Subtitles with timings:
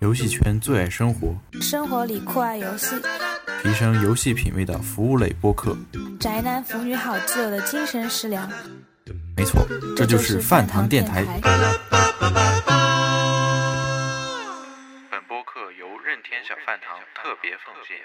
[0.00, 2.94] 游戏圈最爱生活，生活里酷爱游戏，
[3.62, 5.76] 提升游戏品味的服务类播客。
[6.20, 8.50] 宅男腐女好基友的精神食粮。
[9.36, 9.66] 没错，
[9.96, 11.24] 这就是饭堂电台。
[11.24, 11.40] 本
[15.26, 17.96] 播客由任天小饭堂特别奉献。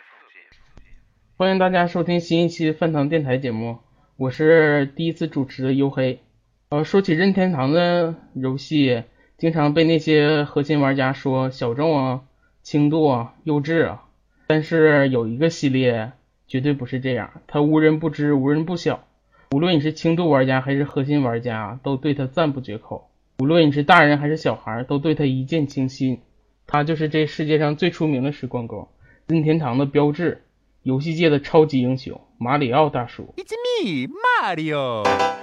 [1.36, 3.80] 欢迎大家收听新一期饭堂电台节目，
[4.16, 6.24] 我是第一次主持的黝黑。
[6.70, 9.04] 呃，说起任天堂的游戏，
[9.38, 12.22] 经常被那些核心玩家说小众啊、
[12.64, 14.06] 轻度啊、幼稚啊。
[14.48, 16.14] 但是有一个系列
[16.48, 19.04] 绝对不是这样，它无人不知、无人不晓。
[19.52, 23.10] 无论你是轻度玩家还是核心玩家，都对它赞不绝口。
[23.38, 26.20] 无论你是大人还是小孩，都对它一见倾心。
[26.66, 28.90] 它就是这世界上最出名的时光沟，
[29.28, 30.42] 任天堂的标志，
[30.82, 33.36] 游戏界的超级英雄马里奥大叔。
[33.38, 35.37] It's me, Mario.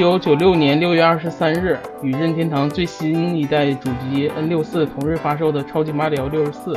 [0.00, 6.72] 九九六年六月二十三日，与任天堂最新一代主机 N 六四同日发售的《超级马里奥六十四》，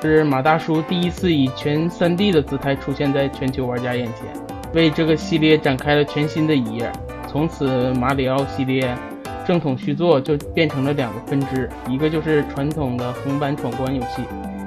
[0.00, 4.28] 是马大叔第一次以全 3D 的姿态出现在全球玩家眼前，
[4.72, 6.88] 为这个系列展开了全新的一页。
[7.26, 8.96] 从此，马里奥系列
[9.44, 14.22] 正统续作就变成了两个分支，一个就是传统的横版闯关游戏，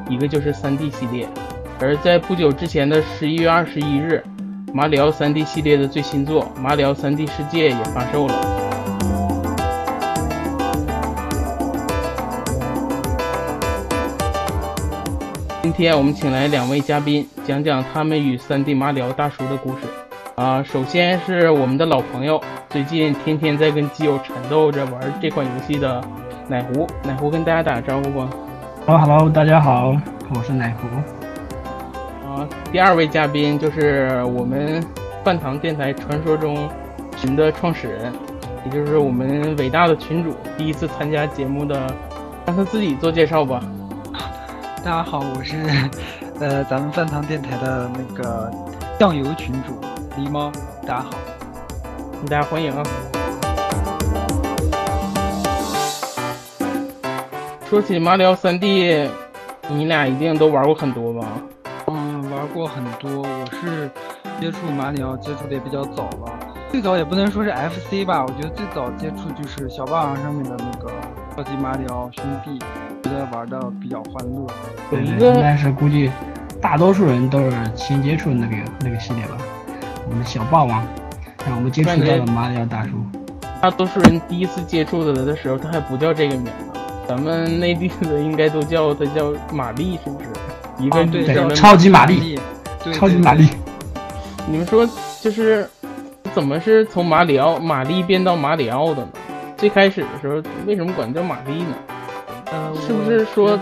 [0.09, 1.25] 一个就是 3D 系列。
[1.79, 4.21] 而在不久之前的十一月二十一日。
[4.75, 8.33] 马里奥 3D 系列的最新作《马里奥 3D 世界》也发售了。
[15.61, 19.81] 今天我们请来两位嘉宾，讲讲他们与 3D 马里奥大叔的故事。
[20.33, 26.03] 啊，首先是我们的老朋友，最近天天在跟基友缠斗着玩这款游戏的
[26.47, 26.87] 奶壶。
[27.03, 28.27] 奶壶跟大家打个招呼吧。
[28.87, 29.95] Hello，Hello，大家好，
[30.33, 31.22] 我是奶壶。
[32.71, 34.83] 第二位嘉宾就是我们
[35.23, 36.69] 饭堂电台传说中
[37.17, 38.11] 群的创始人，
[38.65, 41.75] 也就是我们伟大的群主，第一次参加节目的，
[42.45, 43.61] 让他自己做介绍吧。
[44.83, 45.55] 大家好，我是
[46.39, 48.51] 呃咱们饭堂电台的那个
[48.99, 49.79] 酱油群主
[50.17, 50.51] 狸猫，
[50.85, 51.11] 大家好，
[52.29, 52.83] 大家欢迎啊。
[57.69, 59.09] 说起马里奥三 D，
[59.69, 61.27] 你俩一定都玩过很多吧？
[62.43, 63.89] 玩过很多，我是
[64.37, 66.37] 接触马里奥接触的也比较早了。
[66.69, 70.91] 最早也不能说是 FC 吧，我觉得最早接触就是小霸王上面的那个
[71.33, 72.59] 超级马里奥兄弟，
[73.01, 74.45] 觉得玩的比较欢乐。
[74.91, 76.11] 有一个，但是估计
[76.61, 79.37] 大多数人都是先接触那个那个系列吧。
[80.09, 80.85] 我们小霸王，
[81.47, 82.89] 让我们接触到了马里奥大叔。
[83.61, 86.51] 大多数人第一次接触的的时候，他还不叫这个名字，
[87.07, 90.27] 咱们内地的应该都叫他叫玛丽，是不是？
[90.83, 92.37] 一个对超级玛丽，
[92.93, 93.47] 超级玛丽。
[94.47, 94.85] 你们说，
[95.21, 95.65] 就是
[96.33, 99.09] 怎么是从马里奥玛丽变到马里奥的呢？
[99.55, 101.75] 最开始的时候，为什么管叫玛丽呢？
[102.51, 103.57] 呃，是不是说，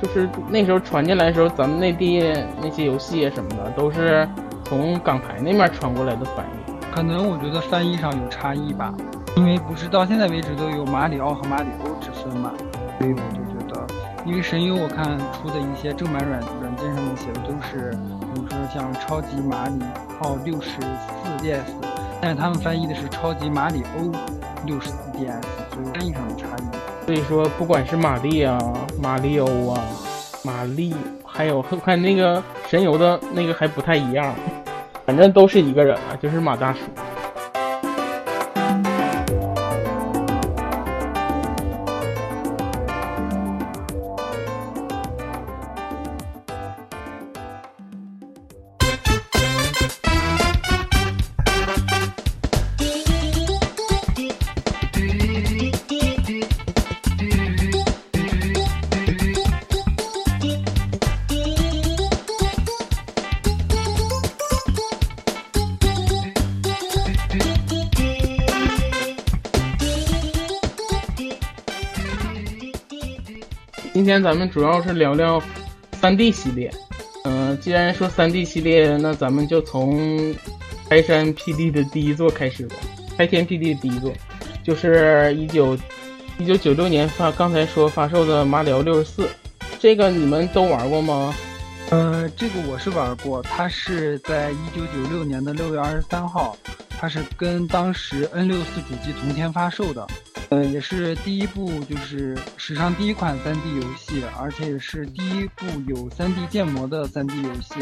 [0.00, 2.22] 就是那时候传进来的时候，咱们内地
[2.60, 4.28] 那些游戏什么的，都是
[4.64, 6.72] 从港台那面传过来的翻译？
[6.94, 8.92] 可能我觉得翻译上有差异吧，
[9.36, 12.52] 因为不是到现在为止都有马里奥和马里欧之分嘛，
[12.98, 13.47] 所以我就觉得。
[14.28, 17.96] 因为神游我看出的一些正版软软件上面写的都是，
[18.34, 19.82] 比如说像超级马里
[20.20, 21.62] 奥六十四 DS，
[22.20, 24.12] 但是他们翻译的是超级马里欧
[24.66, 25.40] 六十四 DS，
[25.72, 27.06] 所以翻译上的差异。
[27.06, 28.58] 所以说，不管是玛丽啊、
[29.00, 29.80] 马里欧啊、
[30.44, 34.34] 玛丽，还有我看那个神游的那个还不太一样，
[35.06, 36.80] 反正都是一个人啊，就是马大叔。
[74.08, 75.38] 今天咱们主要是聊聊
[76.00, 76.72] 三 D 系列。
[77.24, 80.34] 嗯，既然说三 D 系列，那咱们就从
[80.88, 82.76] 开山辟地的第一座开始吧。
[83.18, 84.10] 开天辟地的第一座，
[84.64, 85.76] 就是一九
[86.38, 89.26] 一九九六年发，刚才说发售的《马里奥六十四》，
[89.78, 91.34] 这个你们都玩过吗？
[91.90, 96.54] 呃，这个我是玩过，它是在一九九六年的六月二十三号，
[96.90, 100.06] 它是跟当时 N 六四主机同天发售的，
[100.50, 107.76] 呃，也是第一部就是史上第一款三 D 游戏，而且也是第一部有三 D 建模的三 D 游戏。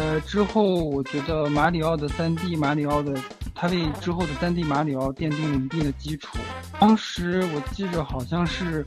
[0.00, 3.14] 呃，之后我觉得马里奥的三 D 马里奥的，
[3.54, 6.38] 他为之后的三 D 马里奥奠定了一定的基础。
[6.78, 8.84] 当时我记着好像是，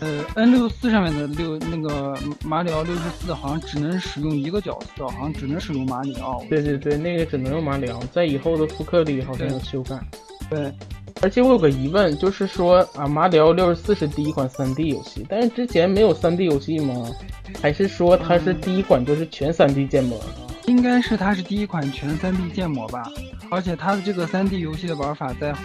[0.00, 6.42] 呃，N 六四上面的六那个马里奥六十四好像只能使用一个角色，好像只能使用马里奥。
[6.50, 10.00] 对对对，那个只能用马里奥，在以后的复刻里好像有修改。
[10.50, 10.72] 对，
[11.22, 17.10] 而且我有个疑问，就是说啊，马里奥六十四是第一款 3D 游戏，但是之前没有 3D 游戏吗？
[17.62, 20.20] 还是说它是第一款就是全 3D 建模？
[20.66, 23.10] 应该是它是第一款全 3D 建模吧，
[23.50, 25.62] 而且它的这个 3D 游戏的玩法在后，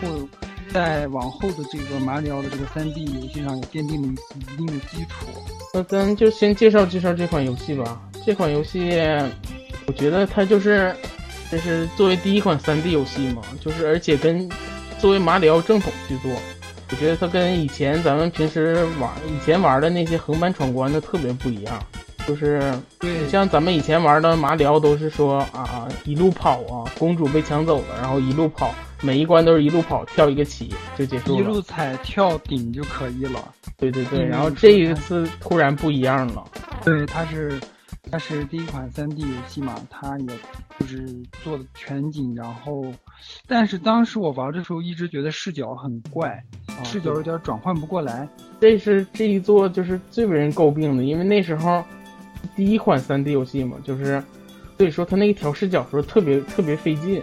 [0.72, 5.28] 在往后的这个马里奥的这个 3D 游戏上也奠定了一定的基础。
[5.74, 8.02] 那咱就先介绍介绍这款游戏吧。
[8.26, 8.90] 这款游戏，
[9.86, 10.96] 我觉得它就是，
[11.52, 14.50] 就是作为第一款 3D 游戏嘛，就是而且跟
[15.06, 16.32] 作为马里奥正统去做，
[16.90, 21.80] 我觉得它跟以前咱们平时玩以前玩的那些横版闯关的特别不一样。
[22.26, 28.74] 就是对，像咱们以前玩的马里奥都是说啊一路跑啊，公主被抢走了，然后一路跑，
[29.04, 31.40] 每一关都是一路跑，跳一个棋就结束了。
[31.40, 33.54] 一路踩跳顶就可以了。
[33.78, 36.44] 对对对，嗯然后这一次突然不一样了。
[36.84, 37.62] 对，它是
[38.12, 40.26] 它是第一款 3D 游戏嘛，它也
[40.80, 41.08] 就是
[41.44, 42.84] 做的全景，然后，
[43.48, 48.28] 但是当时我玩的时候一直觉得视角很怪，啊视角有点转换不过来。
[48.60, 51.84] 这是这一座就是最为人诟病的，因为那时候
[52.56, 54.24] 第一款 3D 游戏嘛，就是
[54.78, 57.22] 所以说它那个调视角时候特别特别费劲。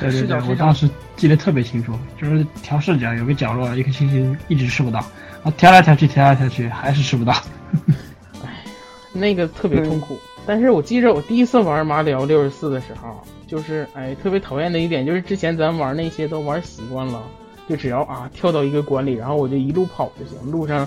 [0.00, 5.00] 对对对，视角非常我当时记得特别清楚，就是调视角有个角落一颗星星一直吃不到，
[5.42, 7.32] 然后调来调去调来调去还是吃不到。
[8.44, 8.64] 哎
[9.12, 10.16] 那个特别痛苦。
[10.46, 17.22] 但是我记着我第一次玩马里奥六十四的时候，就是哎特别讨厌的一点就是之前咱玩那些都玩习惯了，
[17.68, 20.86] 就只要啊跳到一个关里，然后我就一路跑就行，路上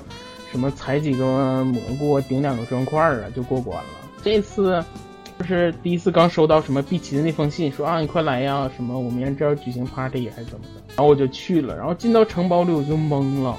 [0.52, 3.90] 什么采几个蘑菇，顶两个砖块啊就过关了。
[4.24, 4.82] 这次
[5.40, 13.58] 就是第一次刚收到什么碧琪的那封信，说啊你快来呀，什么我明天这要举行 party 还是怎么的，然后我就去了，然后进到城堡里我就懵了。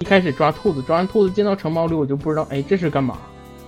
[0.00, 3.18] 一开始抓兔子，抓完兔子进到城堡里，我就不知道，哎，这是干嘛？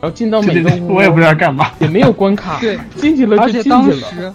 [0.01, 1.71] 然后进到每个屋，我也不知道干嘛。
[1.79, 4.35] 也没有关卡，对，进去了而且当就进去了。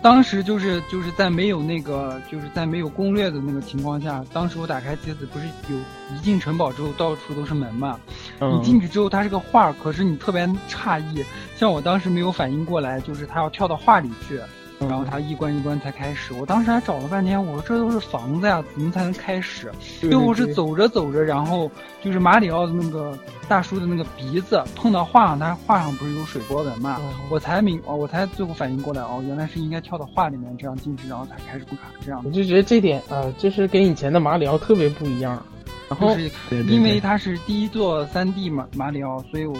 [0.00, 5.76] 时，当时就是就是在没有那个就是在没有攻略的那个情况下，当时我打开机子，不是有
[6.16, 7.98] 一进城堡之后到处都是门嘛？
[8.40, 11.22] 你嗯，进去之后它是个画，可是你特别诧异，
[11.54, 14.48] 像我当时没有反应过来，就是它要跳到画里去，嗯
[14.88, 16.32] 然后他一关一关才开始。
[16.34, 19.70] 我当时还找了半天，我说这都是房子呀，怎么才能开始？
[20.00, 21.70] 最后是走着走着，然后
[22.02, 23.18] 就是马里奥的那个
[23.48, 26.96] 大叔的那个鼻子碰到画上，他画上不是有水波纹嘛？
[27.00, 32.30] 嗯我才明，哦，我才最后反应过来，哦，原来是应该跳到画里面这样进去，然后才开始不卡这样我。
[32.30, 35.42] 就觉得这点啊、就是跟以前的马里奥特别不一样。
[35.88, 39.56] 然后就是因为它是第一座三 D 马马里奥，所以我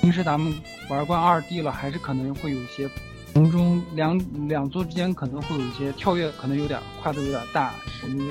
[0.00, 0.52] 平时咱们
[0.88, 2.88] 玩惯二 D 了，还是可能会有一些
[3.34, 4.16] 从中两
[4.48, 7.74] 两座之间可能会有一些跳跃，可能有点跨度有点大。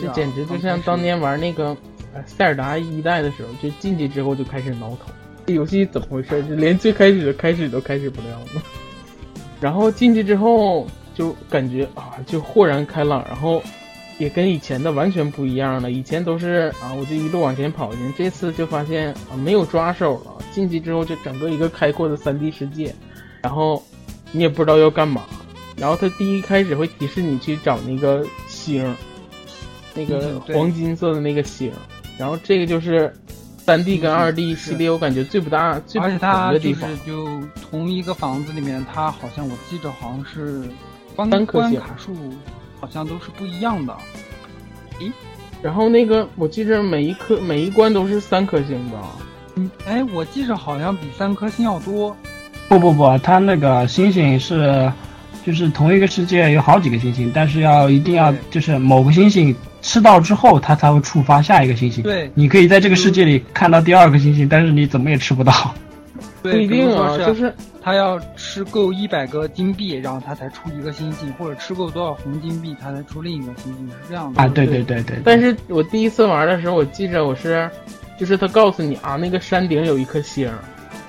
[0.02, 1.76] 这简直就像当年玩那个
[2.14, 5.12] 呃塞尔达一代的时候，就进去之后就开始挠头。
[5.46, 6.42] 这游戏怎么回事？
[6.46, 8.62] 就连最开始的开始都开始不了呢。
[9.60, 13.62] 然后进去之后就感觉啊，就豁然开朗，然后
[14.18, 15.92] 也跟以前的完全不一样了。
[15.92, 20.32] 以前都是啊，我就一路往前跑进，这次就发现啊没有抓手了。
[20.54, 22.96] 进去之后就整个一个开阔的 3D 世界，
[23.42, 23.84] 然后
[24.34, 25.24] 你也不知道要干嘛。
[25.78, 28.96] 然后它第一开始会提示你去找那个星，
[29.96, 31.72] 那个黄金色的那个星。
[32.18, 33.12] 然后这个就是
[33.58, 37.06] 三 D 跟嗯2 D 系列，我感觉最不大、最不而且同它就是的地方。
[37.06, 40.64] 就同一个房子里面，它好像我记着好像是
[41.16, 42.16] 关三颗星关卡数
[42.80, 43.98] 好像都是不一样的。
[45.00, 45.12] 咦
[45.62, 49.16] 然后那个我记着每一颗每一关都是三颗星吧？
[49.56, 52.16] 嗯，哎，我记着好像比三颗星要多。
[52.80, 54.92] 不不不，它那个星星是，
[55.46, 62.04] 就是同一个世界有好几个星星，但是要一定要就是某个星星吃到之后，它才会触发下一个星星。
[62.04, 65.74] 对你可以在这个世界里看到第二个星星，但是你怎么也吃不到。
[66.42, 74.42] 不一定啊，就是他要吃够一百个金币，然后他才出一个星星，或者吃够多少红金币，他才出另一个星星，是这样的。
[74.42, 75.18] 啊，对对对对。
[75.24, 77.70] 但是我第一次玩的时候，我记着我是，
[78.20, 80.52] 就是他告诉你啊，那个山顶有一颗星，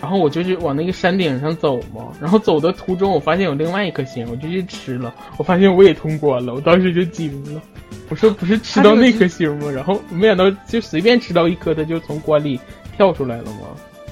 [0.04, 7.62] 然后我就去往那个山顶上走嘛，然后走的途中我发现有另外一颗星，我就去吃了，我发现我也通关了，我当时就惊了，
[8.10, 9.70] 我说不是吃到那颗星吗？
[9.70, 12.60] 然后没想到就随便吃到一颗，它就从关里
[12.98, 13.60] 跳出来了吗？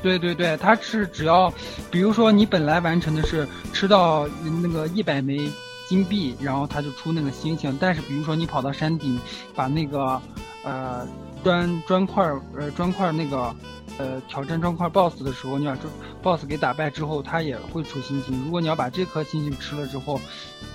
[0.03, 1.53] 对对对，它是只要，
[1.91, 4.27] 比如说你本来完成的是吃到
[4.63, 5.47] 那个一百枚
[5.91, 7.77] 金币，然后它就出那个星星。
[7.79, 9.21] 但是比如说你跑到山顶，
[9.55, 10.19] 把那个
[10.65, 11.07] 呃
[11.45, 12.25] 砖砖块
[12.59, 13.55] 呃砖块那个
[13.99, 15.83] 呃挑战砖块 BOSS 的时候，你把这
[16.23, 18.43] BOSS 给打败之后，它也会出星星。
[18.45, 20.21] 如果你要把这颗星星吃了之后，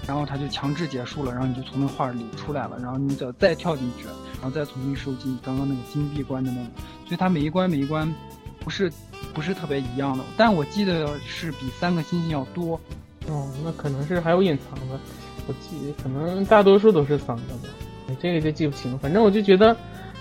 [0.07, 6.67] 然后它就强制结束了，然后你就从那画里出来了，然后你得再跳进去，然后再重新收集你刚刚那个金币关的那个。
[7.05, 8.13] 所以它每一关每一关
[8.59, 8.91] 不是
[9.33, 12.79] 不是特别一样的，但我记得是比三个星星要多。
[13.27, 14.99] 哦，那可能是还有隐藏的，
[15.47, 17.69] 我记可能大多数都是三个吧，
[18.21, 18.97] 这个就记不清。
[18.99, 19.75] 反正我就觉得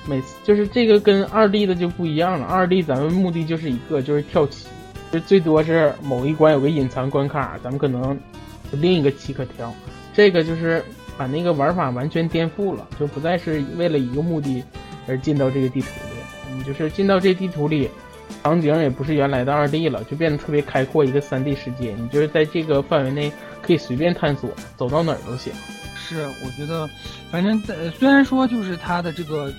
[0.07, 4.67] 每次就是这个跟二 D 的就不一样了，二 D 咱们目的就是一个就是跳棋，
[5.11, 8.19] 就最多是某一关有个隐藏关卡，咱们可能
[8.71, 9.73] 另一个棋可跳。
[10.15, 10.83] 这个就是
[11.19, 14.63] 把那个玩法完全颠覆了，就不再是为了一个目的
[15.09, 17.91] 而进到这个地图里，你就是进到这地图里。
[18.43, 21.97] 场景也不是原来的二 D 了，就变得特别开阔一个三 D 世界。
[21.99, 25.53] 你就是在这个范围内可以随便探索，走到哪儿都行。
[25.97, 26.89] 是，我觉得，
[27.29, 29.53] 反正在虽然说就是它的这个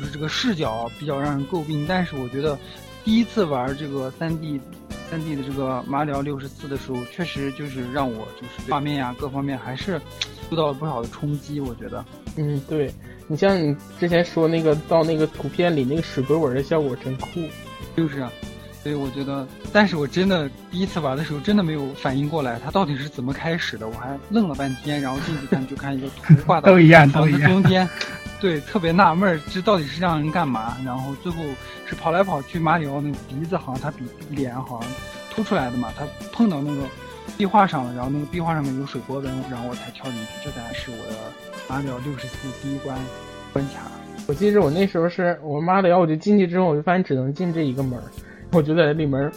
[0.00, 2.58] 就是这个视角比较让人诟病，但是我觉得
[3.04, 4.58] 第一次玩这个三 D
[5.10, 10.00] 三 D 的这个马里奥六十四的时候，确实就是让我就是画面呀各方面还是
[10.48, 11.60] 受到了不少的冲击。
[11.60, 12.04] 我觉得，
[12.36, 12.92] 嗯，对
[13.26, 17.28] 你像你之前说那个到那个图片里那个水鬼纹的效果真酷。
[17.96, 18.30] 就是啊，
[18.84, 27.50] 所以我觉得，但是我真的第一次玩的时候，真的没有反应过来，它到底是怎么开始的，我还愣了半天，然后进去看，就看一个图画的 都一样，都一样。
[27.50, 27.86] 中间，
[28.40, 30.76] 对，特别纳闷，这到底是让人干嘛？
[30.84, 31.38] 然后最后
[31.84, 34.90] 是跑来跑去，马里奥那个鼻子好像他比脸好像
[35.30, 36.82] 凸出来的嘛，他碰到那个
[37.36, 41.16] 壁画上了，然后那个壁画上面有水波纹，然后我才跳进去，这才是我的
[41.68, 42.96] 马里奥六十四第一关
[43.52, 43.82] 关卡。
[44.26, 48.00] 我记着我那时候是我马里奥我就进去之后，我就发现只能进这一个门
[48.52, 49.30] 我就在里面，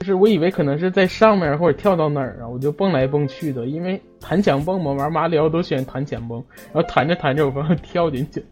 [0.00, 8.44] 就是我以为可能是在上面或者跳到哪儿啊，我就蹦来蹦去的，因为弹墙蹦嘛，玩马里奥都喜欢弹墙蹦，然后弹着弹着我发现 跳进去，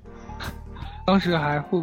[1.07, 1.79] 当时还会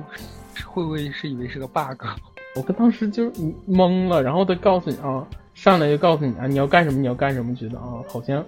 [0.65, 2.03] 会不会是以为是个 bug？
[2.55, 3.29] 我跟当时就
[3.67, 8.43] 懵了，然后他告诉你啊，上来就告诉你啊，你要干什么，你要干什么，觉得啊，好像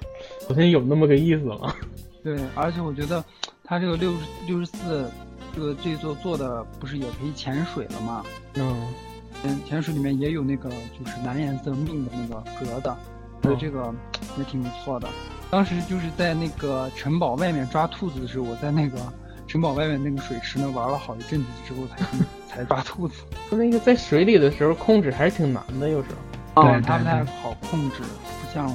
[0.47, 1.75] 好像有那么个意思了。
[2.23, 3.23] 对，而且我觉得
[3.63, 4.11] 他这个六
[4.47, 5.09] 六十四。
[5.53, 8.23] 这个这座做的不是也可以潜水了吗？
[8.55, 8.87] 嗯，
[9.43, 12.95] 嗯，潜水里面也有那个就是蓝颜色命的那个格的，
[13.41, 13.93] 所以这个
[14.37, 15.07] 也挺不错的。
[15.49, 18.97] 当时就是在那个城堡外面抓兔子的时候，我在那个
[19.47, 22.05] 城堡外面那个水池那玩了好一阵子之后才
[22.47, 23.23] 才抓兔子。
[23.49, 26.63] 那个在水里的时候控制还是挺难的，有时候。
[26.63, 28.67] 对，它不太好控制，不像。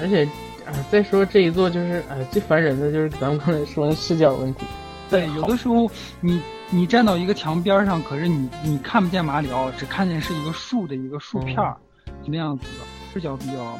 [0.00, 0.24] 而且，
[0.66, 4.66] 啊，再说这一座就是，哎，最烦人的就是咱们刚才说的视角问题。
[5.12, 5.88] 对，有的时候
[6.20, 6.40] 你
[6.70, 11.76] 你站到一个墙边上，可是你你看不见马里奥，只看见是一个树的一个树片儿，
[12.24, 13.78] 就那样子的视角比较。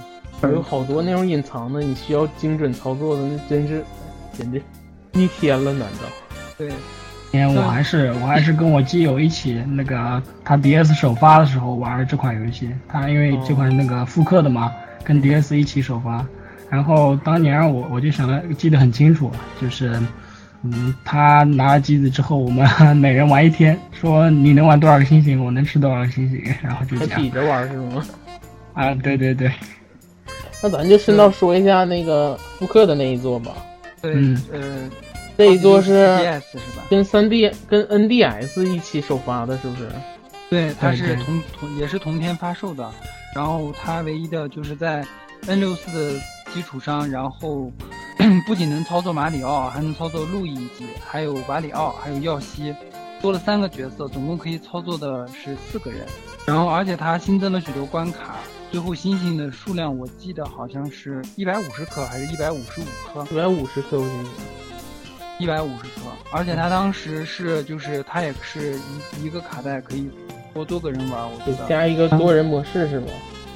[0.50, 3.82] 有好多那种隐藏的，你需要精准操作的，那真是
[4.32, 4.60] 简直
[5.12, 6.08] 逆天了，难道？
[6.58, 6.70] 对，
[7.30, 14.70] 因为我还是我还是跟我基友一起那个他 DS 首发的时候玩这款游戏，他因为这款那个复刻的嘛，
[15.02, 16.26] 跟 DS 一起首发，
[16.68, 19.98] 然后当年我我就想了，记得很清楚，就是。
[20.64, 22.64] 嗯，他拿了机子之后，我们
[22.96, 27.20] 每人玩一天，说你能玩多少个星星，我能吃多少个星星， 然后就这样。
[27.20, 28.04] 比着玩是吗？
[28.74, 29.52] 啊，对对对。
[30.62, 33.56] 那咱就顺道说一下那个复刻的那一座吧。
[34.00, 34.14] 对，
[34.52, 34.88] 呃，
[35.36, 35.90] 这一座是
[36.50, 36.84] 是吧？
[36.88, 39.88] 跟三 D 跟 NDS 一起首发的，是不是？
[40.48, 42.88] 对，它是同同也是同天发售的，
[43.34, 45.04] 然后它唯一的就是在
[45.48, 46.20] N 六四的
[46.54, 47.68] 基础上，然后。
[48.46, 52.74] 不仅能操作马里奥，还能操作路易吉，还有瓦里奥，还有耀西，
[53.20, 56.06] 多了三个角色，总共可以操作的是四个人。
[56.46, 58.36] 然后，而且它新增了许多关卡，
[58.70, 63.26] 最后星星的数量我记得好像是一百五十颗，还是一百五十五颗？
[63.28, 64.28] 一百五十颗，我记得。
[65.38, 68.78] 一百五十颗，而且它当时是就是它也是
[69.18, 70.08] 一一个卡带可以
[70.54, 71.66] 多多个人玩，我记得。
[71.66, 73.06] 加一个多人模式是吗？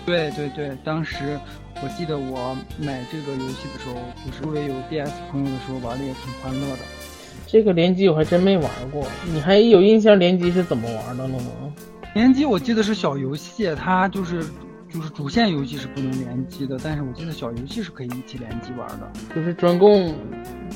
[0.04, 1.38] 对对对，当时。
[1.82, 6.82] 我记得我买这个游戏的时候，就是周围有 DS 朋友的时候，玩的也挺欢乐的。
[7.46, 11.44] 这个联机我还真没玩过，你还有印象联机是怎么玩的了吗？
[12.14, 14.42] 联机我记得是小游戏，它就是
[14.90, 20.14] 就是主线游戏是不能联机的，但是我记得小游戏是可以一起联机玩的，就是专供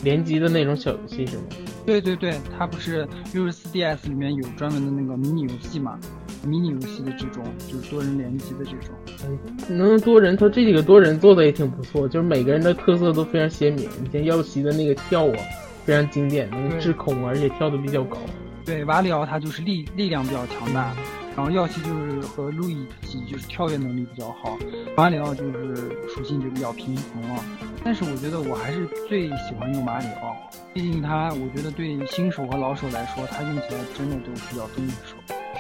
[0.05, 1.43] 联机的那种小游戏是吗？
[1.87, 5.99] 对对对，它不是六十四 DS 里面有专门的那个迷你游戏嘛？
[6.47, 8.95] 迷你游戏的这种，就是多人联机的这种，
[9.27, 13.89] 嗯，能多人，他这几个多人做的也挺不错，就是每个人的特色都非常鲜明。
[14.03, 15.37] 你像耀西的那个跳啊，
[15.85, 18.19] 非常经典，那个制空，而且跳的比较高。
[18.65, 20.95] 对，瓦里奥他就是力力量比较强大，
[21.37, 24.59] 然后耀西就是和路易吉就是跳跃能力比较好，
[24.97, 25.77] 马里奥就是
[26.09, 27.45] 属性就比较平衡了。
[27.83, 30.37] 但是我觉得我还是最喜欢用马里奥，
[30.75, 35.17] 毕竟他我觉得对新手和老手来说，他用起来真的都比较动手。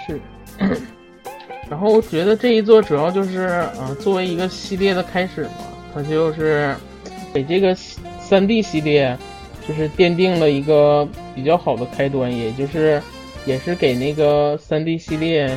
[0.06, 0.20] 是。
[1.70, 3.46] 然后我觉得这一座主要就是，
[3.78, 5.50] 呃，作为一个系列的开始嘛，
[5.94, 6.74] 它就是
[7.32, 9.16] 给这个三 D 系列
[9.66, 13.00] 就是奠定了一个比较好的开端，也就是
[13.46, 15.56] 也是给那个三 D 系列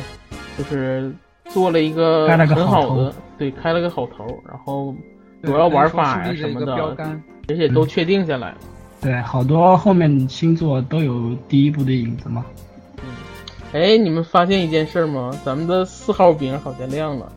[0.56, 1.12] 就是
[1.46, 4.24] 做了一个很好的，对，开了个好头。
[4.48, 4.94] 然后
[5.42, 6.74] 主要玩法呀什么的。
[7.46, 8.56] 而且都确定下来了。
[9.02, 12.42] 对，好多后面新作都有第一部的影子嘛。
[13.74, 15.32] 哎，你们发现一件事吗？
[15.44, 17.32] 咱们的四号饼好像亮了，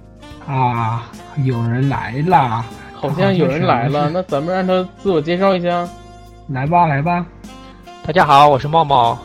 [0.46, 1.10] 啊，
[1.44, 2.64] 有人来啦！
[2.94, 4.12] 好像有人来了。
[4.12, 5.90] 那咱们让他自我介绍一下。
[6.50, 7.26] 来吧，来吧。
[8.06, 9.18] 大家好，我是茂茂。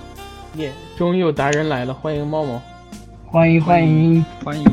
[0.55, 2.59] 耶，终于有达人来了，欢迎茂茂。
[3.27, 4.67] 欢迎欢迎，欢迎。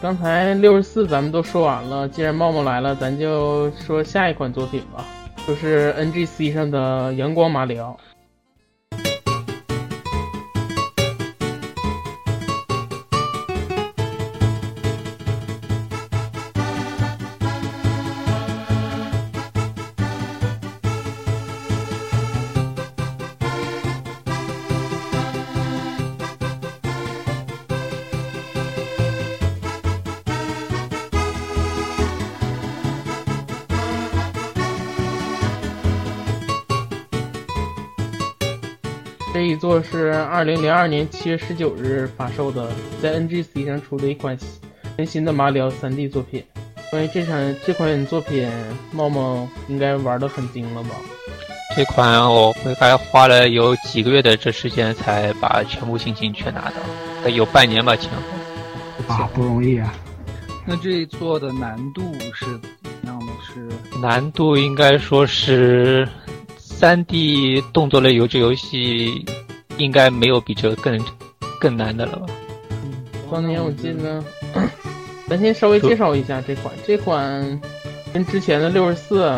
[0.00, 5.04] 刚才六十四咱们都说完了，既然茂茂来了，咱就说下一款作品吧，
[5.46, 7.94] 就是 NGC 上的阳光马里奥。
[39.68, 42.68] 这是二零零二年七月十九日发售的，
[43.02, 44.36] 在 NGC 上出的一款
[44.96, 46.42] 全新的马里奥 3D 作品。
[46.90, 48.50] 关于这场这款作品，
[48.92, 50.90] 茂茂应该玩的很精了吧？
[51.76, 56.76] 这款我大概花了有几个月的这时间才把全部星星全拿到，
[57.24, 59.14] 呃有半年吧前后。
[59.14, 59.94] 啊，不容易啊。
[60.66, 62.02] 那这一座的难度
[62.34, 62.46] 是
[62.82, 63.26] 怎样的？
[63.46, 63.68] 是
[64.00, 66.08] 难度应该说是
[66.56, 69.24] 三 D 动作类游戏游戏，
[69.78, 71.00] 应该没有比这个更
[71.58, 72.26] 更难的了吧？
[73.30, 74.22] 当年我记得，
[75.28, 77.60] 咱先稍微介绍一下这款，这款
[78.12, 79.32] 跟之前的六十四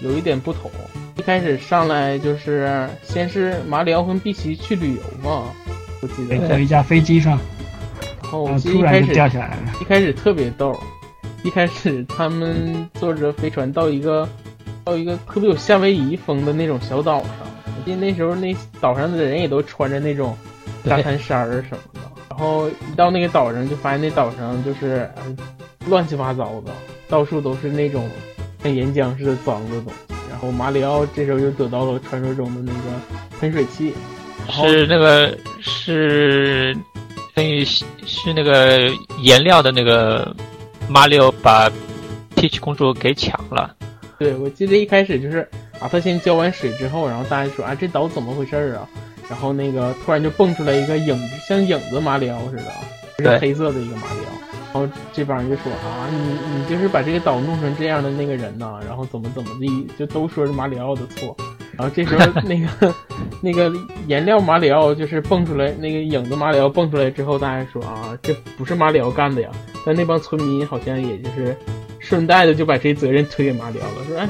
[0.00, 0.70] 有一点不同。
[1.16, 5.52] 一开始上来就是先是马里奥跟碧奇去旅游嘛，
[6.00, 6.48] 我记得。
[6.48, 7.38] 在一架飞机上，
[8.22, 9.72] 然后我记得一开始突然就掉下来了。
[9.80, 10.78] 一开始特别逗，
[11.42, 14.28] 一开始他们坐着飞船到一个
[14.84, 17.30] 到一个特别有夏威夷风的那种小岛上，
[17.76, 20.36] 我记得那时候那岛上的人也都穿着那种
[20.84, 22.00] 沙滩衫儿什么的，
[22.30, 25.36] 然后一到那个岛上就发现那岛上就是呃
[25.86, 26.72] 乱七八糟的，
[27.08, 28.08] 到处都是那种
[28.62, 30.14] 像岩浆似的脏的东西。
[30.30, 32.80] 然后马里奥这时候又得到了传说中的那个
[33.40, 33.92] 喷水器，
[34.50, 36.76] 是那个是
[37.34, 38.88] 等于是是那个
[39.20, 40.32] 颜料的那个
[40.88, 41.68] 马里奥把
[42.36, 43.74] Peach 公主给抢了。
[44.16, 45.48] 对，我记得一开始就是
[45.80, 48.88] 啊，他先浇完水之后，然后大家说啊，这岛怎么回事儿啊？
[49.28, 54.38] 然后那个突然就蹦出来一个影子，像影子马里奥似的，是黑色的一个马里奥。
[54.70, 61.36] 然后这帮人就说啊，你你就是把这个岛弄成这样的那个人呐，然后怎么怎么地，就都说是马里奥的错。
[61.76, 62.94] 然后这时候那个
[63.40, 63.72] 那个
[64.08, 69.48] 颜料马里奥就是蹦出来，那个影子马里奥蹦出来之后，大家说啊，这不是马里奥干的呀。
[69.86, 71.56] 但那帮村民好像也就是
[71.98, 74.28] 顺带的就把这责任推给马里奥了，说哎，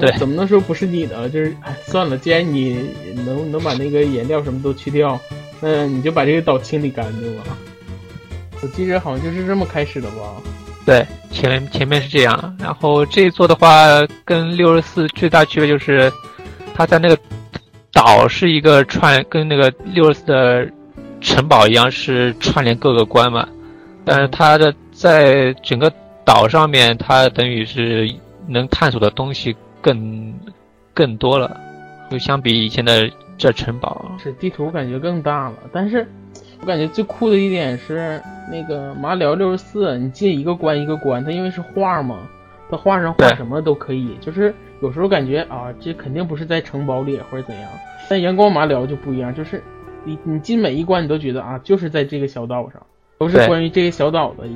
[0.00, 1.28] 对怎么能说不是你的？
[1.28, 2.90] 就是哎，算了，既然你
[3.26, 5.20] 能能把那个颜料什么都去掉，
[5.60, 7.44] 那你就把这个岛清理干净吧。
[8.62, 10.42] 我记着好像就是这么开始的吧。
[10.86, 13.86] 对，前前面是这样，然后这一座的话，
[14.24, 16.12] 跟六十四最大区别就是，
[16.74, 17.18] 它在那个
[17.92, 20.68] 岛是一个串，跟那个六十四的
[21.20, 23.48] 城堡一样是串联各个关嘛，
[24.04, 25.90] 但是它的在整个
[26.24, 28.12] 岛上面，它等于是
[28.46, 30.34] 能探索的东西更
[30.92, 31.60] 更多了，
[32.10, 36.06] 就相比以前的这城堡，是地图感觉更大了，但是
[36.60, 42.18] 我感觉最酷的一点是那个马里奥六十四，你进一个关一个关，它因为是画嘛，
[42.70, 47.70] 它画上画什么都可以，就是有时候感觉啊，这肯定不是在城堡里或者怎样，
[48.08, 49.62] 但阳光马里奥就不一样，就是
[50.04, 52.80] 你你进每一关你都觉得啊，就是在这个小岛上，
[53.18, 54.46] 都是关于这个小岛的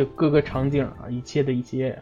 [0.00, 1.94] 就各个场景啊，一切的一切、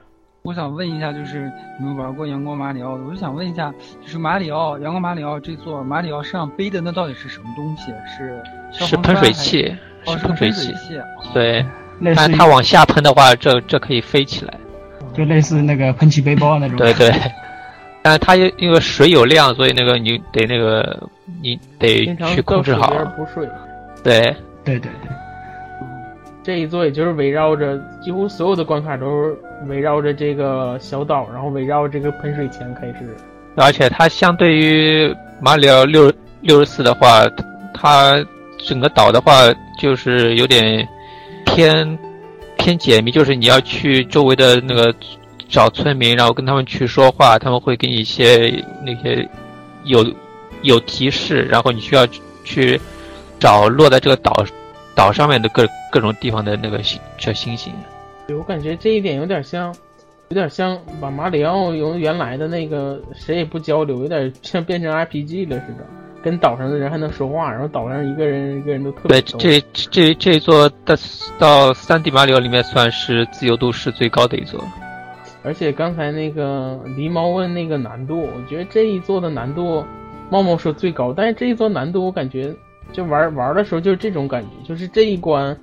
[0.42, 7.92] 我想问一下，就是你们玩过阳光马里奥的，我就想问一下，就是马里奥阳光马里奥这座马里奥身上背的那到底是什么东西？
[8.06, 10.72] 是消是喷水器，哦，是喷水器，
[11.34, 11.66] 对，
[12.14, 14.54] 但它往下喷的话，这这可以飞起来。
[15.12, 16.76] 就类似那个喷气背包那种。
[16.76, 17.12] 对对，
[18.00, 21.08] 但是它因因为水有量，所以那个你得那个
[21.42, 22.90] 你得去控制好。
[22.90, 23.44] 边补水。
[24.04, 24.20] 对，
[24.64, 25.10] 对对对，
[26.48, 33.14] 这一座也就是围绕着几乎所有的关卡都是围绕着这个小岛，然后围绕这个喷水泉开始。
[33.54, 37.26] 而且它相对于马里奥六六十四的话，
[37.74, 38.14] 它
[38.66, 39.42] 整个岛的话
[39.78, 40.88] 就是有点
[41.44, 41.98] 偏
[42.56, 44.90] 偏解谜，就是你要去周围的那个
[45.50, 49.28] 找村民，然后跟他们去说话，他们会给你一些那些
[49.84, 50.02] 有
[50.62, 52.06] 有提示，然后你需要
[52.42, 52.80] 去
[53.38, 54.32] 找落在这个岛
[54.94, 57.72] 岛上面的各各种地方的那个星小星星。
[58.26, 59.74] 对我感觉这一点有点像，
[60.28, 65.86] 有点像把马里奥由原来的那个谁也不交流，有点像变成 RPG 了似的。
[66.20, 70.98] 跟岛上的人还能说话，然后岛上一个人一个人都特别对，这这这一座的
[71.38, 74.62] 到三 D 马里奥里面算是自由度是最高的一座。
[75.44, 79.84] 而且刚才那个狸猫问那个难度，我觉得这一座的难度，
[80.28, 82.52] 茂茂说最高，但是这一座难度我感觉
[82.92, 85.56] 就玩玩的时候就是这种感觉，就是这一关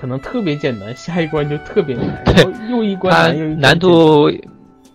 [0.00, 4.30] 可能特别简单，下一关就特别难，然后又一关 难又一关难度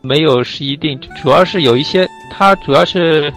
[0.01, 3.31] 没有是一定，主要是有一些，它主要是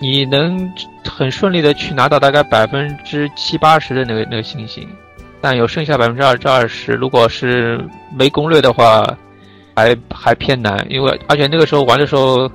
[0.00, 0.70] 你能
[1.04, 4.88] 很顺利的去拿到大概百分之七八十的那个那个星星，
[5.40, 7.78] 但有剩下百分之二至二十，如果是
[8.16, 9.06] 没攻略的话，
[9.76, 12.50] 还还偏难，因为而且那个时候玩的时候，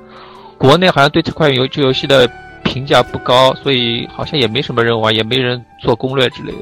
[0.58, 2.28] 国内好像对这款游这游戏的
[2.63, 6.58] 评价不高，所以好像也没什么人玩，也没人做攻略之类的。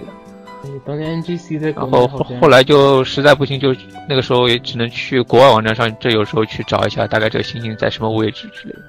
[0.65, 3.75] 对当年 NGC 在然后后后来就实在不行，就
[4.09, 8.81] 那个时候也只能去国外网站上，这有时候去找一下大概这个星星在什么位置之类的，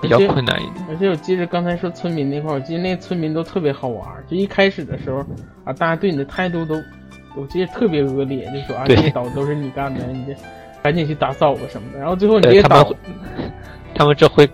[0.00, 0.84] 比较困难一点。
[0.88, 4.06] 而且我记得刚才说村民那块，我记得那村民都特别好玩。
[4.28, 5.18] 就一开始的时候
[5.64, 6.74] 啊，大家对你的态度都，
[7.36, 10.34] 我记得特别恶劣，就说啊，这些岛都是你干的，你这
[10.82, 11.98] 赶紧去打扫吧什么的。
[11.98, 12.96] 然后最后你这对些岛他们会，
[13.94, 14.48] 他们这会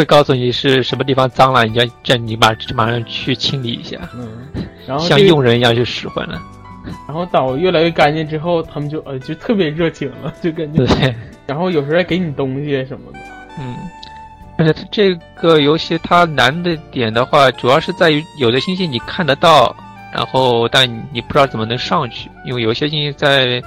[0.00, 4.48] 会告诉你是什么地方脏了，你要这你马马上去清理一下，嗯，
[4.86, 6.40] 然后像这个佣人一样去使唤了。
[7.06, 11.14] 然后岛越来越干净之后，他们就呃就特别热情了， 就感觉，对，
[11.46, 13.18] 然后有时候还给你东西什么的。
[13.60, 13.76] 嗯。
[14.56, 19.76] 而且它这个游戏它难的点的话，主要是在于有的星星你看得到，
[20.14, 23.62] 然后但你不知道怎么能上去，因为有些星星在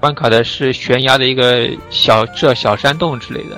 [0.00, 3.56] 关卡的是悬崖的一个小这小山洞之类的，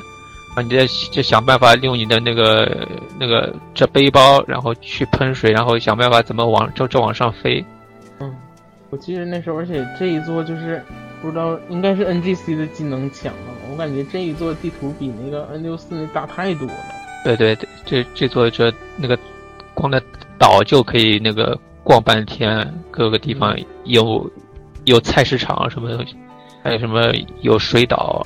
[0.54, 2.86] 啊，你再就想办法利用你的那个
[3.18, 7.64] 那个这背包，然后去喷水，然后想办法怎么往这这往上飞。
[8.20, 8.34] 嗯，
[8.90, 10.80] 我记得那时候，而且这一座就是
[11.20, 16.74] 不知道应该是 NGC 的技能强了，我感觉这一座地图比那个 N 六四那大太多了。
[17.24, 19.18] 对对对，这这座这那个
[19.72, 20.00] 光的
[20.38, 24.30] 岛就可以那个逛半天，各个地方有
[24.84, 26.14] 有菜市场什么东西，
[26.62, 28.24] 还有什么有水岛，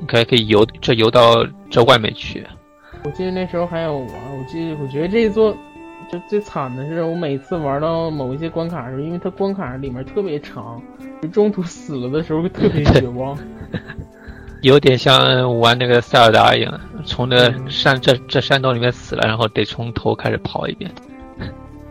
[0.00, 2.46] 你可以可以游这游到这外面去。
[3.04, 5.56] 我记得那时候还有玩，我记得我觉得这一座
[6.10, 10.82] 就最惨的是，我每次玩到某一些关卡的时候，因为它关卡里面特别长，
[11.22, 13.38] 就中途死了的时候会特别 绝望。
[14.62, 20.90] 有点像玩那个塞尔达一样，从那山这这山洞里面死了，然后得从头开始跑一遍。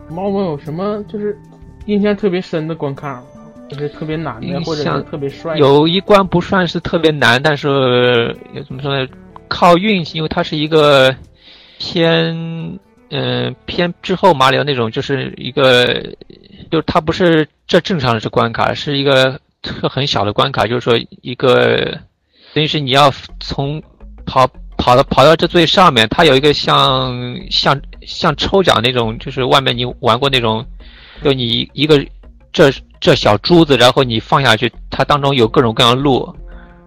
[0.09, 1.37] 猫猫有什么就是
[1.85, 3.23] 印象特别深的关卡吗？
[3.69, 5.59] 就是特别难的，或者是特别帅的？
[5.59, 9.07] 有一关不算是特别难，但是也怎么说呢？
[9.47, 11.15] 靠运气，因为它是一个
[11.77, 12.79] 偏
[13.09, 16.03] 嗯、偏之后马里奥那种，就是一个
[16.69, 21.97] 就它不是这正常的是关卡，是一个特很小的关卡，就是说一个
[22.53, 23.81] 等于是你要从
[24.25, 24.45] 跑
[24.77, 27.15] 跑到跑到这最上面，它有一个像
[27.49, 30.65] 像像抽奖那种，就是外面你玩过那种，
[31.23, 32.05] 就你一个
[32.51, 36.35] 这这小珠子，然后你放下去，它当中有各种各样的路，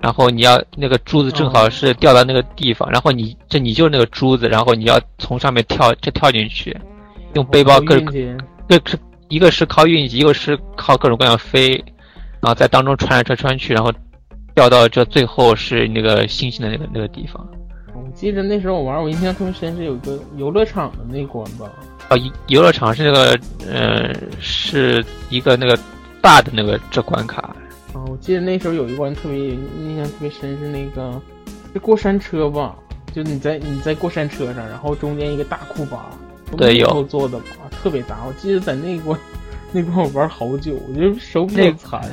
[0.01, 6.77] 然后你要那个珠子正好是掉到那个地方，然后你这你就是那个珠子，然后你要从上面跳这跳进去，
[7.35, 8.37] 用背包各运气
[8.67, 11.73] 对，是一个是靠运气，一个是靠各种各样飞，
[12.41, 13.93] 然后在当中穿来穿穿去，然后
[14.55, 17.47] 掉到这最后是那个星星的那个那个地方。
[17.95, 21.71] 我记得那时候我玩，我印象特别深是有个游乐场的那关吧。
[22.09, 25.79] 啊，游游乐场是那个，呃，是一个那个
[26.21, 27.55] 大的那个这关卡，
[27.93, 31.21] 啊，我记得那时候有一关特别印象特别深，是那个
[31.73, 32.75] 是过山车吧？
[33.13, 36.11] 就你在你在过山车上，然后中间一个大库巴，
[36.57, 38.19] 对有头做的吧，特别大。
[38.27, 39.19] 我记得在那一关
[39.73, 42.11] 那关我玩好久，我觉得手比较那残。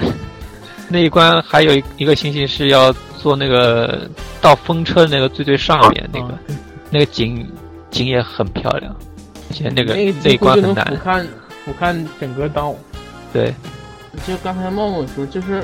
[0.89, 4.09] 那一关还有一个星星是要坐那个
[4.41, 6.39] 到风车的那个最最上面那个，啊
[6.89, 7.45] 那个景
[7.91, 8.95] 景也很漂亮，
[9.49, 11.25] 而且那个那那一关很难俯，瞰
[11.65, 12.73] 俯瞰整个岛。
[13.33, 13.53] 对，
[14.25, 15.63] 就刚才茂茂说，就是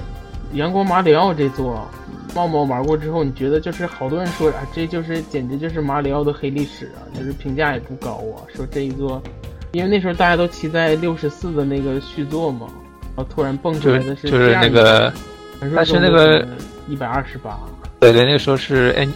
[0.54, 1.88] 阳光马里奥这座，
[2.36, 9.22] 茂茂玩过之后，你觉得就是好多人说啊，这就是简直就是马里奥的黑历史啊，就是评价也不高啊，说这一座，
[9.72, 12.68] 因为那时候大家都期待六十四的那个续作嘛，
[13.16, 15.12] 然后突然蹦出来的是就是那个，
[15.60, 16.48] 但是那个
[16.88, 17.60] 一百二十八，
[18.00, 19.14] 对对，那个时候是 N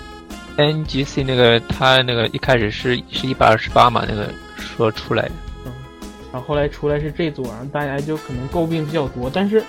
[0.57, 5.31] N G C 那个他那个一开始是是一百二十八嘛，那个说出来的。
[6.31, 9.63] 然后后来出来是这组，然后大家就可能诟病比较多，但是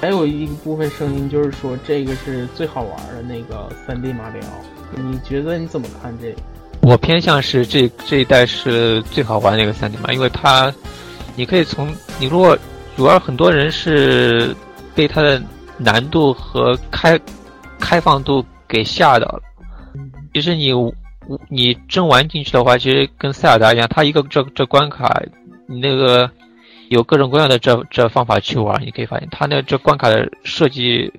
[0.00, 6.38] 还有一部分声音就是说这个是最好玩的那个三 D 马里奥，你觉得你怎么看这个？
[6.80, 10.72] 我偏向是这这一代是最好玩的一个三 D 嘛，因为它
[11.36, 12.56] 你可以从你如果
[12.96, 14.54] 主要很多人是
[14.94, 15.42] 被它的
[15.76, 17.18] 难度和开
[17.78, 19.42] 开放度给吓到了。
[20.32, 20.72] 其实你
[21.48, 25.20] 你真玩进去的话，其实跟塞尔达一样，它一个这这关卡，
[25.70, 26.30] 你那个
[26.88, 31.12] 有各种各样的这这方法去玩，你可以发现它那这关卡的设计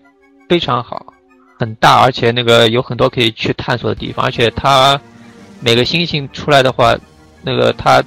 [0.49, 1.13] 非常好，
[1.59, 4.99] 很大，而且那个有很多可以去探索的地方，而且它
[5.61, 6.97] 每个星星出来的话，
[7.43, 8.03] 那个它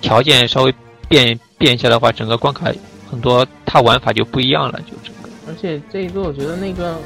[0.00, 0.74] 条件稍微
[1.06, 2.72] 变变一下的话，整个关卡
[3.10, 5.28] 很多它玩法就不一样了，就整个。
[5.46, 6.98] 而且这一座我觉得那个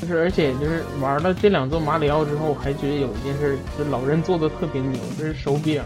[0.00, 5.82] 就是，而且就是玩了这两座马里奥之后，我还觉得有一件事，就老任做的特别牛，就是手柄。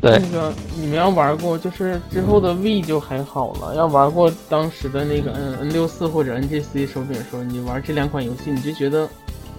[0.00, 3.74] 对，那个你们要玩过，就是之后的 V 就还好了。
[3.74, 9.06] 要玩过当时的那个 N N 六四或者 NGC 手柄的时候，你玩这两款游戏，你就觉得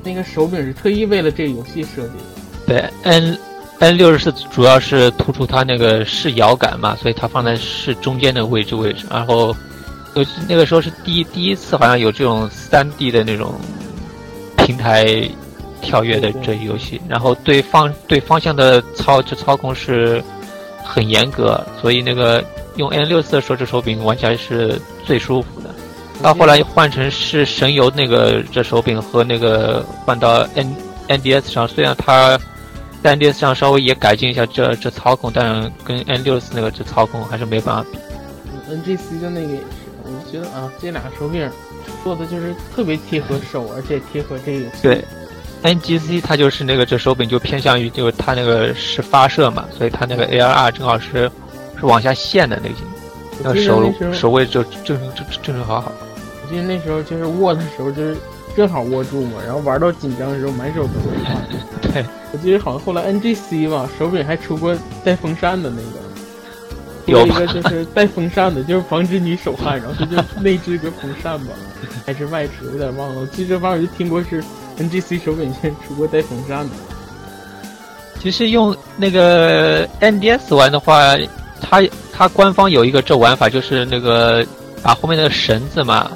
[0.03, 2.23] 那个手柄是特意为了这个游戏设计的。
[2.65, 3.37] 对，N
[3.79, 9.05] N 六十四主要是突出它那个视摇感嘛，所以它放在是中间的位置位置。
[9.11, 9.55] 然后，
[10.15, 13.53] 有那个时候是第一第一次好像有这种三 D 的那种
[14.57, 15.29] 平台
[15.81, 20.23] 跳跃的这游戏，然后对方对方向的操这操控是
[20.83, 22.43] 很严格，所以那个
[22.75, 25.69] 用 N 六四的手指手柄玩起来是最舒服的。
[26.21, 30.75] 到后来换成是神游那个这手柄和那个换到 N
[31.07, 32.39] NDS 上，虽然它
[33.01, 37.97] 在 NDS 上稍微也改进一下这这操控，但跟 N 六四那个这操控还是没办法比。
[38.71, 39.63] NGC 的那个也是，
[40.05, 41.49] 我觉得啊，这俩手柄
[42.03, 44.69] 做的就是特别贴合手，而且贴合这个。
[44.81, 45.03] 对
[45.63, 51.29] ，NGC 它就是那个这手柄就偏向于就是它那个是发射嘛，所以它那个 ARR 正好是
[51.79, 52.75] 是往下陷的那个，
[53.43, 55.91] 那我个手那手位就正正正正正好好。
[56.43, 58.17] 我记得那时候就是握的时候就是
[58.55, 61.37] 正好握住嘛，然后玩到紧张的时候满手都是汗。
[61.93, 65.99] 对，我记得好像后来 NGC 吧，手柄还出过带风扇的那个，
[67.05, 71.53] 有有一个就是带风扇的，就是防止你手汗，然后它就内置个风扇吧，
[72.05, 73.21] 还是外置，有点忘了。
[73.21, 74.43] 我记得反正我就听过是
[74.81, 76.75] NGC 手柄先出过带风扇的。
[78.19, 81.15] 其实用那个 NDS 玩的话，
[81.59, 81.81] 它
[82.13, 84.45] 它官方有一个这玩法，就是那个
[84.83, 86.11] 把后面那个绳子嘛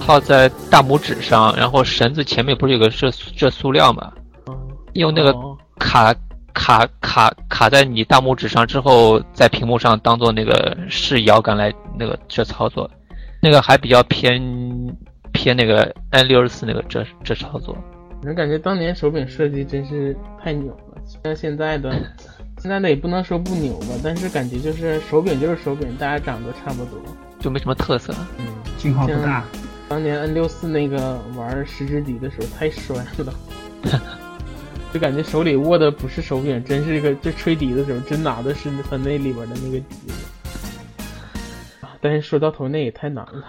[0.00, 4.12] 套在大拇指上，然后绳子前面不是有个这这塑料嘛，
[4.94, 6.14] 用那个哦卡
[6.54, 12.90] 卡卡卡在你大拇指上之后，在屏幕上当做那个是摇杆来那个这操作，
[13.42, 14.40] 那个还比较偏
[15.32, 17.76] 偏那个 N 六十四那个这这操作。
[18.24, 21.92] 我感觉当年手柄设计真是太牛了，像现在的，
[22.58, 27.00] 现在的也不能说不牛吧，但是感觉就是手柄就是手柄，大家长得差不多，
[27.40, 28.14] 就没什么特色。
[28.38, 28.46] 嗯，
[28.78, 29.44] 信号不大。
[29.88, 33.34] 当年 N 六四那个玩十之敌的时候太帅了，
[34.94, 40.24] 就感觉手里握的不是手柄，真是个这吹笛的时候真拿的是它那里边的那个笛子。
[41.80, 43.44] 啊但是说到头那也太难了，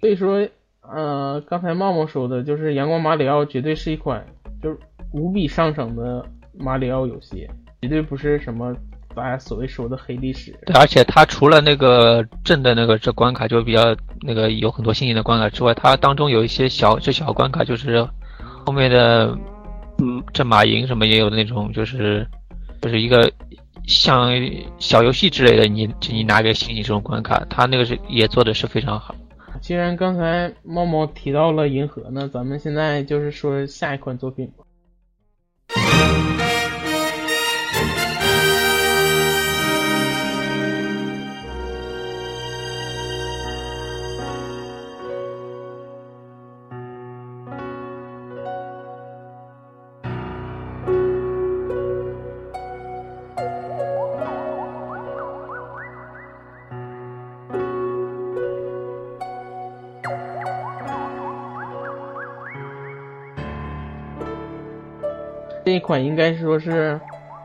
[0.00, 0.46] 所以说，
[0.94, 4.22] 呃，刚才茂茂说的就是《阳光马里奥》绝对是一款
[4.62, 4.78] 就是
[5.12, 7.48] 无比上乘的马里奥游戏，
[7.80, 8.74] 绝对不是什么
[9.14, 10.54] 大家所谓说的黑历史。
[10.66, 18.06] 对，而且它除了那个正的那个这关卡就比较那个有很多新颖的关卡之外，它当中有一些小这小关卡，就是
[18.66, 19.34] 后面的
[19.98, 22.26] 嗯这马营什么也有那种，就是
[22.82, 23.32] 就是一个
[23.86, 24.30] 像
[24.78, 29.14] 小游戏之类的，你你拿个星星这种关卡，它那个是也做的是非常好。
[29.60, 34.64] 既然刚才猫猫提到了银河那，咱们现在就是说下一款作品吧。
[65.82, 66.98] 款应该说是，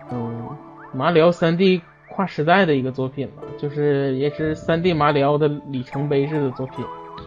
[0.10, 0.48] 嗯，
[0.94, 6.86] 马里奥 3D 跨时代的一个作品了，就是也是 3D 马里奥的里程碑式的作品，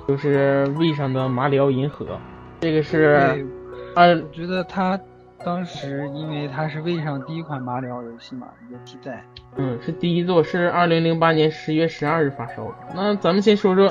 [0.08, 2.18] 就是 V 上的马里奥银河。
[2.60, 3.46] 这个是对，
[3.94, 4.98] 二我觉得它
[5.44, 9.22] 当时因为它是 V 上第一款马里奥游戏嘛，也替代。
[9.56, 12.74] 嗯，是第一座，是二零零八年十月十二日发售的。
[12.94, 13.88] 那咱们先说说，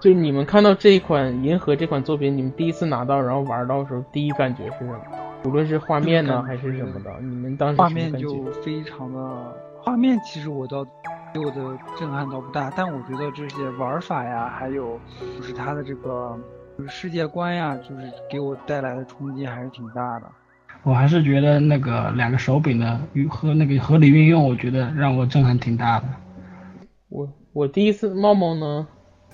[0.00, 5.00] 就你们看到这一款《银河》这款作品，你们第一次拿到然后玩到的时候，第一感觉是什么？
[5.46, 10.84] 无论是画面呢，还是什么的，你们当时画面就非常的，画面其实我倒
[11.32, 14.98] 给我的震撼倒不大，但我觉得这些玩法呀，还有
[15.36, 16.36] 就是它的这个
[16.76, 20.26] 就是世界观呀，就是给我带来的冲击还是挺大的。
[20.82, 26.06] 我还是觉得那个两个手柄的与和那个合理运用，我觉得让我震撼挺大的。
[27.08, 28.86] 我我第一次茂茂呢，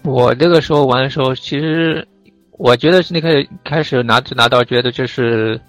[0.02, 2.06] 我那个时候玩的时候，其实
[2.52, 5.60] 我觉得是那个开始拿拿到，觉得就是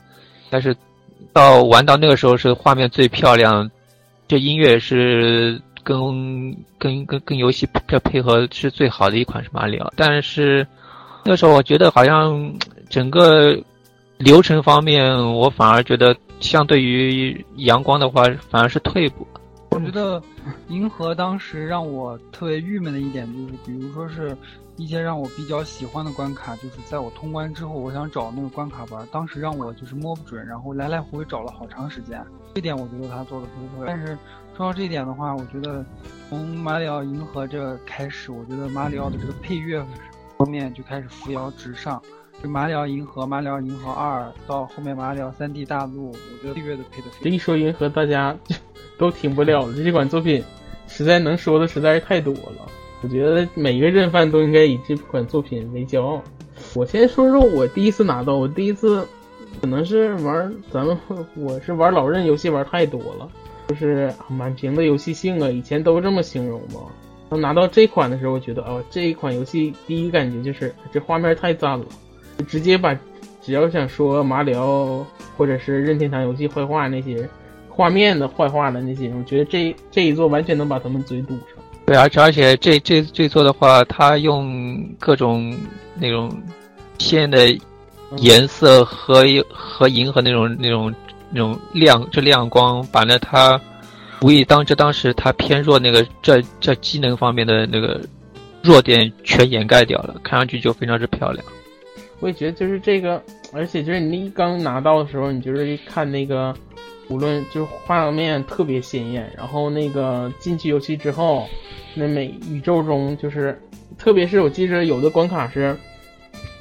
[0.49, 0.75] 但是
[1.32, 3.69] 到玩到那个时候是画面最漂亮，
[4.27, 10.65] 这音乐是跟跟跟跟游戏配配合是最好的一款是马里奥，但是
[11.23, 12.53] 那个时候我觉得好像
[12.89, 13.58] 整个。
[14.19, 19.27] 流程方面，我反而觉得相对于阳光的话，反而是退步。
[19.73, 20.21] 我觉得
[20.67, 24.38] 银河当时让我特别郁闷的一点就是，比如说是
[24.77, 32.23] 一些让我比较喜欢的关卡，就是在我通关之后，我想找那个关卡玩，当时让我就是摸不准，然后来来回回找了好长时间。
[32.53, 33.88] 这点我觉得他做的不是特别。
[33.88, 34.17] 但是
[34.55, 35.83] 说到这一点的话，我觉得
[36.29, 39.83] 从马里奥银河这开始，我觉得马里奥的这个配乐
[40.38, 42.01] 方面就开始扶摇直上。
[42.41, 47.07] 就马里奥银河、马里奥银河二到后面马里奥三 D 大陆，我觉得配乐都配的。
[47.21, 48.36] 这一说银河，大家
[48.97, 49.73] 都停不了了。
[49.75, 50.43] 这款作品
[50.88, 52.67] 实在能说的实在是太多了。
[53.01, 56.23] 我觉得每一个认犯都应该以这款作品为骄傲。
[56.73, 59.06] 我先说说我第一次拿到，我第一次
[59.60, 60.97] 可能是玩咱们，
[61.36, 63.29] 我是玩老任游戏玩太多了，
[63.67, 67.38] 就是满屏的游戏性啊，以前都这么形容嘛。
[67.38, 71.86] 拿到这款的时候，我觉得哦，这一款游戏第一感觉就是这画面太赞了。
[72.47, 72.97] 直接把，
[73.41, 77.27] 只要想说马里奥或者是任天堂游戏坏话那些
[77.75, 81.57] 画面的坏话的那些，我觉得这这一座完全能把他们嘴堵上。
[81.86, 85.57] 对，而且而且这这这座的话，它用各种
[85.99, 86.31] 那种
[86.99, 87.57] 鲜的
[88.17, 90.93] 颜色和和银河那种那种
[91.31, 93.59] 那种亮这亮光，把那它
[94.21, 97.99] 无意当这当时它偏弱那个这这机能方面的那个
[98.62, 101.43] 弱点全掩盖掉了，看上去就非常之漂亮。
[102.19, 106.55] 我也觉得就是这个，而且就是你一刚拿到的时候，你就是一看那个，
[107.09, 111.47] 无论就是画面特别鲜艳，然后那个进去游戏之后，
[111.93, 113.59] 那每宇宙中就是，
[113.97, 115.77] 特别是我记着有的关卡是，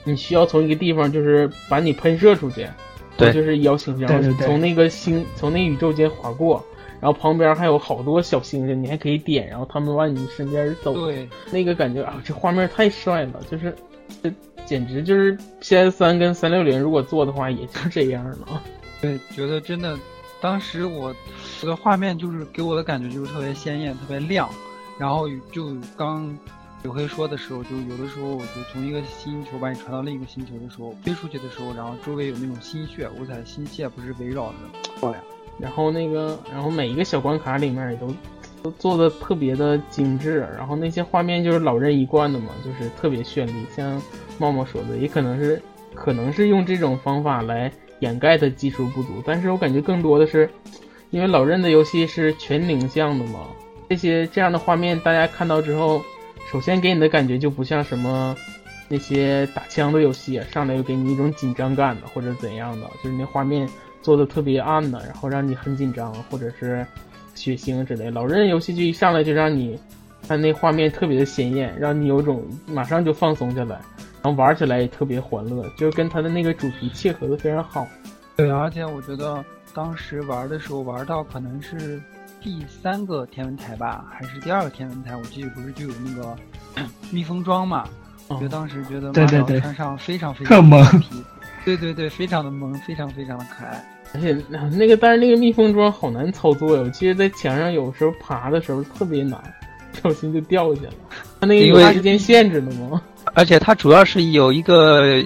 [0.04, 2.66] 你需要从一个地方就是把你喷射出去，
[3.16, 6.64] 对，就是邀请然后从那个星从那宇宙间划过，
[7.00, 13.74] 然后旁边还有好多小星星，你还可以点，然后他们往你身边走，对，那个感觉啊，这画面太帅了，就是。
[14.22, 14.30] 这
[14.66, 18.62] 简直就是 PS 三跟三六零如果做的话，也就这样了。
[19.00, 19.96] 对，觉得真的，
[20.42, 21.14] 当时我
[21.62, 24.46] 我的画面就是给我的感觉就是特别鲜艳、特别亮。
[24.98, 26.36] 然后就刚
[26.82, 34.54] 有黑说的时候，就有的时候我就从一个星球把你传到另一个星球的时候，飞出去的时候，然后周围有那种星血，五彩星系不是围绕着，
[34.98, 35.22] 漂亮。
[35.58, 38.14] 然后那个，然后每一个小关卡里面也都。
[38.62, 43.66] 都做的特别的精致，然后那些画面就是老任一贯的嘛，就是特别绚丽。
[43.74, 44.00] 像
[44.38, 45.60] 茂茂说的，也可能是
[45.96, 47.72] 可能是用这种方法来
[48.02, 50.48] 掩盖的技术不足，但是我感觉更多的是，
[51.10, 53.46] 因为老任的游戏是全影像的嘛，
[53.88, 56.02] 这些这样的画面大家看到之后，
[56.50, 58.36] 首先给你的感觉就不像什么
[58.88, 63.68] 那些打枪的游戏，上来又给你一种紧张感的或者怎样的，就是那画面
[64.02, 66.86] 做的特别暗的，然后让你很紧张，或者是。
[67.34, 69.76] 血腥之类，老任游戏就一上来就让你，
[70.28, 73.80] 他那画面特别的鲜艳，让你有种马上就放松下来，
[74.22, 77.86] 然后玩起来也特别欢乐，就是跟它的那个主题切合的非常好。
[78.36, 82.00] 对，而且我觉得当时玩的时候玩到可能是
[82.40, 86.36] 第三个天文台吧，还是第二个天文台，我记得不是就有那个
[87.10, 87.84] 蜜蜂装嘛？
[88.28, 90.82] 我觉得当时觉得马里穿上非常非常萌，
[91.64, 93.84] 对对对，非常的萌，非常非常的可爱。
[94.14, 94.36] 而且
[94.70, 96.82] 那个，但是那个蜜蜂装好难操作呀！
[96.84, 99.38] 我记得在墙上有时候爬的时候特别难，
[99.90, 100.92] 不小心就掉下了。
[101.40, 103.02] 它那个有时间限制的吗？
[103.34, 105.22] 而且它主要是有一个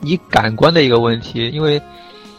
[0.00, 1.80] 你感官的一个问题，因为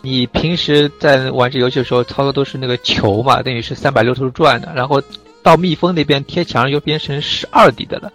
[0.01, 5.01] 你平时在玩这游戏的时候操作都是那个球嘛，等于是三百六十度转的，然后
[5.43, 8.11] 到蜜蜂那边贴墙又变成是二 D 的了，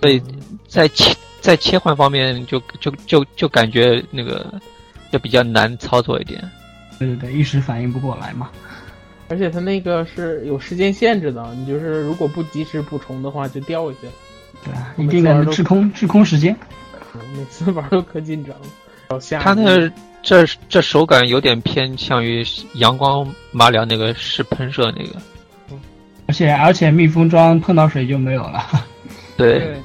[0.00, 0.22] 所以
[0.66, 4.52] 在切在切换方面就就就就感觉那个
[5.12, 6.42] 就比较难操作一点。
[6.98, 8.50] 对对对，一时反应不过来嘛。
[9.28, 14.12] 而且它那个是有时间限制的，你就是如果不及时补充的话，就掉下去了。
[14.64, 16.56] 对啊，一定的滞空滞空时间。
[17.36, 18.66] 每次玩都可紧张了。
[19.08, 19.90] 脚下它那
[20.22, 22.44] 这这手感有点偏向于
[22.74, 25.18] 阳光马里奥那个是喷射那个，
[26.26, 28.62] 而且而且密封装碰到水就没有了。
[29.36, 29.82] 对，对，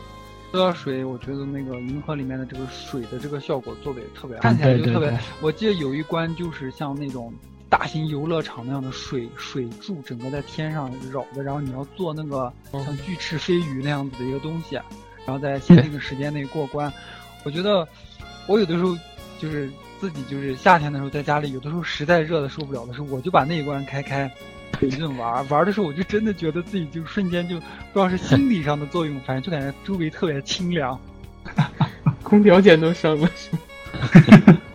[0.52, 5.18] 说到水，我觉得那个银河里面的这个水的这个效果做的也特别好，看起来就特别。
[5.42, 7.34] 我记得有一关就是像那种
[7.74, 14.76] 大型游乐场那样的水水柱，整个在天上绕着，然后你要做那个嗯像巨翅飞鱼那样子的一个东西，
[15.26, 16.94] 然后在 限定的时间内过关。
[17.44, 17.88] 我觉得
[18.46, 18.96] 我有的时候
[19.40, 24.32] 就是自己就是夏天的时候在家里，有的时候实在热的受不了的时候，我就把那一关开开。
[24.82, 27.64] 一顿玩玩的时候，我就真的觉得自己就瞬间就不
[27.94, 31.00] 知道是心理上的作用，反正就感觉周围特别清凉。
[32.22, 33.28] 空调钱都省了，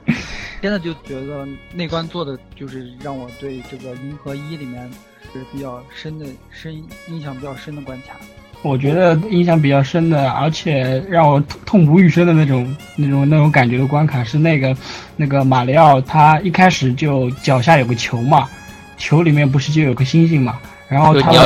[0.60, 0.70] 是吗？
[0.70, 4.90] 现在就觉得那关做的就是让我对这个《银河一》里面
[5.32, 6.74] 是比较深的深
[7.08, 8.14] 印象比较深的关卡。
[8.62, 14.76] 我觉得印象比较深的，而且让我痛痛不欲生的那种、那种、那种感觉的关卡是那个、
[15.16, 18.48] 那个马里奥，他一开始就脚下有个球嘛，
[18.96, 21.42] 球里面不是就有个星星嘛，然后他要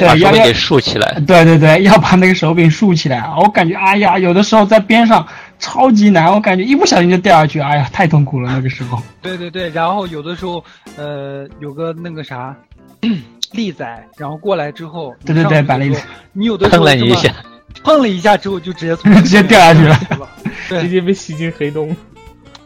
[0.00, 1.12] 把手柄给竖起来。
[1.24, 3.22] 对对对，要把那个手柄竖起来。
[3.40, 5.24] 我感觉，哎呀，有的时候在边上
[5.58, 9.02] 超级难，我感觉一不小心就掉下去，哎呀，太痛苦了那个时候。
[9.22, 10.64] 对对对，然后有的时候
[10.96, 12.56] 呃有个那个啥
[13.52, 15.96] 力仔，然后过来之后，对对对把那个
[16.32, 17.32] 你有的时候碰了你一下，
[17.82, 20.28] 碰了一下之后就直接从 直接掉下去了。
[20.68, 21.94] 对直接被吸进黑洞。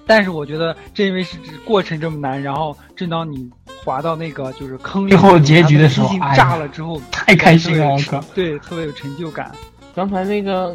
[0.05, 3.49] 但是我觉得正因为是过程这么难，然后正当你
[3.85, 7.97] 滑到那个就是坑里最后结局的时候炸了之后，太开心了
[8.35, 9.51] 对，特别有成就感。
[9.95, 10.75] 刚才那个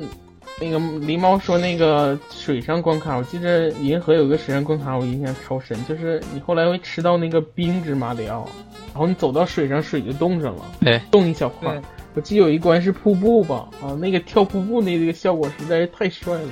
[0.59, 8.49] 那个狸猫说那个水上关卡，我记得银河有个水上关卡，我印象超深，就是你后来会吃到那个冰之马里奥，
[8.87, 11.81] 然后你走到水上，水就冻上了，对，冻一小块对。
[12.15, 16.49] 我记得有一关是瀑布吧，啊，那个跳瀑布那个效果实在是太帅了，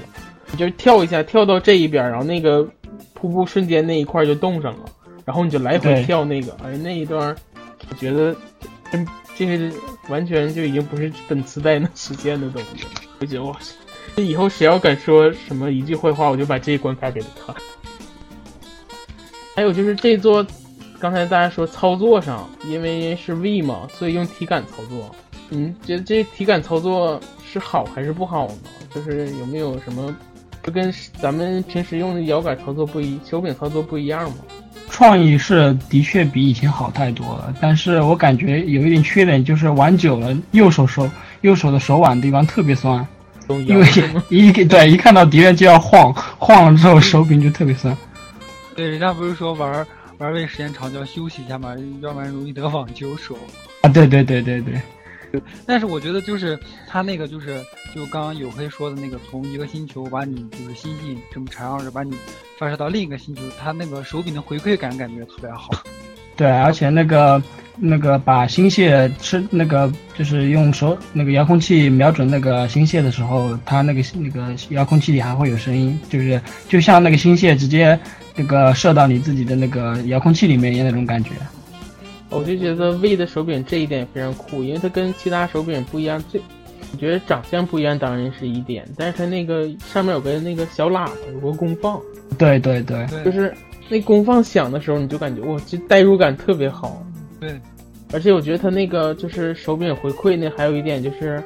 [0.52, 2.64] 你就是跳一下跳到这一边，然后那个
[3.16, 4.86] 瀑布瞬间那一块就冻上了，
[5.26, 7.36] 然后你就来回跳那个，哎，那一段
[7.90, 8.36] 我觉得
[8.92, 9.76] 真这个
[10.10, 12.90] 完全就已经不是本磁带能实现的东西了。
[13.20, 13.58] 我觉得哇，
[14.24, 17.54] 以后谁要敢说什么一句坏话，我就把这一关卡给他。
[19.56, 20.46] 还有就是这座，
[21.00, 25.16] 刚才大家说操作上，因为是 V 嘛，所以用体感操作。
[25.50, 28.54] 你觉得这体感操作是好还是不好呢？
[28.94, 30.16] 就是有没有什么，
[30.64, 34.38] 就跟咱们平时用的摇杆操作不一，手柄操作不一样吗？
[34.90, 41.10] 创意是的确比以前好太多了，但是我感觉有一点缺点，就是玩久了，右手手
[41.42, 43.06] 右手的手腕地方特别酸，
[43.50, 43.88] 因为？
[44.30, 47.96] 一对一看到敌人就要晃，晃了之后手柄就特别酸。
[48.76, 49.86] 对，人家不是说玩
[50.18, 53.38] 玩位时间长就要休息一下嘛，要不然容易得网球手。
[53.82, 54.82] 啊，对对对对对，
[55.66, 62.16] 但是我觉得就是他那个就是就刚刚有黑说的那个，从一个星球把你就是星星这么缠绕着，把你
[62.58, 65.70] 发射到另一个星球，他那个手柄的回馈感感觉特别好。
[66.36, 67.42] 对，而且那个
[67.78, 77.98] 那个把星蟹吃那个就是用手那个遥控器瞄准那个星蟹的时候，它那个那个遥控器里还会有声音，就是就像那个星蟹直接
[78.36, 81.32] 那个射到你自己的那个遥控器里面一样那种感觉。
[82.30, 86.22] 我就觉得 V 的手柄这一点非常酷，因为它跟其他手柄不一样。
[86.30, 86.42] 最
[86.92, 92.00] 我觉得长相不一样当然是一点，但是它那个上面有个那个小喇叭，有个功放，
[92.38, 93.54] 对对对，对，就是
[93.90, 97.06] 那功放响的时候，你就感觉哇，这代入感特别好。
[97.40, 97.60] 对，
[98.14, 101.44] 而且我觉得它那个就是手柄回馈呢，还有一点就是，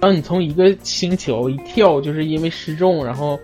[0.00, 3.38] 当你从一个星球一跳，就是因为失重，然后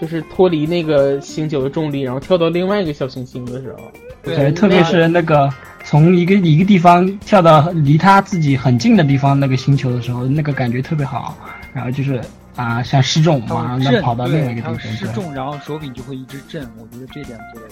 [0.00, 3.78] 就是脱离那个星球的重力，然后跳到另外一个小行星的时候，
[4.22, 5.48] 对，特别是那个
[5.84, 11.36] 从一个一个地方跳到离他自己很近的地方那个星球的时候，那个感觉特别好。
[11.74, 12.20] 然后就是
[12.58, 14.76] 啊，像失重，它马上，能跑到另外一个地方。
[14.76, 16.68] 对失重，然后手柄就会一直震。
[16.76, 17.68] 我觉得这点做的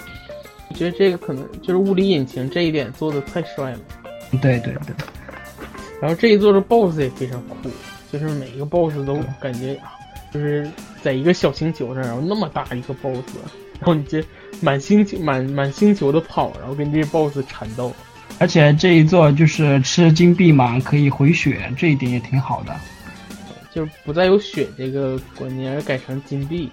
[0.68, 3.78] 我觉得这个可能就是物理引擎这一点做的太帅了。
[4.41, 4.95] 对对对，
[6.01, 7.68] 然后这一座的 BOSS 也非常酷，
[8.12, 9.95] 就是每一个 BOSS 都感觉啊，
[10.32, 10.70] 就是
[11.03, 13.37] 在一个小星球上，然后那么大一个 BOSS，
[13.80, 14.24] 然后你这
[14.61, 17.93] 满星球满满星球的跑，然后跟这些 BOSS 缠斗。
[18.39, 22.76] 而且这一座就是吃金币嘛，可以回血，这一点也挺好的。
[23.77, 26.70] 就是不再有血这个观念，而改成金币。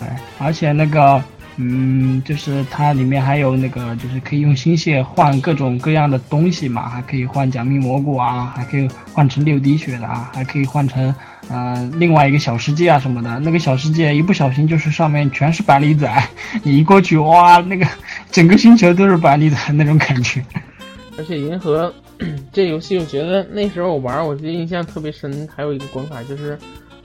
[0.00, 1.22] 对，而且那个，
[1.56, 11.14] 嗯，就是它里面还有那个，就是可以用星蟹换各种各样的东西嘛，还可以换奖励蘑菇啊，还可以换成六滴血的啊，还可以换成，
[11.50, 13.38] 呃，另外一个小世界啊什么的。
[13.40, 16.10] 那个小世界一不小心就是上面全是板栗仔，
[16.64, 17.86] 你一过去，哇，那个
[18.30, 20.42] 整个星球都是板栗仔那种感觉。
[21.18, 21.94] 而且银河
[22.52, 25.46] 这游戏，我觉得那时候我玩，我记得印象特别深。
[25.54, 26.58] 还有一个关卡就是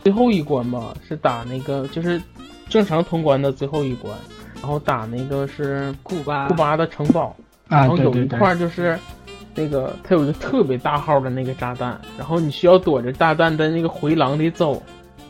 [0.03, 2.21] 最后一关吧，是打那个就是
[2.69, 4.13] 正常通关的最后一关，
[4.55, 7.35] 然后打那个是库巴库巴的城堡，
[7.67, 8.97] 啊，然后有一块就是
[9.53, 14.81] 那个它有一个特别大号的那个炸弹，然后你需要躲着炸弹在那个回廊里走。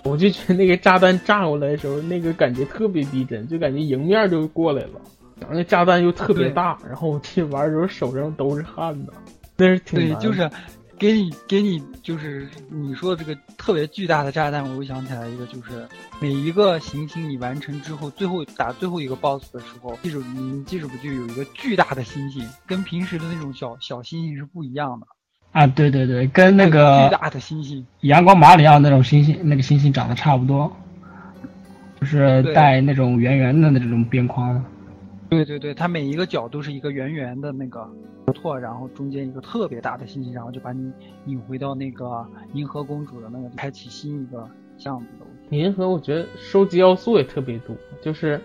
[0.03, 4.99] 我就觉得那个炸弹炸过来的时候，那个感觉特别逼真，就感觉迎面就过来了。
[5.39, 9.13] 然后那炸弹又特别大，然后我去玩的时候手上都是汗呐，
[9.61, 10.49] 那是挺对，就是
[10.97, 15.87] 给你给你就是你说这个特别巨大的炸弹，我又想起来一个，就是
[16.19, 20.97] 每一个行星你完成之后，最后打最后一个 BOSS 的时候，记住你记住不？
[20.97, 25.05] 就有一个巨大的星星，跟平时的那种小小星星是不一样的。
[25.51, 30.75] 啊，对对对，跟那个巨个大的星星，阳光马里奥那种星星，那个星星长得差不多，
[31.99, 34.63] 就是带那种圆圆的那种边框的。
[35.31, 37.89] 对对对，它每一个角都是一个圆圆的那个
[38.35, 40.91] 错，然后中间一个特别大的星星，然后就把你
[41.25, 44.45] 引回到那个银河公主的那个开启新一个
[44.77, 45.55] 项目的。
[45.55, 48.41] 银河我觉得收集要素也特别多，就是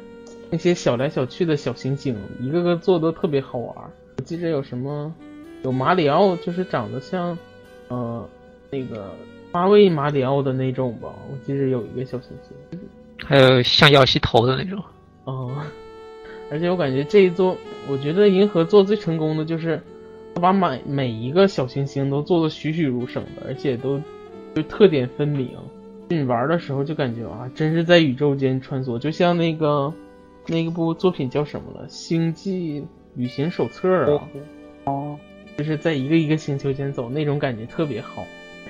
[0.49, 3.77] 那些小来小去的小星星，一个个做的特别好玩。
[4.19, 5.13] 我记着有什么，
[5.65, 7.37] 有马里奥，就是长得像，
[7.89, 8.25] 呃，
[8.71, 9.11] 那个
[9.51, 11.09] 八位马里奥的那种吧。
[11.31, 12.79] 我记着有一个小星星，
[13.25, 14.81] 还有像耀西头的那种。
[15.25, 15.51] 哦、
[16.51, 17.57] 而且我感觉这一座，
[17.89, 19.81] 我觉得银河做最成功的就是，
[20.35, 24.01] 把每每一个小行星都做的栩栩如生的，而且都
[24.55, 25.51] 就特点分明。
[26.09, 29.93] 你玩的时候就感觉啊，真是在宇宙间穿梭，就像那个
[30.47, 32.85] 那个部作品叫什么了，《星际
[33.15, 34.29] 旅行手册》啊，
[34.85, 35.19] 哦，
[35.57, 38.25] 就是在一个一个星球间走，那种感觉特别好。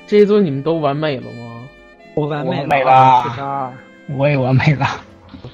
[0.07, 1.69] 这一座你们都完美了吗？
[2.15, 3.75] 我完美我完美了。
[4.17, 4.87] 我也完美了，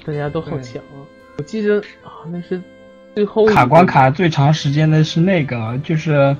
[0.04, 1.02] 大家都好强啊！
[1.42, 2.62] 我记得啊，那是
[3.16, 6.36] 最后卡关卡最长时间的是那个，就是，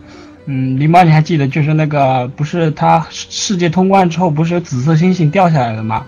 [0.47, 6.07] 嗯，狸猫你还记得，就是那个不是他世世界通关之后不是有紫色星星掉下来的吗？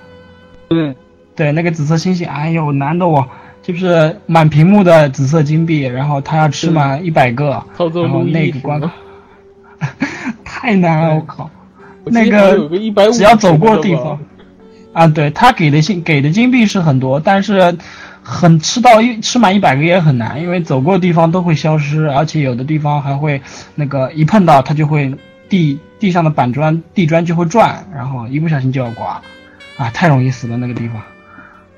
[0.69, 0.95] 对，
[1.35, 3.29] 对，那个紫色星星，哎呦，难的我，
[3.63, 8.93] 就是满屏幕的紫色金币，然后他要吃满一百个，操作然后那个关卡？
[10.45, 11.51] 太难了，我靠！
[12.05, 14.17] 那个有个150只要走过的地方，
[14.93, 17.77] 啊，对他给的金给的金币是很多，但是
[18.25, 23.41] 很吃到一吃满一百个也很难，因为走过的地方都会消失，而且有的地方还会
[23.75, 25.15] 那个一碰到它就会
[25.49, 29.21] 地地上的板砖地砖就会转，然后一不小心就要刮，
[29.77, 31.03] 啊，太容易死了那个地方。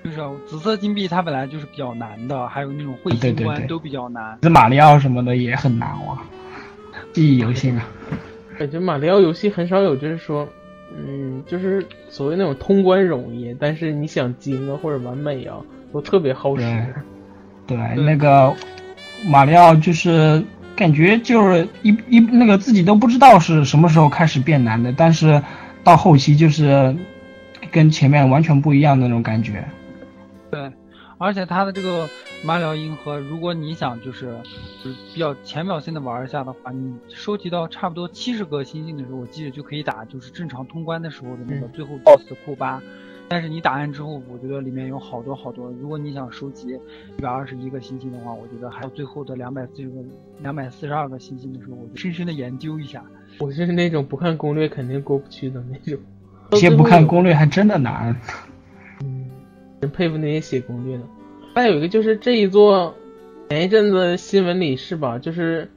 [0.05, 4.39] 就是紫色金币它本来就是比较难的，还有那种彗对对对星关都比较难。
[4.41, 6.17] 这马里奥什么的也很难哇，
[7.13, 7.85] 记忆犹新啊。
[8.57, 10.49] 感觉马里奥游戏很少有，就是说，
[10.97, 15.57] 嗯，就是所谓那种通关容易，但是你想精啊或者完美啊，
[15.93, 16.95] 都特别耗时。
[17.67, 18.55] 对，那个
[19.29, 20.43] 马里奥就是
[20.77, 25.43] 感觉就是一一那个自己都不知道是什么时候开始变难的，但是
[25.83, 26.95] 到后期就是
[27.73, 29.65] 跟前面完全不一样的那种感觉。
[30.49, 30.71] 对，
[31.19, 32.09] 而且它的这个
[32.45, 34.39] 马里奥银河，如果你想就是
[34.85, 42.81] 就是比较浅表性的玩一下的话，你收集到差不多七十个星星的时候，我记得就可以打就是正常通关的时候的那个嗯最后 BOSS 库巴。
[43.29, 45.69] 但是你打完之后，我觉得里面有好多好多。
[45.81, 46.79] 如果你想收集
[47.19, 49.97] 一百二十一个星星的话，我觉得还有最后的两百四十个、
[50.41, 53.05] 两百四十二个星星的时候，我就深深的研究一下。
[53.41, 56.01] 我是那种不看攻略肯定过不去的那种。
[56.51, 58.15] 这些不看攻略还真的难。
[59.03, 59.29] 嗯，
[59.81, 61.03] 真佩服那些写攻略的。
[61.57, 62.95] 再有一个就是这一座，
[63.51, 65.19] 前一阵子新闻里是吧？
[65.19, 65.69] 就是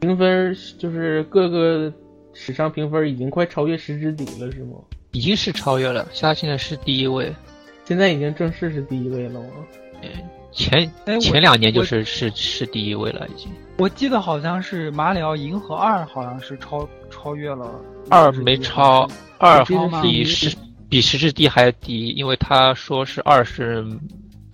[0.00, 1.90] 评分，就是各个
[2.34, 4.76] 史上评分已经快超越《十之底》了，是吗？
[5.12, 7.32] 已经是超越了，他现在是第一位。
[7.84, 9.48] 现在已经正式是第一位了吗？
[10.52, 10.90] 前
[11.20, 13.50] 前两年就我是是是第一位了，已经。
[13.76, 17.70] 我记得好像是马里奥银河二，好像是超超越了
[18.10, 19.64] 二没超，二
[20.02, 20.56] 比十
[20.88, 23.86] 比十之地还低，因为他说是二是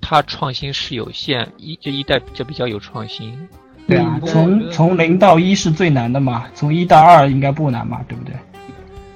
[0.01, 3.49] 他创新是有限，一这一代就比较有创新。
[3.87, 8.35] 对啊从从零到一是最难的嘛，从一到二应该不难嘛，对不对？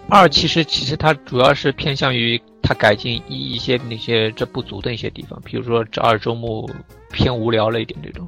[0.09, 6.69] 二其实其实它主要是偏向于它改进一一些那些这不足的一些地方，比如说这二周目
[7.13, 8.27] 偏无聊了一点这种。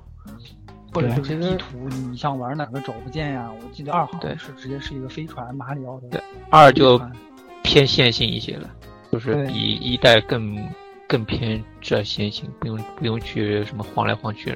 [0.92, 3.48] 或者对就是地图，你想玩哪个找不见呀？
[3.62, 6.20] 我记得二号是直接是一个飞船马里奥的对
[6.50, 7.00] 二就
[7.62, 8.68] 偏线性一些了，
[9.12, 10.68] 就是比一代更
[11.06, 14.50] 更偏这线性，不用不用去什么晃来晃去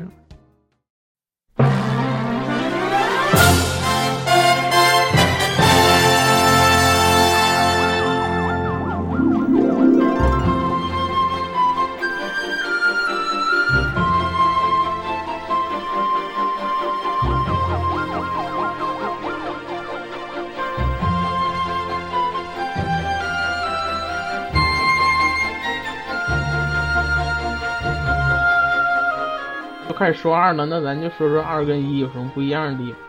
[29.94, 29.98] 的。
[29.98, 33.00] 开始说二了，那咱就说说二跟一有什么不一样的地方。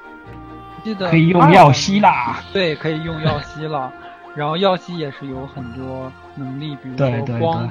[0.83, 2.39] 记得可以用二药吸啦。
[2.53, 3.91] 对，可以用耀西了。
[4.35, 7.69] 然后耀西也是有很多能力，比如对对说光对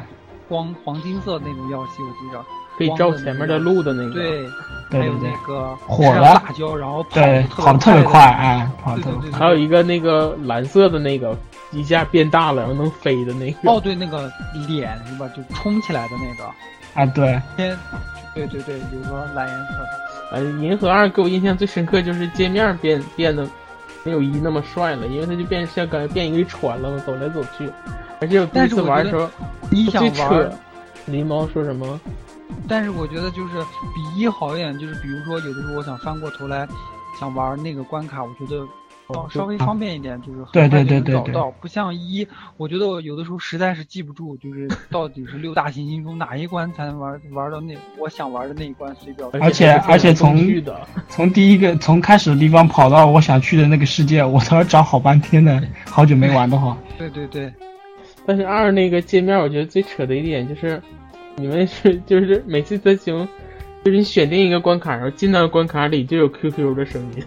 [0.48, 2.44] 光黄金色那种耀西，我记着。
[2.76, 4.14] 可以照前面的路的那个。
[4.14, 4.44] 对，
[4.90, 9.38] 对还有那个火的辣椒，然后跑跑得特别快，哎，跑的特别快。
[9.38, 11.36] 还有一个那个蓝色的那个，
[11.70, 13.70] 一下变大了，然后能飞的那个。
[13.70, 14.28] 哦，对，那个
[14.66, 15.28] 脸是吧？
[15.36, 16.50] 就冲起来的那个。
[16.94, 17.76] 啊，对，先，
[18.34, 19.88] 对对对，比如说蓝颜色的。
[20.32, 23.48] 呃，银河二给我印象最深刻就是界面变变得
[24.02, 27.70] 没有一那么帅了，因为它就变像刚变一个船了嘛，走来走去。
[28.20, 29.30] 而且我第一次玩的时候，
[29.70, 30.52] 你想最玩扯，
[31.08, 32.00] 狸猫说什么？
[32.68, 33.60] 但是我觉得就是
[33.94, 36.66] 比一好一点，就是比如说有的时候我想翻过头来
[37.20, 38.66] 想玩那个关卡，我觉得
[39.08, 42.26] 哦稍稍微方便一点，就是很对快就对对对不像一，
[42.56, 49.30] 我觉得我有的时候实在是记不住，就是到底是六大行星中哪一关才能玩玩到那我想玩的那一关随表。
[49.34, 50.38] 而且而且从，
[51.08, 56.78] 从第一个从开始的地方跑到我想去的那个世界，我都要找好半天的，好久没玩的话。
[56.96, 57.52] 对对对，
[58.24, 60.80] 但是二那个界面，我觉得最扯的一点就是，
[61.36, 63.28] 你们是就是每次在行，
[63.84, 67.22] 就是你选定一个关卡，然后进到关卡里就有 QQ 的声音。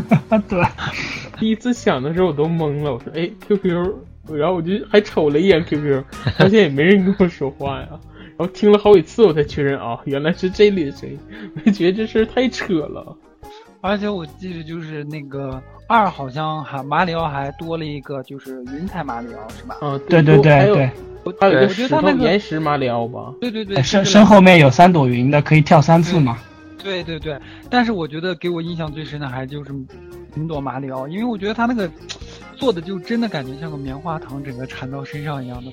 [0.48, 0.62] 对，
[1.38, 3.94] 第一次想的时候我都懵了，我说哎 QQ，
[4.32, 6.02] 然后我就还瞅了一眼 QQ，
[6.36, 7.88] 发现也没人跟我说话呀。
[8.38, 11.18] 然后听了好几次我才确认啊，原来是这里的声音，
[11.54, 13.16] 我就觉得这事儿太扯了。
[13.80, 19.76] 而且我记得就是那个二好像还马里奥还多了一个就是云彩马里奥是吧？
[19.80, 20.90] 嗯，对对对对，
[21.40, 23.32] 还有石头得他那个岩石马里奥吧。
[23.40, 26.36] 对对对，身身后面有三朵云的，可以跳三次嘛。
[26.86, 27.36] 对对对，
[27.68, 29.72] 但是我觉得给我印象最深的还就是
[30.36, 31.90] 云朵马里奥，因为我觉得他那个
[32.54, 35.72] 做的就真的感觉像个棉花糖，整个缠到身上一样的，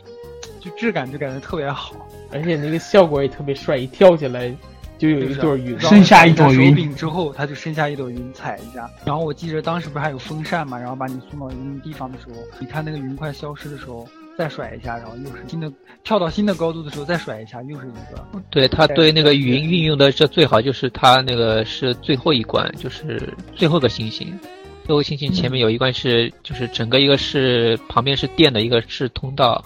[0.60, 1.96] 就质感就感觉特别好。
[2.32, 4.52] 而且那个效果也特别帅，一跳起来
[4.98, 5.80] 就有一朵云。
[5.80, 8.90] 剩下一朵云手柄之后，它就剩下一朵云踩一下。
[9.06, 14.08] 然后我记得当时不是还有风扇嘛，然后把你送到一定地方的时候，你看那个云快消失的时候，
[14.38, 15.72] 再甩一下，然后又是新的
[16.04, 18.26] 跳到新的高度的时候再甩一下，又是一个。
[18.50, 24.38] 对他对那个云运用的这最好，就是他那个是最后一关，就是最后一个星星。
[24.86, 29.64] 最后星星前面有一关是，就是整个一个是旁边是电的，一个是通道，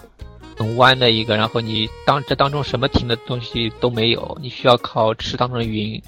[0.56, 6.00] 很弯的一个，然后你当这当中什么停的东西都没有，你需要靠吃当中的云，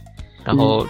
[0.44, 0.86] 然后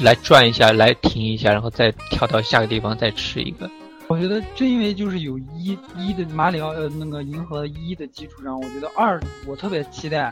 [0.00, 3.70] 来转一下，来停一下，然后再跳到下个地方再吃一个。
[4.12, 10.30] 我觉得正因为就是有一一的马里奥呃那个银河一的基础上，我觉得二我特别期待，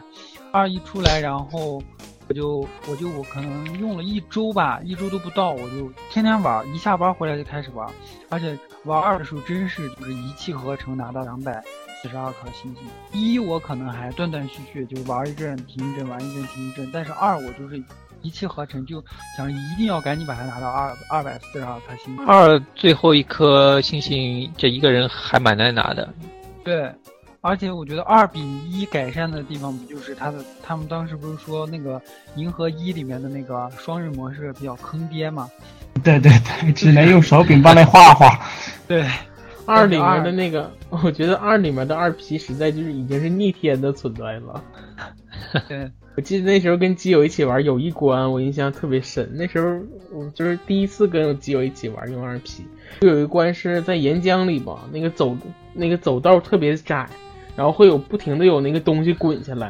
[0.53, 1.83] 二一出来，然后
[2.29, 7.91] 我就我就我可能用了一周吧，一周都不到，我就天天玩，一下班回来就开始玩，
[8.29, 8.55] 而且
[8.85, 11.65] 玩二的时候真是就是一气呵成拿到两百
[12.03, 13.19] 四十二颗星星。
[13.19, 17.83] 一我可能还断断续续就玩一阵停一阵，玩一阵停一阵，但是二我就是。
[18.23, 19.03] 一气呵成，就
[19.37, 22.17] 想一定要赶紧把它拿到二二百四十二颗星。
[22.27, 26.09] 二最后一颗星星，这一个人还蛮难拿的。
[26.63, 26.93] 对，
[27.41, 28.41] 而且我觉得二比
[28.71, 30.45] 一改善的地方，不就是他的？
[30.63, 32.01] 他们当时不是说那个
[32.37, 35.49] 银河一里面的那个双人模式比较坑爹吗？
[36.05, 38.39] 对对对，只能用手柄帮他画画。
[38.87, 39.07] 对，
[39.67, 44.63] 二里面的那个，我觉得二里面的二皮实在就是已经是逆天的存在了。
[45.69, 45.91] 对。
[46.17, 49.31] 我记得那时候跟基友一起玩，有一关我印象特别深。
[49.33, 49.81] 那时候
[50.13, 52.65] 我就是第一次跟基友一起玩用二 P，
[53.01, 55.37] 有一关是在岩浆里吧，那个走
[55.73, 57.09] 那个走道特别窄，
[57.57, 59.69] 然后会有不停的有那个东西滚下来，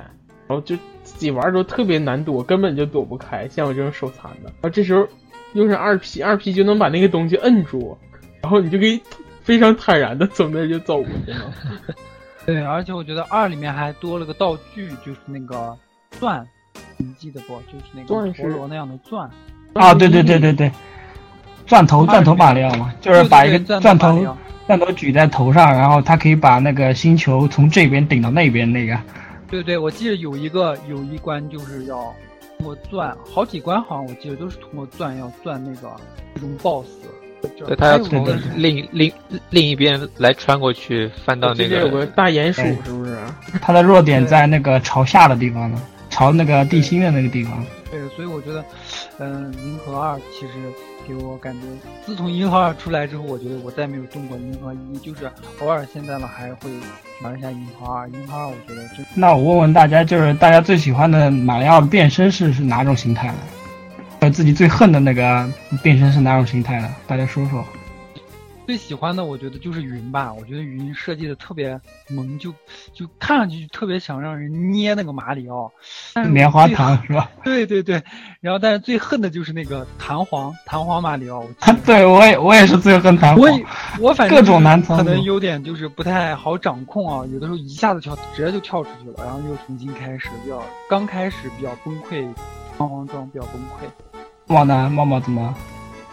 [0.48, 0.74] 然后就
[1.04, 3.46] 自己玩的时候特别难躲，根本就躲不开。
[3.46, 5.06] 像我这种手残的，然后这时候
[5.52, 7.96] 用上二 P，二 P 就能把那个东西摁住，
[8.40, 8.98] 然后你就可以
[9.42, 11.54] 非常坦然的从那就走过去了。
[12.46, 15.76] 对，而且我觉得二里面还多了个道具，就是那个。
[16.18, 16.44] 钻，
[16.96, 17.54] 你记得不？
[17.72, 19.30] 就是那个陀螺那样的钻。
[19.74, 20.70] 啊，对对对对对，
[21.64, 24.36] 钻头钻头马里奥嘛，就是把一个钻头
[24.66, 28.98] 钻头举在头上，然后它可以把那个星球从这边顶到那边那个。
[29.48, 32.12] 对对，我记得有一个有一关就是要
[32.58, 35.94] 通过钻，好几关好像我记得都是通过钻要钻那个
[36.34, 37.06] 这种 BOSS。
[37.66, 38.26] 对他要从
[38.56, 39.12] 另另
[39.50, 43.16] 另一边来穿过去，翻到那个有个大鼹鼠，是不是？
[43.60, 45.80] 它的弱点在那个朝下的地方呢，
[46.10, 47.64] 朝那个地心的那个地方。
[47.90, 48.64] 对，所以我觉得，
[49.18, 50.52] 嗯，银河二其实
[51.06, 51.60] 给我感觉，
[52.06, 55.30] 自从银河二出来之后，我觉得我再没有动过银河一，就是
[55.60, 56.70] 偶尔现在了还会
[57.22, 58.08] 玩一下银河二。
[58.10, 59.04] 银河二我觉得真。
[59.14, 63.38] 那我问问大家，就是大家最喜欢的马里奥变身是是哪种形态呢？
[64.30, 65.48] 呃，自己最恨的那个
[65.82, 66.88] 变身是哪种形态的？
[67.06, 67.64] 大家说说。
[68.66, 71.76] 最喜欢的我觉得就是云吧，我觉得云设计的特别
[72.08, 72.54] 萌，就
[72.92, 75.72] 就看上去就特别想让人捏那个马里奥。
[76.28, 77.28] 棉花糖是吧？
[77.42, 78.00] 对对对，
[78.40, 81.44] 然后但是最恨的就是那个弹簧弹簧马里奥。
[81.84, 83.66] 对我也我也是最恨弹簧我也，
[83.98, 92.24] 我反正各种难操作可能优点就是不太好掌控啊，有的时候一下子跳直接就跳出去了，然后又重新开始，比较刚开始比较崩溃，
[92.78, 93.90] 弹簧装比较崩溃。
[94.50, 94.90] 茂南？
[94.90, 95.54] 茂茂怎么？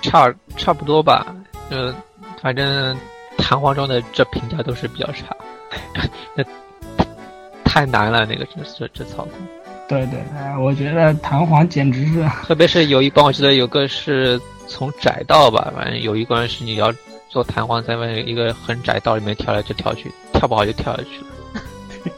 [0.02, 1.36] 差差不多吧，
[1.72, 1.94] 呃，
[2.40, 2.96] 反正
[3.36, 5.36] 弹簧装的这评价都是比较差，
[6.38, 6.44] 那
[7.66, 9.34] 太难了，那个这这这操作，
[9.90, 16.94] 对对，哎，我觉得弹簧简直是，特别是有一关，我记得有个是从窄道吧，反正有一关是你要
[17.30, 21.28] 做弹簧，在外一个很窄道里面跳来就跳去，跳不好就跳下去了。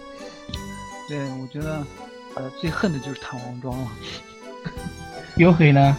[1.07, 1.81] 对，我觉得
[2.35, 3.87] 呃最恨的就是弹簧装了。
[5.37, 5.95] 有黑呢？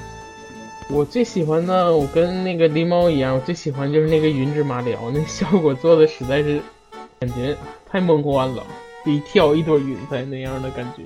[0.92, 6.60] 我最喜欢的，我跟那个狸猫一样，我最喜欢就是那个云之马里奥，那效果做的实在是
[7.20, 7.56] 感觉
[7.88, 8.66] 太梦幻了，
[9.06, 11.02] 一跳一朵云彩那样的感觉，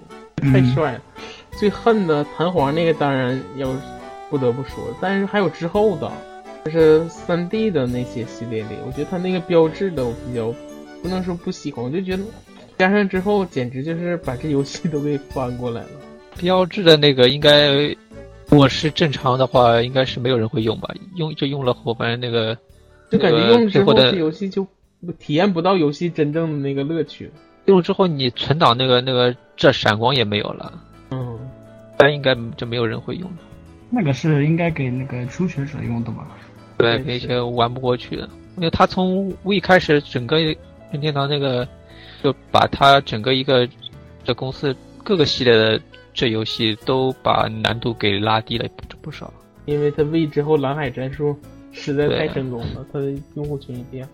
[0.50, 1.02] 太嗯，帅了。
[1.52, 3.68] 最恨的弹簧那个当然要
[4.30, 6.10] 不得不说，但是还有之后的，
[6.64, 10.52] 就是三 D 的那些系列里，我觉得它那个标志的我比较
[11.02, 12.22] 不能说不喜欢，我就觉得
[12.78, 15.88] 加上之后简直就是把这游戏都给翻过来了。
[16.36, 17.94] 标志的那个应该，
[18.54, 20.94] 如果是正常的话，应该是没有人会用吧？
[21.16, 22.56] 用就用了后，反正那个
[23.10, 24.64] 就感觉用了之后，的这游戏就
[25.18, 27.28] 体验不到游戏真正的那个乐趣。
[27.64, 30.72] 用了之后，你存档那个那个这闪光也没有了，
[31.10, 31.36] 嗯，
[31.96, 33.38] 但应该就没有人会用的。
[33.90, 36.24] 那个是应该给那个初学者用的吧？
[36.78, 40.38] 对，对是那些玩不过去的，因为他从 V 开始，整个
[40.92, 41.66] 任天堂那个
[42.22, 43.68] 就把他整个一个
[44.22, 45.80] 这公司各个系列的
[46.14, 49.30] 这游戏都把难度给拉低了不不少。
[49.66, 51.36] 因为它 V 之后蓝海战术
[51.72, 54.08] 实在太成功了，它的用户群一变。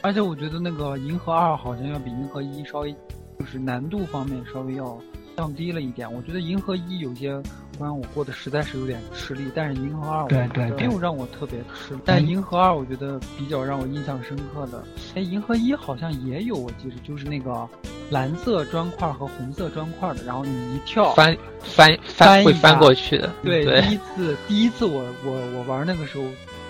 [0.00, 2.94] 而且我觉得那个银河二好像要比银河一稍微，
[3.38, 4.96] 就是难度方面稍微要
[5.38, 6.12] 降低了一点。
[6.12, 7.40] 我觉得银河一有些
[7.78, 12.00] 关我过得实在是有点吃力，但是银河二我对觉得对对没有让我特别吃力。
[12.04, 14.82] 但银河二我觉得比较让我印象深刻的，
[15.14, 17.68] 哎，银河一好像也有，我记得就是那个
[18.10, 26.24] 蓝色砖块和红色砖块的，然后你一跳翻翻翻会翻过去的，对，对第一次第一次我我我玩那个时候，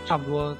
[0.04, 0.54] 差不多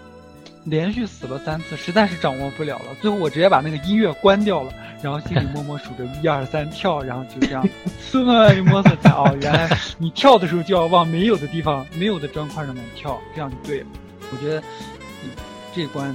[0.69, 2.95] 连续死了三次，实在是掌握不了了。
[3.01, 7.67] 最后我直接把那个音乐关掉了，然后心里默默数着 一二三跳，然后就这样，
[8.13, 13.87] 慢慢就摸索才哦，原来你跳的时候就要往没有的地方、没有的砖块上面跳，这样就对了。
[14.31, 14.61] 我觉得
[15.23, 15.31] 嗯
[15.75, 16.15] 这关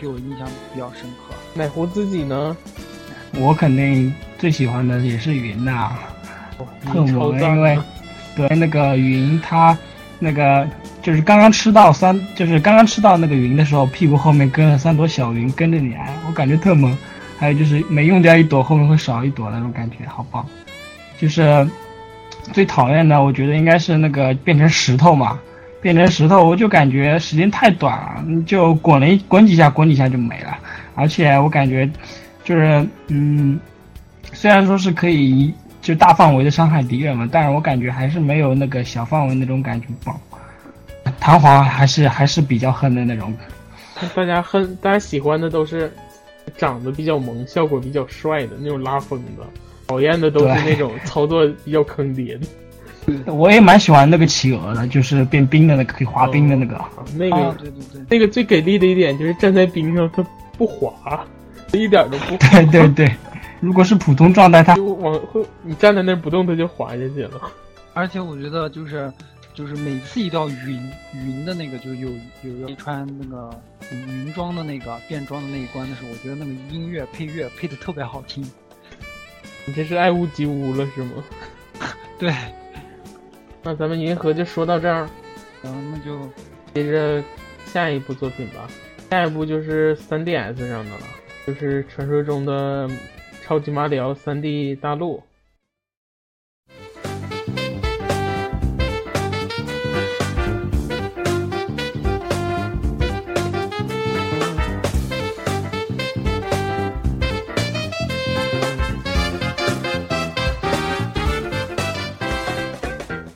[0.00, 1.34] 给我印象比较深刻。
[1.54, 2.56] 奶壶自己呢，
[3.34, 5.92] 我肯定最喜欢的也是云呐、
[6.58, 7.78] 特嗯超萌，赞因为
[8.34, 9.76] 对那个云它
[10.24, 10.64] 那个
[11.02, 16.96] 就是刚刚吃到三，就是刚刚吃到那个云的时候，屁股后面跟了三朵小云跟着你哎，我感觉特萌。
[17.38, 20.46] 还有就是每用掉一朵，后面会少一朵那种感觉，好棒。
[21.18, 21.68] 就是
[22.52, 25.36] 最讨厌的，我觉得应该是那个变成石头嘛，
[25.80, 30.56] 变成石头，我就感觉时间太短了，就滚了一滚几下，滚几下就没了。
[30.94, 31.90] 而且我感觉
[32.44, 33.58] 就是嗯，
[34.32, 35.52] 虽然说是可以
[35.82, 40.18] 就大范围的伤害敌人嘛，但是我感觉还是没有那个小范围那种感觉棒。
[41.18, 43.34] 弹簧还是还是比较恨的那种，
[44.14, 45.92] 大家恨，大家喜欢的都是
[46.56, 49.44] 长得比较萌、效果比较帅的那种拉风的，
[49.88, 52.46] 讨厌的都是那种 操作比较坑爹的。
[53.32, 56.76] 我也蛮喜欢那个企鹅的，就是变冰的那个可以滑冰的那个。
[56.76, 60.24] 啊那个、啊，对对对，那个最给力的一点就是站在冰上它
[60.56, 61.24] 不滑，
[61.72, 62.62] 一点都不滑。
[62.62, 63.12] 对对对，
[63.62, 67.40] 如果是普通状态，它就往会你站在那儿不动，它就滑下去了。
[67.94, 69.10] 而且我觉得就是
[69.54, 72.10] 就是每次一到云云的那个，就是有
[72.42, 73.48] 有要穿那个
[73.92, 78.42] 云装的那个变装的那一关的时候，我觉得那个音乐配乐配的特别好听。
[79.64, 81.22] 你这是爱屋及乌了是吗？
[82.18, 82.34] 对，
[83.62, 85.08] 那咱们银河就说到这儿，
[85.62, 86.18] 然后，那就
[86.74, 87.22] 接着
[87.64, 88.68] 下一部作品吧。
[89.08, 91.06] 下一部就是 3DS 上的了，
[91.46, 92.90] 就是传说中的
[93.42, 95.20] 超级马里奥 3D 大陆。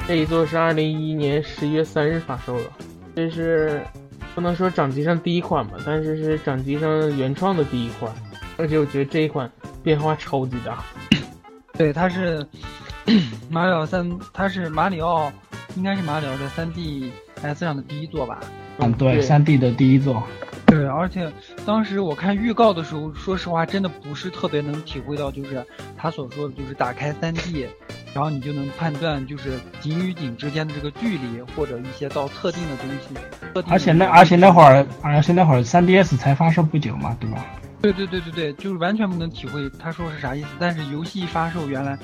[0.09, 2.71] 这一座是二零一一年十一月三日发售的，
[3.15, 3.83] 这是
[4.37, 8.15] 不能说掌机上第一款吧，但是是掌机上原创的第一款，
[8.57, 9.51] 而且我觉得这一款
[9.87, 10.83] 变化超级大。
[11.79, 12.45] 对，它是
[13.49, 15.31] 马里奥三，它是马里奥，
[15.77, 18.41] 应该是马里奥的三 DS 上的第一座吧？
[18.79, 20.21] 嗯对三 D 的第一座，
[20.67, 21.33] 对，而且
[21.65, 25.65] 当时我看预告的时候，说实话，真的不是特别能体会到，就是
[25.97, 27.69] 他所说的，就是打开三 D，
[28.13, 33.63] 然后你就能判断就是景与景之间的这个距离，或者一些到特定的东西。
[33.71, 37.47] 而且那而且那会儿，而且那会儿三 DS 才发售不久嘛，对吧？
[37.83, 40.49] 对对对对对，就是完全不能体会他说是啥意思。
[40.59, 41.97] 但是游戏一发售，原来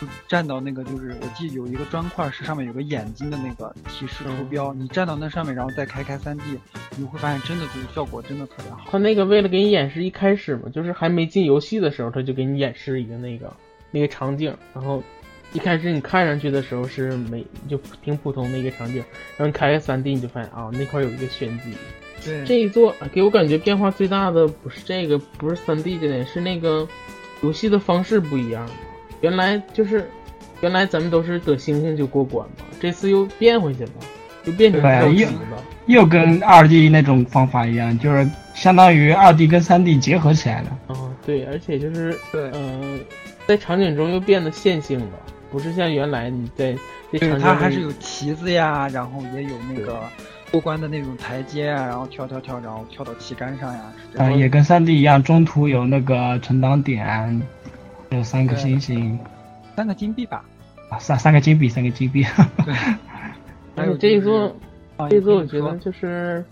[0.00, 6.58] 就站到那个就是我记得有一个砖块是上面有个眼睛的那个提示图标，你站到那上面，然后再开开 3D，
[6.96, 8.80] 你会发现真的就是效果真的特别好。
[8.90, 13.50] 他那个为了给你演示一开始嘛，就是还没进游戏的时候，他就给你演示一个那个
[13.90, 15.02] 那个场景，然后
[15.52, 18.96] 一开始你看上去的时候是没就挺普通的一个场景，
[19.36, 21.72] 然后你开开 3D 你就发现啊那块有一个玄机。
[22.24, 26.86] 对，这一座给我感觉变化最大的不是这个，不是三 D 这点，是那个
[27.42, 28.72] 游戏的方式不一样了。
[29.20, 30.10] 原来就是
[30.60, 33.90] 原来咱们都是得星星就过关嘛，这次又变回去了，
[34.44, 35.64] 又变成跳级对又了。
[35.86, 40.78] 又跟二 D 那种方法一样，就是相当于二 D 跟三 D 结合起来了。
[40.88, 43.00] 哦，对，而且就是对嗯、
[43.46, 45.18] 在场景中又变得线性了，
[45.50, 46.76] 不是像原来你在
[47.10, 50.00] 这对，场景中它还是有旗子呀，然后也有那个
[50.50, 57.40] 过关的那种台阶啊，然后跳跳跳，然后跳到旗杆上呀，啊、也跟三 D 一样，中途有那个存档点，
[58.10, 59.18] 有三个星星
[59.76, 60.44] 三个金币吧，
[60.88, 62.24] 啊，三三个金币，三个金币。
[62.64, 62.74] 对。
[63.76, 64.56] 还有就是这一座，
[64.96, 66.44] 啊这一座我觉得就是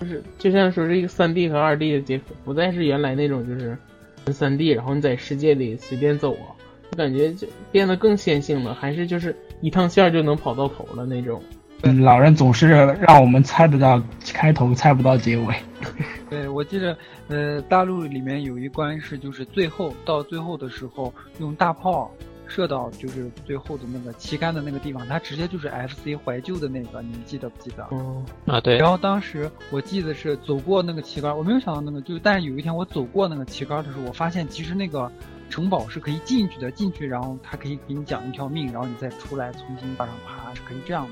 [0.00, 3.76] 就是就像说是一个三 D 和二 D 的结合，不再是原来那种就是
[4.24, 6.56] 纯三 D，然后你在世界里随便走啊，
[6.90, 11.40] 我感觉就变得更线性了，还是就是一趟线儿就能跑到头了那种。
[11.82, 14.02] 嗯老人总是让我们猜得到
[14.32, 15.54] 开头，猜不到结尾。
[16.30, 16.96] 对，我记得，
[17.28, 22.10] 呃，大陆里面有一关是，就是最后到最后的时候，用大炮
[22.46, 27.86] 射到就是最后的那个旗杆的那个地方，它直接就是 FC 怀旧的那个，你们记得不记得？
[27.90, 35.10] 嗯，啊，对然，后当时我记得是走过那个旗杆，我没有想到那个，就但是有一天我走过那个旗杆的时候，我发现其实那个
[35.50, 41.10] 城堡是可以进去的，进去然后它可以给你讲一条命，然后你再出来重新往上爬，是可以这样的。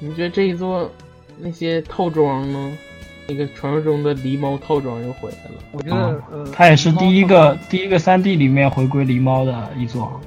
[0.00, 0.90] 你觉得这一座
[1.38, 2.76] 那些套装呢？
[3.28, 5.62] 那个传说中的狸猫套装又回来了。
[5.70, 10.20] 我觉得，啊呃，它也是第一个第一个三 D 里面回归狸猫的一座。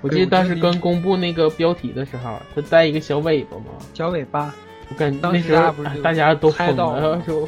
[0.00, 4.54] 我记得当时刚公布那个标题的时候，它带一个小尾巴嘛，小尾巴，
[4.88, 7.46] 我感觉当时那时候大家不是大家都猜疯了说，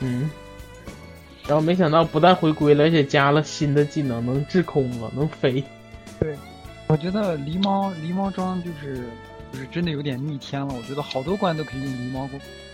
[0.00, 0.28] 嗯，
[1.46, 5.62] 然后没想到不但回归了，而且加了新的技能，能滞空了，能飞。
[6.18, 6.34] 对
[6.88, 9.04] 我觉得狸猫狸猫装就是
[9.52, 10.74] 就是真的有点逆天了。
[10.74, 12.28] 我觉得好多关都可以用狸猫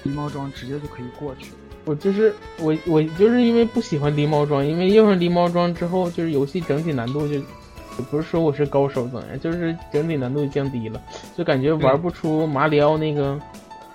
[0.05, 1.51] 狸猫装直接就可以过去。
[1.85, 11.01] 我就是我我就是因为不喜欢狸猫装，因为用上狸猫装之后，就是游戏整体难度就，也不是说我是高手怎样，就是整体难度降低了，
[11.37, 13.41] 就感觉玩不出马里奥那个，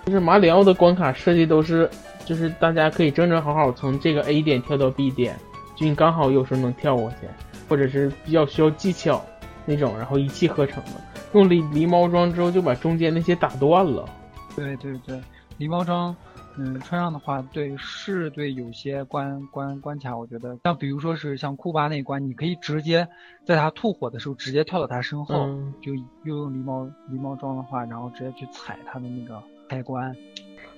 [0.06, 1.88] 就是马里奥的关卡设计都是，
[2.24, 5.38] 就是大家可以正正好好从这个 A 点跳到 B 点，
[5.76, 7.28] 就你刚好有时候能跳过去，
[7.68, 9.24] 或者是比较需要技巧
[9.64, 10.90] 那种，然后一气呵成的。
[11.34, 14.08] 用狸狸猫装之后就把中间那些打断了。
[14.56, 15.20] 对对对，
[15.58, 16.14] 狸猫装，
[16.56, 23.06] 嗯，穿上的话，对是对有些关关关卡，我觉得像比如说是像库巴那一关，你可以直接
[23.44, 30.14] 在他吐火的时候直接跳到他身后，嗯就又用狸猫狸猫装的话，然后直接去踩他的那个开关。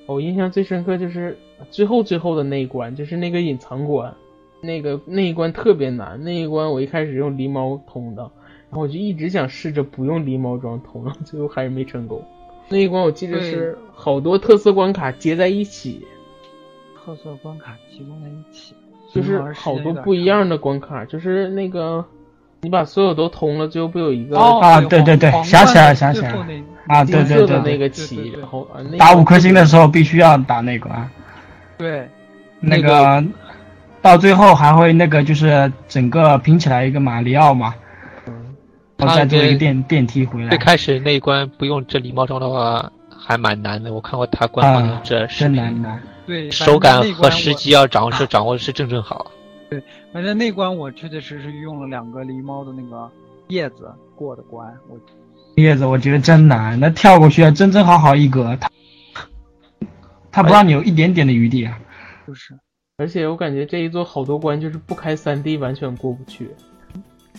[0.07, 1.36] 我印象最深刻就是
[1.70, 4.14] 最后最后的那一关，就是那个隐藏关，
[4.62, 6.18] 那个那一关特别难。
[6.22, 8.30] 那一关我一开始用狸猫通的，
[8.81, 12.22] 我就一直想试着不用狸猫装通，然 后最后还是没成功。
[12.68, 16.05] 那一关我记得是好多特色关卡接在一起，
[17.05, 18.74] 特色关卡集中在一起，
[19.14, 22.05] 就是好多不一样的关卡，就是那个
[22.62, 26.35] 你把所有都通了，最后不有一个哦啊对对对想起来想起来
[26.89, 28.68] 啊，对对对那个对旗，对对然后
[28.99, 31.09] 打五颗星的时候必须要打那个啊，
[31.79, 32.09] 对，
[32.59, 33.24] 那那个
[34.03, 37.74] 到最后还会那个就是整个拼起来一个马里奥嘛，
[38.97, 43.92] 然后再坐一个电电梯回来最，开始那一关不用这狸猫装的话，还蛮难的。
[43.92, 46.03] 我看过他官方的啊这视真频，难难。
[46.26, 49.30] 对，手感和时机要掌握是 掌握的是正正好。
[49.68, 49.82] 对
[50.12, 53.11] 反正那关我确确实实用了两个狸猫的那个
[53.49, 54.99] 叶子过的关，我
[55.57, 58.70] 叶子我觉得真难，那跳过去啊，真真好好一格，他
[60.30, 61.78] 他不让你有一点点的余地啊。
[62.26, 62.59] 就是
[62.99, 66.51] 而且我感觉这一座好多关就是不开三 D 完全过不去。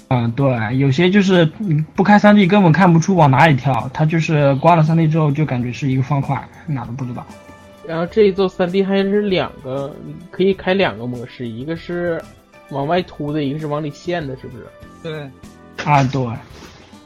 [0.10, 7.26] 嗯，对，有些就是你不开三 D 根本看不出往哪里跳，它就是关了三 D 之后就感觉是一个方块，哪都不知道。
[7.86, 9.94] 然后这一座三 D 还是两个，
[10.32, 12.22] 可以开两个模式，一个是
[12.70, 14.66] 往外凸的，一个是往里陷的，是不是？
[15.04, 15.30] 对
[15.86, 16.26] 啊，对。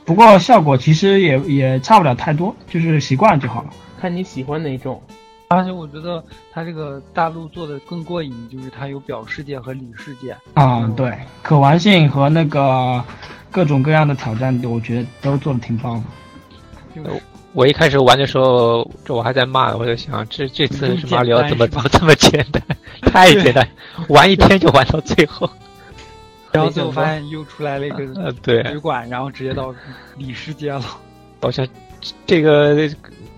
[0.04, 3.70] 不过效果其实也也差不了太多，就是习惯就好了。
[4.00, 5.02] 看你喜欢哪种。
[5.52, 10.36] 而且我觉得它这个大陆做的更过瘾，就是它有表世界和里世界。
[10.54, 13.04] 啊，对，可玩性和那个
[13.52, 16.04] 各种各样的挑战，我觉得都做的挺棒的。
[16.96, 17.22] 就是
[17.52, 22.64] 我一开始玩的时候，这我还在骂，我就想这这次是马里奥怎么怎么这么简单，
[23.02, 23.68] 太简单，
[24.08, 25.50] 玩一天就玩到最后。
[26.54, 29.74] 然后最后发现又出来了一个呃，对，旅馆，然后直接到
[30.18, 30.84] 里世界了。
[31.42, 31.68] 我想
[32.26, 32.90] 这个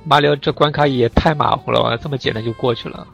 [0.03, 3.07] 马里奥这关卡也太马虎了吧，这么简单就过去了。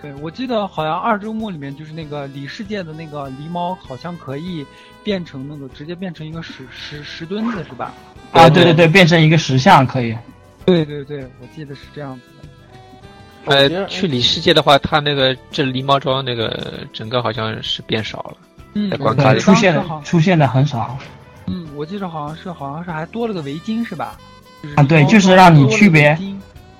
[0.00, 4.66] 对，我记得好像二周目里面就是那个里世界的那个狸猫，好像可以
[5.04, 7.94] 变成那个直接变成一个石石石墩子是吧？
[8.32, 10.16] 啊，对对对，变成一个石像可以。
[10.64, 12.48] 对对对，我记得是这样子的。
[13.44, 18.36] 呃，去里世界的话，它那个这狸猫装那个整个好像是变少了。
[18.74, 20.96] 嗯在关卡里，出现的出现的很少
[21.46, 24.18] 嗯，我记得好像是好像是还多了个围巾是吧？
[24.62, 26.16] 就是啊，对，就是让你区别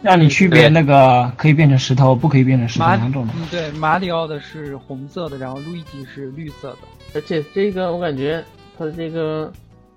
[0.03, 3.33] 让你区别那个可以变成石头，不可以变成石头两种的。
[3.37, 6.79] 嗯，对，马里奥的是红色的，然后路易吉是绿色的。
[7.15, 8.43] 而且这个我感觉
[8.79, 9.53] 它这个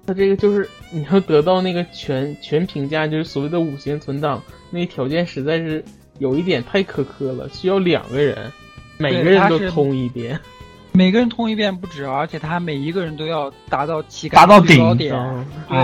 [0.05, 5.83] 它这个就是你要得到那个全全评价，就是所谓的五星存档，那个条件实在是
[6.19, 8.51] 有一点太苛刻了，需要两个人，
[8.97, 10.39] 每个人都通一遍。
[10.91, 15.13] 每个人通一遍不止，而且他每一个人都要达到七杆达到顶最高点。
[15.13, 15.77] 嗯对，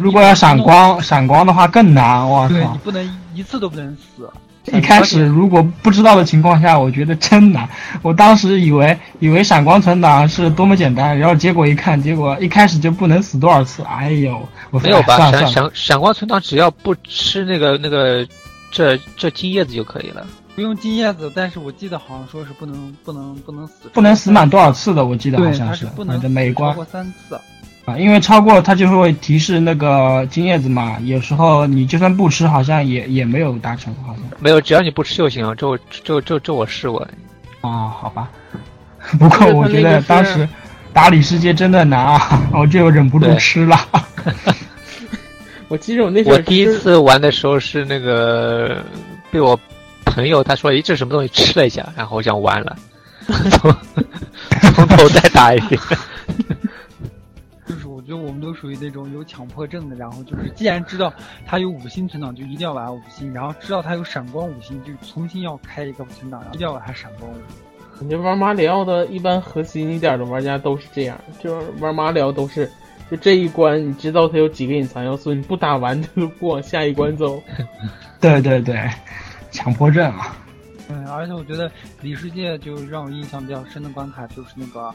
[0.00, 2.28] 如果要，闪光，闪光的话更难。
[2.28, 2.78] 我靠对你！
[2.84, 4.28] 不能一次都不能死。
[4.72, 7.68] 一开始如果不知道的情况下，我觉得真难。
[8.02, 13.84] 我当时以为以为闪光存档是多么简单，然后结果一看，结果一开始就不能死多少次。
[13.84, 14.36] 哎呦，
[14.70, 15.16] 我没有吧？
[15.16, 18.26] 闪哎算了算了，闪闪光存档只要不吃那个那个
[18.72, 20.26] 这这金叶子就可以了。
[20.56, 27.38] 不用金叶子，但是我记得好像说是不能不能不能死，不能死满多少次的，我记得好对，像它是不能反正每关超过三次。
[27.86, 34.24] 啊，因为超过它就会提示那个金叶子嘛，有时候你就算不吃，好像也也没有达成，好像。
[34.38, 35.54] 没有，只要你不吃就行。
[35.56, 37.00] 这我这这这我试过。
[37.62, 38.28] 啊，好吧。
[39.20, 40.48] 不过我觉得当时
[40.92, 43.78] 打里世界真的难啊， 我就忍不住吃了。
[45.68, 48.84] 我记得我那我第一次玩的时候是那个
[49.30, 49.56] 被我
[50.04, 52.76] 朋友他说：“咦，这是什么东西？”吃了一下，然后我想完了，
[53.50, 53.72] 从
[54.74, 55.80] 从头再打一遍。
[58.06, 61.12] 就我觉得我们都属于那种有强迫症的，然后就是既然知道
[61.44, 67.98] 它有五星存档，就一定要玩五星，然后知道它有闪光五星，就重新要开一个存档，然后一定要把它闪光五星。
[67.98, 72.70] 感觉玩马里奥的一般核心一点的玩家都是这样，就是玩马里奥都是，
[73.10, 77.42] 就这一关你知道它有几个隐藏要素，你不打完它就不往下一关走。
[78.20, 78.88] 对对对，
[79.50, 80.36] 强迫症啊。
[80.88, 81.68] 嗯，而且我觉得
[82.00, 84.94] 里世界就让我印象比较深的关卡就是那个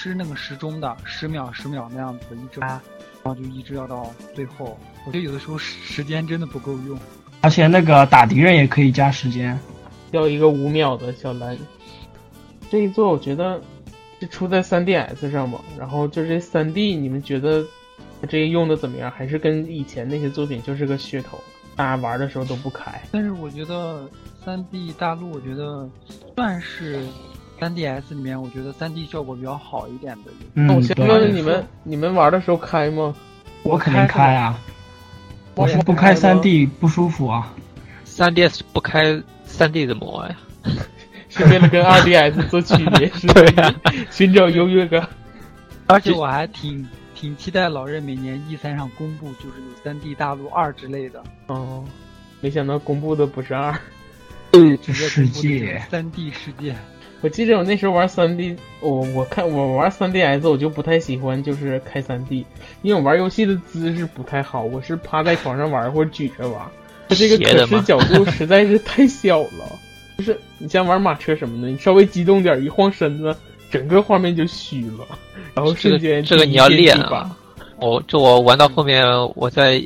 [0.00, 4.78] 吃那个时钟的十秒十秒那样子一直拉，然后就一直要到最后。
[5.04, 6.96] 我觉得有的时候时时间真的不够用。
[7.40, 9.58] 而且那个打敌人也可以加时间。
[10.12, 11.58] 要一个五秒的小蓝。
[12.70, 13.60] 这一座我觉得
[14.20, 17.66] 是出在 3DS 上吧，然后就这 3D，你们觉得
[18.28, 19.10] 这个用的怎么样？
[19.10, 21.40] 还是跟以前那些作品就是个噱头，
[21.74, 23.02] 大家玩的时候都不开。
[23.10, 24.08] 但是我觉得
[24.44, 25.90] 三 D 大陆，我觉得
[26.36, 27.04] 算是
[27.60, 30.30] 三 DS 里面，我觉得三 D 效果比较好一点的。
[30.54, 33.14] 那我嗯，先问问对，你们，你们玩的时候开吗？
[33.62, 34.58] 我肯定开啊，
[35.54, 37.52] 我是不开三 D 不舒服啊。
[38.04, 40.36] 三 DS 不开三 D 怎么玩呀？
[41.28, 43.74] 是为了跟二 DS 做区别， 是吧对呀
[44.10, 45.06] 寻找优越感。
[45.86, 51.22] 而且我还挺挺期待老任每年 E 三上公布，就是有三 D 大陆二之类的。
[51.48, 51.84] 哦，
[52.40, 53.78] 没想到公布的不是二。
[54.52, 56.74] 这世界，三 D 世界，
[57.20, 62.46] 我记得我那时候玩三 D，我我看我玩三 DS 我就不太喜欢，就是开三 D，
[62.82, 66.62] 因为我玩游戏的姿势不太好，我是趴在床上玩或者举着玩，
[67.08, 69.78] 它这个可视角度实在是太小了。
[70.16, 73.36] 就是你像玩马车什么的，你稍微激动点一晃身子，
[73.70, 75.06] 整个画面就虚了，
[75.54, 77.36] 然后瞬间这个你要练键就把啊！
[77.80, 79.04] 我这我玩到后面，
[79.34, 79.84] 我在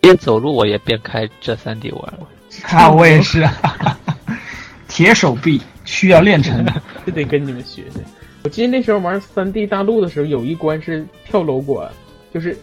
[0.00, 2.26] 边走路我也边开这三 D 玩了。
[2.70, 3.48] 啊，我也是，
[4.88, 6.82] 铁手臂需要练成的。
[7.06, 8.00] 这得跟你们学学。
[8.44, 11.90] 我记得那时候玩三 D 大陆的时候，有一关是跳楼关，
[12.32, 12.56] 就是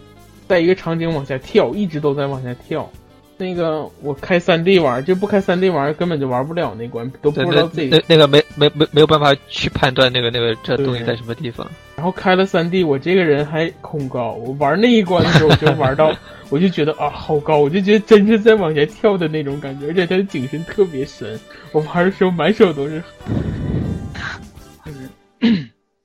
[0.47, 2.89] 在一个场景往下跳，一直都在往下跳。
[3.37, 11.69] 那个我开三 D 玩，就不开三 D 玩根本就玩不了那关，都不，知道自己那那那个没没没没有办法去判断那个那个这东西在什么地方。
[11.95, 16.13] 然后开了三 D，我这个人还恐高，我玩那一关的时候，我就玩到，
[16.49, 21.39] 我就觉得啊好高，我就觉得真是在往前跳的那种感觉，而且它的景深特别深，
[21.71, 23.03] 我玩的时候满手都是。
[24.85, 25.09] 就是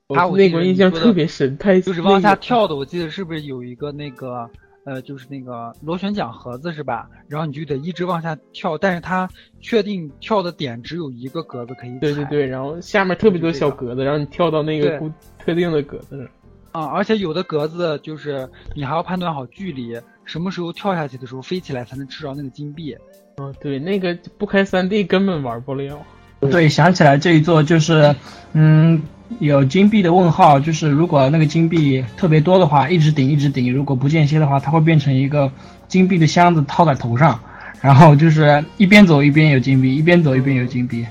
[0.07, 2.75] 我啊我那关印象特别深，太就是往下跳的。
[2.75, 4.49] 我记得是不是有一个那个
[4.83, 7.07] 呃，就是那个螺旋桨盒子是吧？
[7.27, 9.29] 然后你就得一直往下跳，但是它
[9.59, 11.99] 确定跳的点只有一个格子可以踩。
[11.99, 16.27] 对对对，然后下面特别多小格子，然后你跳到那个对固特定的格子上。
[16.71, 22.95] 啊、而且有的格子就是你还要判断好距离，什么时候跳下去的时候飞起来才能吃着那个金币。
[23.37, 26.01] 嗯，对，那个不开三 D 根本玩不了。
[26.39, 28.15] 对，想起来这一座就是，
[28.53, 29.01] 嗯，
[29.39, 35.51] 有金币的问号，就是如果那个金币特别多的话，一直顶一直顶，如果不间歇的话，它会变成一个
[35.87, 37.39] 金币的箱子套在头上，
[37.81, 41.05] 然后就是一边走一边有金币，一边走一边有金币。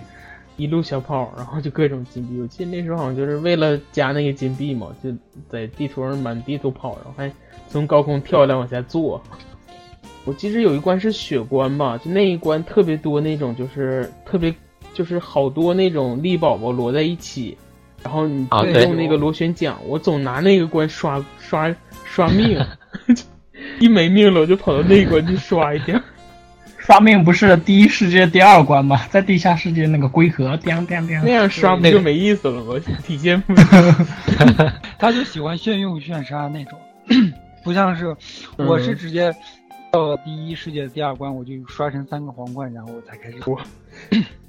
[0.56, 2.38] 一路小跑，然后就各种金币。
[2.38, 5.10] 我记得那时候好像就是为了加那个金币嘛，就
[5.48, 7.32] 在地图上满地图跑，然后还
[7.68, 9.22] 从高空跳下来往下坐。
[10.26, 14.54] 我记得有一关是雪关吧，就那一关特别多那种，就是特别
[14.92, 17.56] 就是好多那种力宝宝摞在一起，
[18.03, 21.74] 然后你啊对用那个螺旋桨，我总拿那个关刷刷
[22.05, 22.59] 刷命，
[23.78, 26.03] 一没命了我就跑到那一关去刷一下。
[26.78, 29.07] 刷命不是第一世界第二关吗？
[29.11, 31.30] 在地下世界那个龟壳，叮叮叮那。
[31.30, 32.74] 样刷不就没意思了吗？
[33.07, 33.55] 体现不
[34.98, 36.78] 他就喜欢炫用炫杀那种，
[37.62, 38.16] 不像是
[38.57, 39.32] 我是直接
[39.92, 43.38] 到第一世界的第二关，我就刷成三个皇冠，然后我才开始。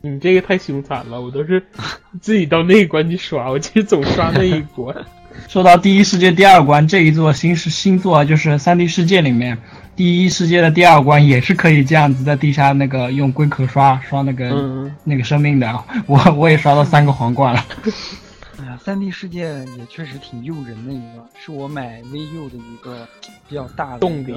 [0.01, 1.63] 你这个太凶残了，我都是
[2.21, 4.95] 自己到那一关去刷，我其实总刷那一关。
[5.47, 9.57] 说到第一世界第二关这一座新世新作，就是三 D 世界里面
[9.95, 15.83] 第一世界的第二关也是可以这样子在地下那个用龟壳刷刷那个、嗯，那个生命的。
[16.05, 17.65] 我我也刷到三个皇冠了。
[18.59, 19.43] 哎呀，三 D 世界
[19.77, 23.07] 也确实挺诱人的一个，是我买 VU 的一个
[23.47, 24.35] 比较大的动力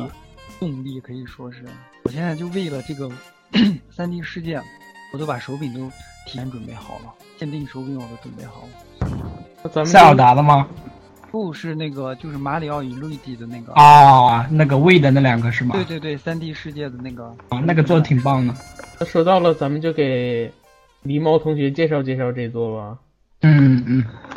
[0.61, 1.65] 动力可以说是。
[2.05, 3.11] 我现在就为了这个
[3.91, 4.61] 三 D 世界，
[5.15, 5.89] 我都把手柄都
[6.27, 9.31] 提前准备好了，限定手柄我都准备好了。
[9.63, 10.67] 那咱们塞尔达的吗？
[11.31, 13.73] 不是那个，就是马里奥与路易吉的那个。
[13.75, 15.77] 啊，那个 V 的那两个是吗？
[15.77, 17.27] 对对对，三 D 世界的那个。
[17.51, 18.53] 啊，那个做的挺棒的。
[18.99, 20.53] 那说到了，咱们就给
[21.05, 22.99] 狸猫同学介绍介绍这座吧。
[23.43, 24.05] 嗯嗯。
[24.31, 24.34] 现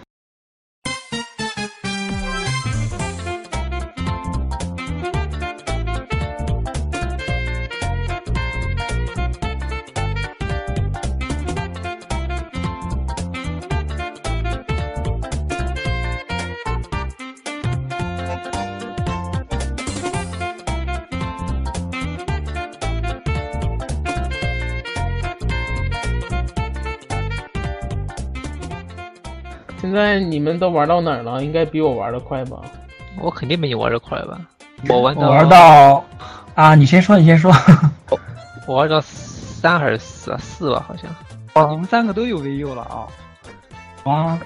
[29.97, 31.43] 在你们都玩到哪儿了？
[31.43, 32.57] 应该比我玩的快吧？
[33.19, 34.39] 我肯定没你玩的快吧？
[34.89, 36.05] 我玩到我玩到
[36.55, 37.51] 啊，你先说，你先说。
[38.67, 40.37] 我玩到三还是四啊？
[40.39, 41.09] 四吧，好像。
[41.55, 43.07] 哦，你们三个都有 VU 了啊！
[44.11, 44.39] 啊，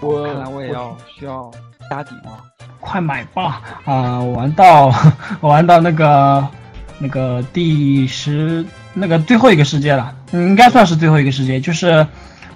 [0.00, 1.50] 我看来我也要需要
[1.88, 2.38] 加底了。
[2.80, 3.62] 快买吧！
[3.86, 4.92] 啊、我玩到
[5.40, 6.46] 我玩到那个
[6.98, 8.62] 那个第十
[8.92, 12.06] 那个最后一个世界了，嗯应该算是最后一个世界，就是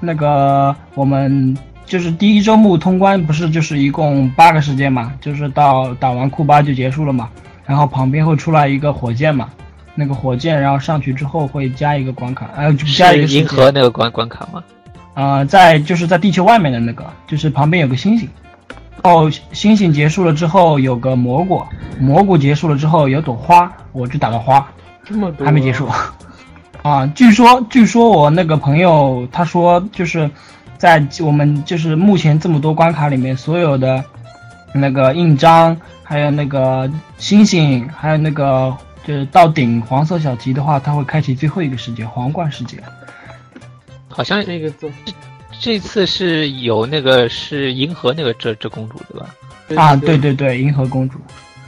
[0.00, 1.56] 那个我们
[1.88, 7.28] 就是第一周目通关，不是就是一共八个时间嘛，就是到打完库巴就结束了嘛，
[7.64, 9.48] 然后旁边会出来一个火箭嘛。
[9.94, 14.62] 那个火箭，然后上去之后会加一个关卡，呃，就加一个银河那个关关卡吗？
[15.14, 18.28] 啊、在就是在地球外面的那个，就是旁边有个星星。
[19.02, 21.60] 哦，星星结束了之后有个蘑菇，
[21.98, 24.64] 蘑菇结束了之后有朵花，我就打了花，
[25.04, 25.88] 这么多还没结束。
[26.82, 30.30] 啊，据说据说我那个朋友他说就是
[30.78, 34.02] 在我们就是目前这么多关卡里面，所有的
[34.72, 38.74] 那个印章，还有那个星星，还有那个
[39.04, 42.78] 就是到顶黄色小旗的话，它会开启最后一个世界皇冠世界。
[44.08, 44.90] 好像这个做
[45.60, 49.82] 这次是有那个是银河那个这这公主对吧？
[49.82, 51.18] 啊，对对对，银河公主。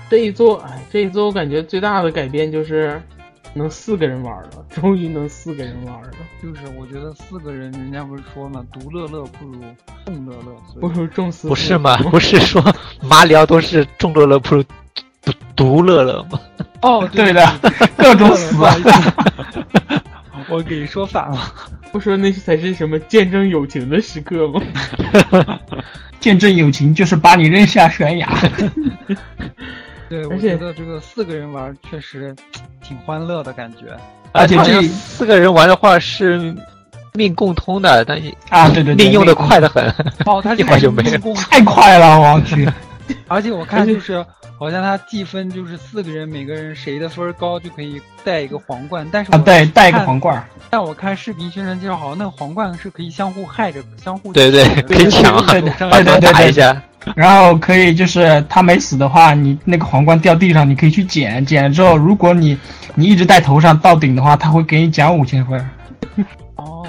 [0.09, 3.01] 这一座，哎，这一座我感觉最大的改变就是
[3.55, 6.11] 能四个人玩了， 终于能四个人玩了，
[6.43, 9.61] 就是我觉得四个人，人家不是说嘛，独乐乐不如
[10.07, 11.49] 众乐乐，不如众死。
[11.49, 11.97] 不是吗？
[12.11, 12.63] 不是说
[13.03, 14.65] 马里奥都是众乐乐不如
[15.23, 16.41] 独独乐乐吗？
[16.83, 17.47] 哦，对的，
[17.99, 18.57] 各种死
[20.49, 21.55] 我给说反了。
[21.93, 24.61] 不说那才是什么见证友情的时刻吗？
[26.21, 28.29] 见证友情就是把你扔下悬崖。
[30.11, 32.35] 对，我而且觉得这个四个人玩确实
[32.82, 33.97] 挺欢乐的感觉。
[34.32, 36.53] 而且这四个人玩的话是
[37.15, 39.85] 命共通的，但是啊，对对对，命用的快的很。
[40.27, 41.35] 哦，他一会儿就没了了。
[41.37, 42.69] 太快了，我去！
[43.28, 44.24] 而且我看就是
[44.59, 50.45] 好像他计分就是四个人，每个人谁的分儿高就可以带一个皇冠，但是对，带一个皇冠。
[50.69, 55.45] 但我看视频宣传介绍，好像那个皇冠是可以相互害着、相互对对可以抢。
[55.47, 56.81] 对对对对对打一下，
[57.16, 62.59] 然后可以就是他没死的话，你那个皇冠掉地上，你可以去捡，捡了之后，如果你
[62.95, 65.70] 你一直戴头上到顶的话，他会给你奖五千分，
[66.57, 66.87] 哦，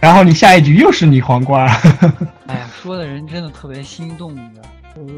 [0.00, 1.66] 然后你下一局又是你皇冠。
[2.48, 4.68] 哎呀，说的人真的特别心动，你知道。
[4.98, 5.08] 嗯，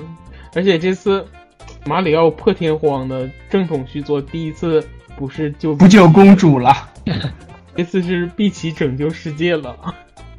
[0.55, 1.25] 而且这次
[1.85, 4.87] 马里奥破天荒的正统续作，第一次
[5.17, 6.73] 不是就不救公主了，
[7.77, 9.77] 这次是碧琪拯救世界了。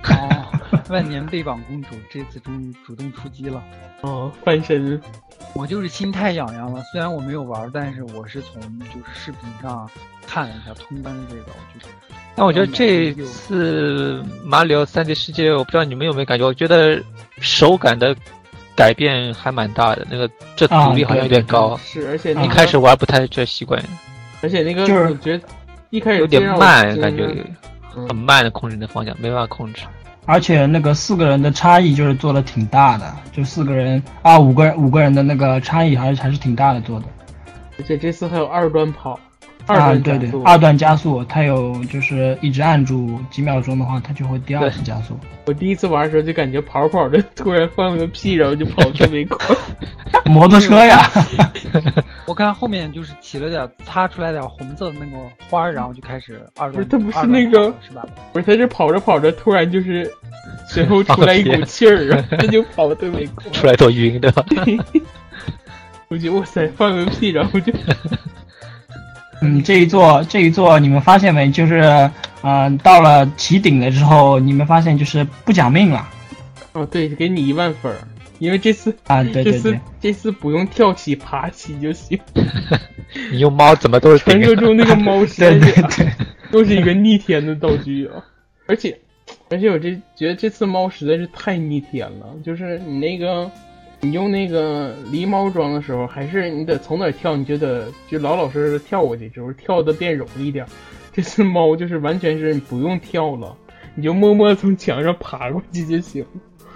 [0.04, 0.46] 哦，
[0.90, 3.64] 万年被绑公主这次终于主动出击了。
[4.02, 5.02] 哦，翻身，
[5.54, 9.90] 我就是心太痒痒了，虽然我没有玩，但是我是从就是视频上
[10.28, 11.92] 看了一下通关的这个，我觉得
[12.36, 17.02] 但我觉得这次马里奥三 D 世界，我不知道你们有没有感觉，我觉得
[17.40, 18.16] 手感的
[18.76, 23.82] 改变还蛮大的，那个这阻力好像有点高，是，而且那个一开始玩不太这习惯，
[24.42, 25.44] 而且那个就是我觉得
[25.90, 27.26] 一开始有点慢，感觉
[27.96, 29.84] 嗯很慢的控制的方向，没办法控制。
[30.26, 37.06] 而且那个四个人的差异就是做的挺大的，就四个人啊五个人五个人的那个差异还是还是挺大的做的。
[37.78, 39.20] 而且这次还有二段跑，
[39.68, 45.18] 二啊，段对加速，，对二段加速，它有就是一直按住几秒钟的话，它就会第二次加速。
[45.46, 49.56] 我第一次玩的时候就感觉跑着跑着突然放了个屁，然后就跑特别快。
[50.26, 51.08] 摩托车呀，
[52.26, 55.18] 我看后面就是起了点擦出来点红色的那个
[55.50, 56.74] 花，然后就开始二段。
[56.74, 58.04] 不是它不是那个是吧？
[58.34, 60.12] 不是，它是跑着跑着，突然就是
[60.68, 63.50] 随后出来一股气儿啊，这就跑的特别快。
[63.54, 64.34] 出来都晕的，
[66.08, 67.72] 我觉得哇塞，放个屁，然后就
[69.46, 71.50] 嗯，这一座这一座你们发现没？
[71.52, 71.82] 就是
[72.42, 76.08] 嗯、呃到了起顶了之后，你们发现就是不讲命了
[76.74, 77.98] 哦对，给你一万分儿，
[78.40, 79.24] 因为这次啊！
[79.24, 82.20] 对这次对对，这次不用跳起爬起就行。
[83.32, 86.08] 你用猫怎么都是传说中那个猫实在对对对，
[86.52, 88.22] 又是一个逆天的道具啊！
[88.68, 88.98] 而且，
[89.50, 93.50] 而且我这觉得这次猫实在是太逆天了，就是你那个，
[94.06, 100.70] 你用那个狸猫装的时候，还是你得从哪儿跳，你就得就老老实实地跳过去，就是跳的变容易点儿。
[101.12, 103.58] 这次猫就是完全是你不用跳了，
[103.96, 106.24] 你就默默从墙上爬过去就行。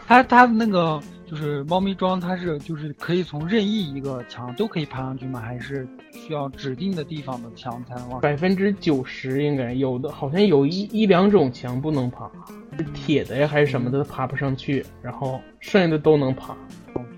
[0.08, 5.40] 它它那个就是猫咪装，它是就是可以从任意一个墙都可以爬上去吗？
[5.40, 8.20] 还是需要指定的地方的墙才能？
[8.22, 12.28] 百分之九十应该有的，好像有一一两种墙不能爬，
[12.76, 16.58] 是铁的呀还是什么的爬不上去，然后剩下的都能爬。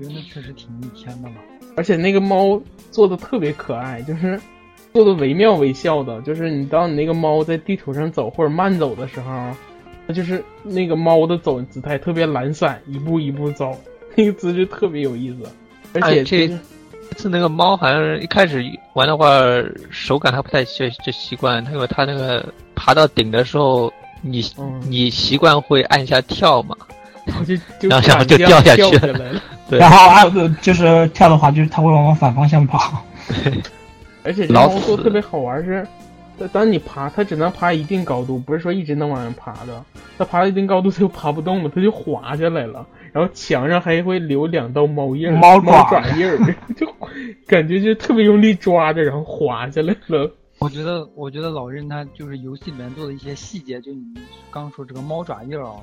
[0.01, 1.35] 我觉得那确实挺逆天的嘛。
[1.77, 2.59] 而且那个猫
[2.89, 4.39] 做的特别可爱，就是
[4.93, 6.19] 做的惟妙惟肖的。
[6.21, 9.29] 就是你当你那个猫在地图上走或者慢走的时候，
[10.07, 13.77] 它就是那个猫的走姿态特别懒散，一步一步走，
[14.15, 15.49] 那个姿势特别有意思。
[15.93, 16.59] 而且哎这就是
[17.09, 18.63] 这次那个猫好像一开始
[18.93, 19.29] 玩的话，
[19.91, 26.75] 手感还不太习就习惯，它因为它那个爬到顶的时候，你嗯你习惯会按下跳嘛？
[27.39, 33.03] 我就就然后就掉下去了然后啊，呃就是跳的话，就是它会往反方向跑。
[34.23, 35.87] 而且这老死猫做特别好玩是，
[36.37, 39.83] 当当你爬，它只能爬一定高度，不是说一直能往上爬的。
[40.17, 42.85] 它爬到一定高度，它就爬不动了，它就滑下来了。
[43.13, 46.37] 然后墙上还会留两道猫印儿，猫猫爪爪印儿，
[46.75, 46.87] 就
[47.47, 50.31] 感觉就特别用力抓着，然后滑下来了。
[50.61, 54.03] 我觉得，我觉得老任他就是游戏里面做的一些细节，就你
[54.51, 55.73] 刚说这个猫爪印儿啊，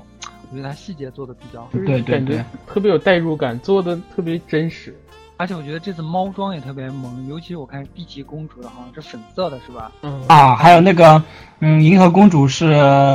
[0.49, 4.97] 我觉得他细节做的比较好，就是对对感觉对特别有代入感，做的特别真实。
[5.35, 9.91] 而且我觉得这次猫装也特别萌，尤其是我看碧琪公主的好像是粉色的，是吧？
[10.01, 11.21] 嗯啊，还有那个，
[11.59, 12.65] 嗯，银河公主是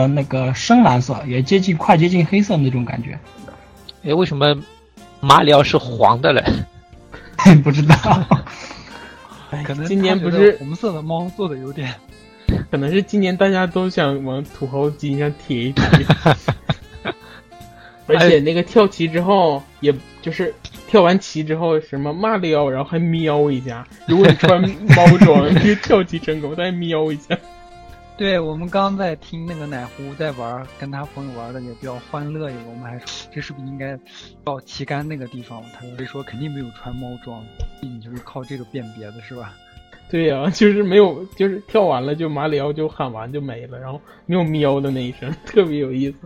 [0.09, 3.19] 那个深蓝色，也接近快接近黑色那种感觉。
[4.03, 4.55] 哎，为什么
[5.20, 6.45] 马里奥是黄的嘞？
[7.65, 8.43] 不知道，哎
[9.64, 11.94] 可能今年不是，红色的猫做的有点，
[12.70, 15.84] 可能是今年大家都想往土豪金上贴一贴。
[18.06, 20.54] 而且那个跳棋之后，也就是
[20.88, 23.86] 跳完棋之后，什么骂撩，然后还喵一下。
[24.06, 27.38] 如果你穿猫装， 你就跳棋成功，再喵一下。
[28.16, 33.99] 对我们刚刚在听那个奶壶在玩，跟他朋友玩的也比较欢乐，一个我们还说这是不是应该
[34.45, 35.69] 到旗杆那个地方了？
[35.74, 37.45] 他说说肯定没有穿猫装，
[37.82, 39.53] 你就是靠这个辨别的是吧？
[40.09, 46.16] 对呀、就是没有，就是跳完了就马里奥就喊完就没了，然后没有喵的那一声， 特别有意思。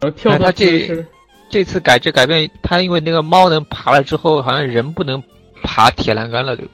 [0.00, 1.04] 然后跳到哎他这
[1.48, 5.22] 这次改这改变，他因为那个猫能爬了之后，好像人不能
[5.62, 6.72] 爬铁栏杆了，对吧？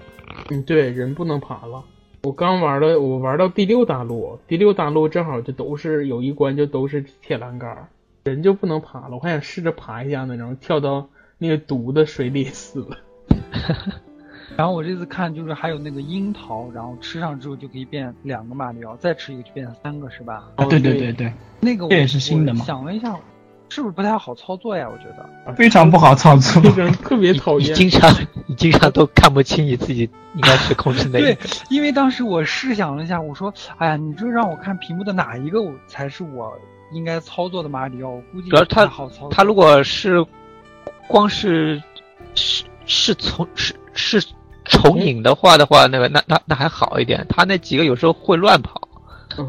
[0.49, 1.83] 嗯，对，人不能爬了。
[2.25, 7.89] 我刚玩了，我玩到第六大陆，第六大陆正好就都是有一关就都是铁栏杆，
[8.23, 9.17] 人就不能爬了。
[9.17, 12.97] 我还想试着爬一下呢，然后跳到那个毒的水里死了。
[14.57, 20.49] 然后我这次看就是还有那个樱桃，然后吃上之后就可以变两个马里奥，再吃一个就变三个，是吧？
[20.55, 23.19] 啊，对对对对，那个我这也是新的我嘛想了一下，
[23.75, 24.87] 是不是不太好操作呀？
[24.87, 25.27] 我觉得。
[25.57, 26.61] 非常不好操作。
[26.61, 27.75] 这个人特别讨你厌。
[27.75, 30.03] 经常你经常都看不清你自己
[30.35, 36.53] 应该是控制哪一对个。，因为当时我试想了一下，我说，哎呀，你这让我看屏幕的哪一个才是我
[36.93, 38.11] 应该操作的马里奥？
[38.11, 39.31] 我估计主要他好操作。
[39.31, 40.23] 他如果是
[41.09, 41.83] 光是
[42.35, 44.23] 是是从是是
[44.67, 47.25] 重影的话的话，那个那那那还好一点。
[47.27, 48.83] 他那几个有时候会乱跑。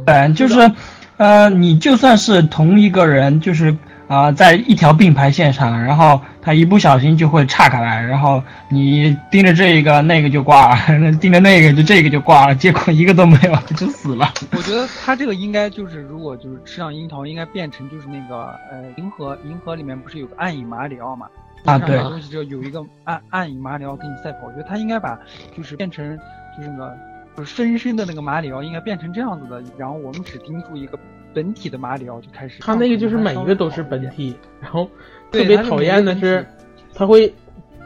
[0.06, 0.72] 嗯，就是，
[1.18, 3.76] 呃，你就算是同一个人，就是
[4.14, 14.32] 啊、在一条并排线上，然后他一不小心就会岔开来，然后你盯着这个，那个就挂了； 盯着那个，就这个就挂了，结果一个都没有，就死了。
[14.56, 21.28] 我觉得他这个应该就是，如果就是吃上樱桃，应该变成就是那个呃，银河银河里面不是有个暗影马里奥嘛？
[21.66, 25.18] 啊对吃上这个东西之后有一个暗暗影马里奥跟你赛跑，我觉得他应该把
[25.56, 26.18] 就是变成
[26.58, 26.98] 就是那个
[27.38, 31.00] 就是深深的那个马里奥，应该变成这样子的，然后我们只盯住一个
[31.34, 32.62] 本体的马里奥就开始。
[32.62, 34.90] 他那个就是每一个都是本体，然后
[35.32, 36.46] 特别讨厌的是
[36.94, 37.34] 他会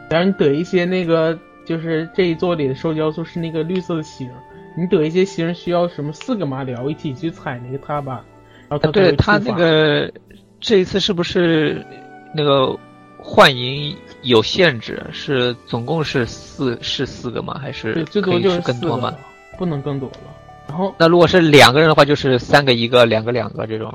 [0.10, 4.30] 让你得一些那个就是这一座里的收集要素是那个绿色的星，
[4.78, 8.24] 你得一些星需要什么四个马里奥一起去踩那个踏板，
[8.70, 10.12] 然后对他那个
[10.60, 11.86] 这一次是不是
[12.34, 12.78] 那个
[13.18, 15.04] 幻影有限制？
[15.12, 17.58] 是总共是四是四个吗？
[17.62, 20.34] 还是对最多就是是更多吗四个了？，不能更多了。
[20.68, 23.94] 然后那如果是两个人的话，就是三个一个，两个两个这种，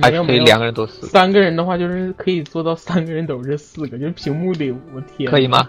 [0.00, 5.68] 还是可以没有没有两个人都四个，三个人的话就是可以做到三个人都是四个，就是屏幕里我天可以吗？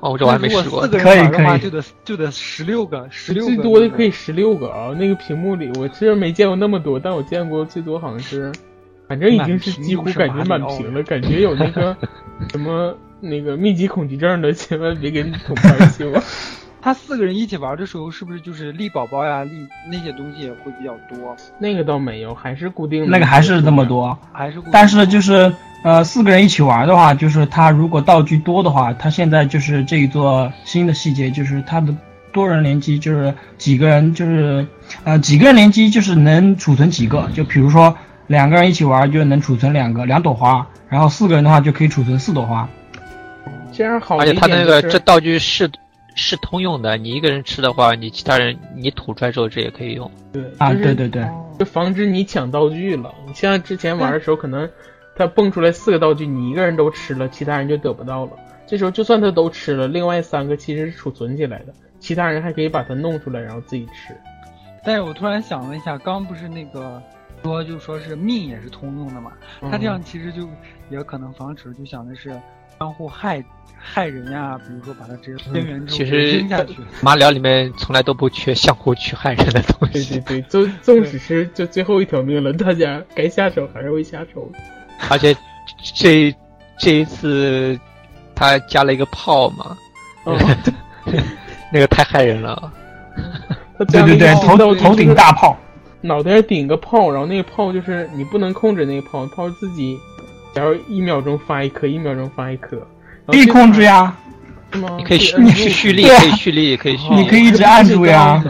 [0.00, 0.88] 哦，我这我还没试过如果四。
[0.88, 4.10] 个人可以玩的话，可以就得就得十六个，十六个最多的可以以。
[4.10, 4.94] 十六个啊！
[4.98, 8.52] 那个屏幕里我是没见过那么多，但我见过最多好像是，
[9.08, 11.96] 反正已经是几乎感觉满屏了，感觉有那个
[12.50, 16.22] 什么那个密集恐惧症的，千万别跟同伴一起玩。
[16.84, 21.34] 他四个人一起玩的时候，是不是就是力宝宝呀、力那些东西也会比较多？
[21.58, 23.10] 那个倒没有，还是固定的。
[23.10, 23.86] 那个还是那么。
[23.86, 25.50] 多，还是固定但是就是
[25.82, 31.94] 呃，四个人一起玩的话，就是他如果道具多的话，他现在就是这一座新的细节，就是他的
[32.34, 34.66] 多人联机，就是几个人，就是
[35.04, 37.96] 呃几个人联机就是能储存几个，就比如说
[38.26, 42.68] 两个人一起玩就能储存两个两朵花，然后四个人的话就可以储存四朵花。
[43.72, 44.64] 这样好而且的一点就是。
[44.66, 45.70] 他那个这道具是
[46.14, 50.10] 是通用的，你一个人吃的话，你其他人你吐出来之后这也可以用。
[50.32, 51.28] 对啊，就是对对对，
[51.58, 53.14] 就防止你抢道具了。
[53.26, 54.68] 你像之前玩的时候，可能
[55.16, 58.32] 他蹦出来四个道具，你一个人都吃了，其他人就得不到了。
[58.66, 64.16] 这时候就算他都吃了，另外三个其实是储存起来的，其他人还可以把它弄出来，然后自己吃。
[64.84, 67.02] 但是我突然想了一下，刚不是那个
[67.42, 69.32] 说就说是命也是通用的嘛？
[69.60, 70.48] 嗯他这样其实就
[70.90, 72.40] 也可能防止，就想的是
[72.78, 73.42] 相互害
[73.78, 76.44] 害人呀，比如说把他直接边缘之后其实。
[77.02, 84.50] 马里奥里面从来都不缺相互去害人的东西对，对， 纵纵使是就最后一条命了，大家该下手还是会下手。
[85.10, 85.36] 而且
[85.94, 86.34] 这
[86.78, 87.78] 这一次
[88.34, 89.76] 他加了一个炮嘛，
[90.24, 90.38] 哦，
[91.72, 92.72] 那个太害人了。
[93.88, 95.56] 对对对，头头头顶大炮，
[96.00, 99.98] 脑袋顶个炮，然后那个炮就是你不能控制那个炮，炮自己，
[100.54, 102.76] 假如一秒钟发一颗，一秒钟发一颗，
[103.26, 104.14] 可以控制呀，
[104.72, 104.90] 是吗？
[104.96, 107.16] 你可以蓄摁住蓄蓄力，可以蓄力，可以蓄力。
[107.16, 108.42] 你可以一直按住呀。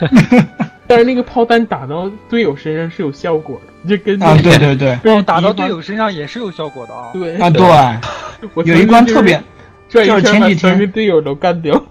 [0.86, 7.08] 但是那个炮弹打到队友身上是有效果的，就跟啊，对对对，对打到队友身上也是有效果的啊。
[7.12, 9.42] 对啊对，我有一关特别，
[9.88, 11.82] 就是前几天队友都干掉。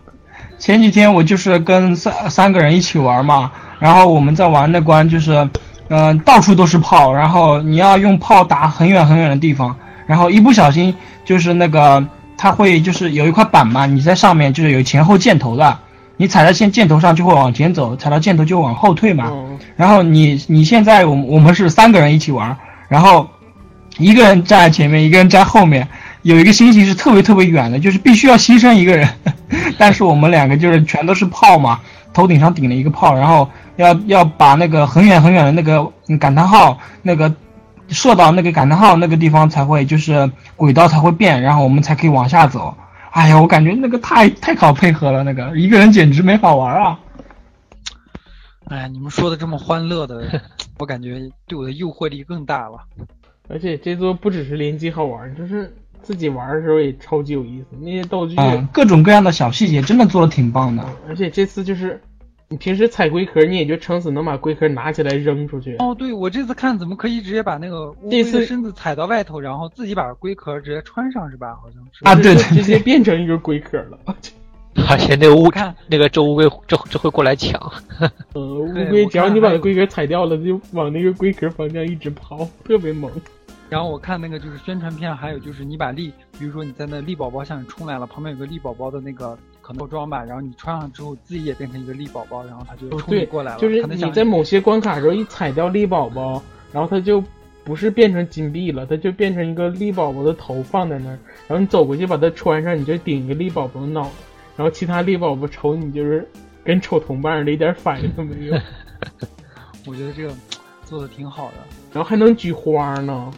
[0.60, 5.50] 前几天我就是跟三三个人一起玩嘛，然后我们在玩那关就是，
[5.90, 9.76] 嗯、到处都是炮，然后你要用炮打很远很远的地方，
[10.08, 12.06] 然后一不小心就是那个
[12.38, 15.80] 它会就是有一块板嘛，你在上面就是有前后箭头的，
[16.18, 19.30] 你踩在箭箭头上就会往前走，踩到箭头就往后退嘛。
[19.32, 22.56] 嗯，然后你你现在我们我们是三个人一起玩，
[22.88, 23.30] 然后
[23.98, 25.88] 一个人站在前面，一个人站后面，
[26.24, 29.08] 有一个星星是特别特别远的，就是必须要牺牲一个人，
[29.78, 31.80] 但是我们两个就是全都是炮嘛，
[32.14, 37.34] 头顶上顶了一个炮，然后要要把那个很远很远的那个嗯感叹号那个
[37.90, 42.76] 射到那个感叹号那个地方才会就是轨道才会变，然后我们才可以往下走。
[43.12, 47.00] 哎呀，我感觉那个太太考配合了，那个一个人简直没法玩啊！
[48.70, 50.42] 哎，你们说的这么欢乐的，
[50.80, 52.80] 我感觉对我的诱惑力更大了。
[53.50, 57.76] 而且这座不只是联机好玩，就是自己玩的时候也超级有意思。
[57.80, 60.86] 那些道具，嗯，各种各样的小细节真的做的挺棒的。
[61.08, 62.00] 而且这次就是
[62.50, 65.78] 你平时踩龟壳，你也就撑死能把龟壳拿起来扔出去。
[65.78, 71.56] 哦，对，我这次看怎么可以直接把那个乌龟的身子踩到外头，然后自己把龟壳直接穿上，是吧？
[71.56, 73.98] 好像是啊，对，直接变成一个龟壳了。
[74.90, 75.52] 而且那个乌
[75.88, 77.62] 那个这乌龟这这会过来抢。
[78.34, 83.10] 呃，乌龟只要你把龟壳踩掉了，就往那个龟壳方向一直跑，特别猛。
[83.74, 93.58] 然后我看那个就是宣传片，还有就是你把力，比如说你在那力宝宝向你冲来了，旁边有个力宝宝的那个可能装吧，然后你穿上之后自己也变成一个力宝宝，然后他就冲你过来了。
[93.58, 96.40] 就是你在某些关卡时候一踩掉力宝宝，
[96.72, 97.24] 然后他就
[97.64, 101.18] 不是变成金币了，他就变成一个力宝宝的头放在那儿，
[101.48, 104.10] 然后你走过去把它穿上，你就顶一个力宝宝的脑袋，
[104.56, 106.30] 然后其他力宝宝瞅你就是
[106.64, 108.56] 跟瞅同伴似的，一点反应都没有。
[109.88, 110.32] 我觉得这个
[110.86, 111.54] 做的挺好的，
[111.92, 113.34] 然后还能举花呢。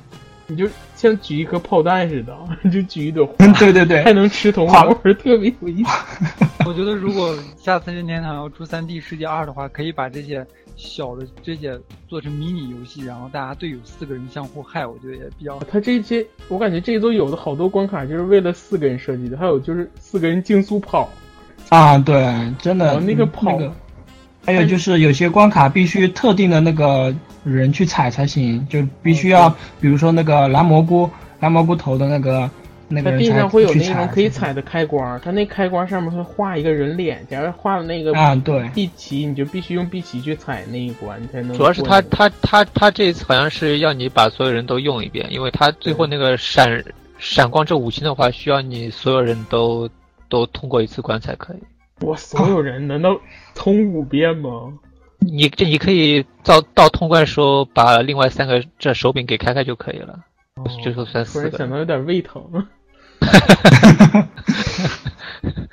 [0.47, 2.37] 你就像举一颗炮弹似的，
[2.71, 5.89] 就举一朵花，对对对，还能吃童花，特别有意思。
[6.67, 10.45] 我觉得如果下次任天堂要出三 D 世界二的话，可以把这些
[10.75, 15.59] 小的这些做成迷你游戏，然后大家队友四个人相互害，我觉得也比较。
[15.71, 21.09] 他这些我感觉这都有的好多关卡就是为了四个人设计的，还有就是四个人竞速跑。
[21.69, 23.59] 啊，对，真的那个跑。
[24.45, 27.11] 还有就是有些关卡必须特定的那个
[27.45, 29.49] 人去踩才行，就必须要，
[29.79, 31.09] 比如说那个蓝蘑菇、
[31.39, 32.49] 蓝蘑菇头的那个
[32.87, 41.55] 那个地上会有那种可以踩的开关，它那开关上面会画一个人脸，假如画了那个啊对碧琪，你就必须用碧琪去踩那一关才能。
[41.55, 46.83] 主要是他他他他这次好像是要你把所有人都用一遍，因为他最后那个闪
[47.19, 49.87] 闪光这五星的话，需要你所有人都
[50.29, 51.57] 都通过一次关才可以。
[52.01, 53.15] 我所有人难道
[53.53, 54.73] 通五遍吗？
[55.25, 60.19] 你这你可以到到通关的时候把另外三个这手柄给开开就可以了，
[60.83, 61.49] 最后算四个。
[61.49, 62.43] 突然想到有点胃疼。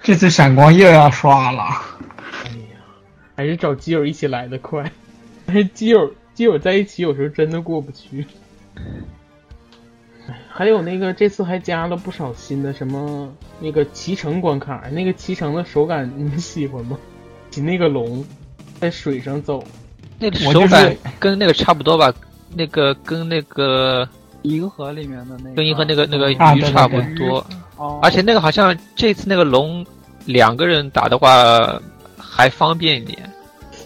[0.03, 1.63] 这次闪光又要刷了。
[2.45, 2.77] 哎呀，
[3.37, 4.91] 还是找基友一起来的快。
[5.47, 8.27] 但是基友基友在一起有时候真的过不去。
[10.49, 16.99] 还有那个，这次还加了不少新的什么那个骑乘关卡，那个骑乘的手感你们喜欢吗？
[17.51, 18.25] 骑那个龙
[18.83, 19.63] 在水上走，
[20.19, 22.13] 那个手感跟那个差不多吧？
[22.57, 24.07] 那个跟那个
[24.43, 27.47] 银河里面的那个，跟银河那个那个鱼差不多。
[27.77, 28.01] 哦。
[28.03, 29.87] 而且那个好像这次那个龙
[30.25, 31.81] 两个人打的话
[32.19, 33.33] 还方便一点，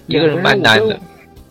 [0.06, 0.98] 一个人蛮难的。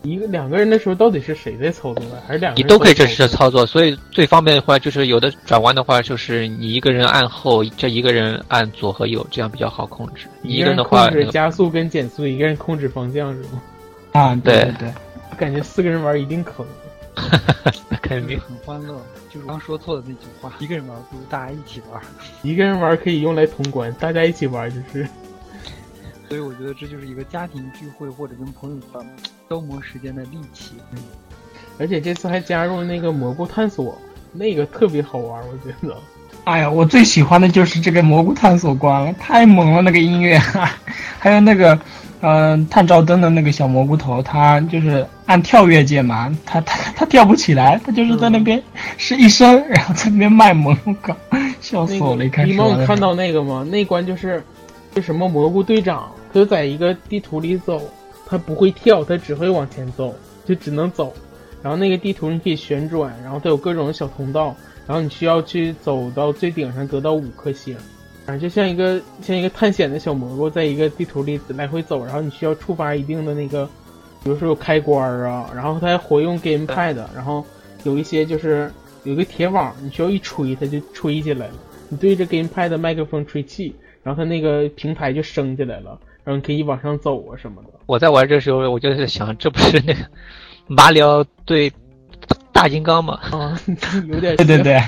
[0.06, 2.22] 一个两个人的时候，到底是谁在操作啊？
[2.26, 2.64] 还是两个人？
[2.64, 10.26] 你都可以这是操作，所以最方便的话就是有的转弯的话，就是你一个人按后，这一个人按左和右，这样比较好控制。
[10.42, 13.62] 一个人的话，加速跟减速，一个人控制方向是吗？
[14.12, 14.92] 啊， 对对，
[15.30, 16.64] 我感觉四个人玩一定坑。
[17.88, 18.94] 那肯定很欢乐，
[19.32, 22.00] 就是刚说错的那句话，一个人玩不如大家一起玩。
[22.42, 25.08] 一个人玩可以用来通关，大家一起玩就是。
[26.28, 28.82] 所以我觉得这就是一个家庭聚会或者跟朋友的
[29.48, 30.72] 消磨时间的利器。
[30.92, 30.98] 嗯，
[31.78, 33.96] 而且这次还加入那个蘑菇探索，
[34.32, 35.96] 那个特别好玩，我觉得。
[36.44, 40.38] 哎呀，我最喜欢的就是这个蘑菇探索关了，太猛了那个音乐，
[41.18, 41.78] 还有那个，
[42.20, 48.60] 嗯，探照灯的那个小蘑菇头，它就是按跳跃键嘛，它它它跳不起来，它就是在那边
[48.96, 51.16] 是一声，然后在那边卖萌，我靠，
[51.60, 52.24] 笑死我了！
[52.24, 52.50] 一开始。
[52.50, 53.64] 你梦看到那个吗？
[53.70, 54.42] 那关就是。
[54.94, 57.82] 就什么蘑菇队长，他就在一个地图里走，
[58.26, 61.14] 他不会跳，它只会往前走，就只能走。
[61.62, 64.54] 然后那个地图你可以旋转，然后它有各种小通道，
[64.86, 67.76] 然后你需要去走到最顶上得到五颗星，
[68.24, 73.64] 反正就像一个像一个探险的小蘑菇，在一个地图里来回走，然后你需要触发一定的那个，
[74.22, 77.44] 比如说有开关啊，然后它还活用 gamepad，然后
[77.84, 78.70] 有一些就是
[79.04, 81.54] 有个铁网，你需要一吹它就吹起来了，
[81.88, 83.74] 你对着 gamepad 麦克风吹气。
[84.02, 87.68] 然后它那个平台就升起来了，然后你可以往上走啊什么的。
[87.86, 90.00] 我在玩这时候，我就在想，这不是那 个
[90.66, 91.72] 马里奥对
[92.52, 93.20] 大金刚吗？
[93.30, 93.56] 啊，
[94.10, 94.34] 有点。
[94.34, 94.82] 对对对，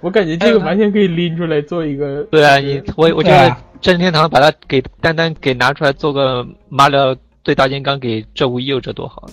[0.00, 2.22] 我感觉这个完全可以拎出来做一个。
[2.30, 7.12] 对啊，你我我觉得任天堂把它给单单给拿出来做个马里奥
[7.42, 9.26] 对大金刚给这无忧，这多好！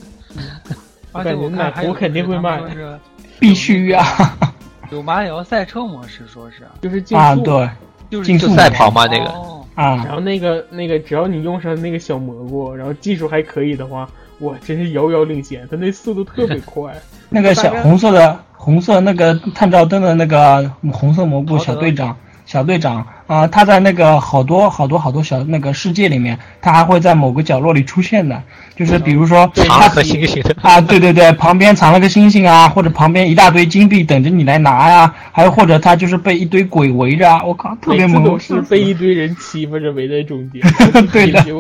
[1.12, 2.60] 我感觉奶壶肯定会卖，
[3.40, 4.04] 必须啊！
[4.92, 7.44] 有马里奥赛车模式，说是就是竞速。
[7.44, 7.70] 对。
[8.10, 9.32] 就是赛跑嘛，那个
[9.76, 16.94] 啊，然后那个那个，只要你用上那个小蘑菇，然后技术还可以的话，哇，真是遥遥领先，它那速度特别快。
[17.30, 22.16] 那个小红色的红色那个探照灯的那个红色蘑菇小队长。
[22.52, 28.44] 小队长啊，他在那个好多好多好多小那个世界里面，他还会在某个角落里出现的，
[28.76, 40.62] 就是比如说藏个星星 啊，对对对，旁边藏了个星星啊，或者旁边一大堆金币等着你来拿呀，还有或者他就是被一堆鬼围着，我靠，特别猛，是被一堆人欺负着围在中间，
[41.14, 41.58] 对的，然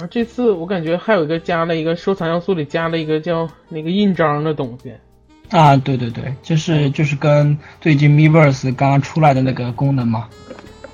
[0.00, 4.94] 后这次我感觉还有一个加了一个收藏要素里加了一个叫那个印章的东西。
[5.50, 10.28] 啊，对对对，就是就是跟最近 Miiverse 刚刚出来的那个功能嘛。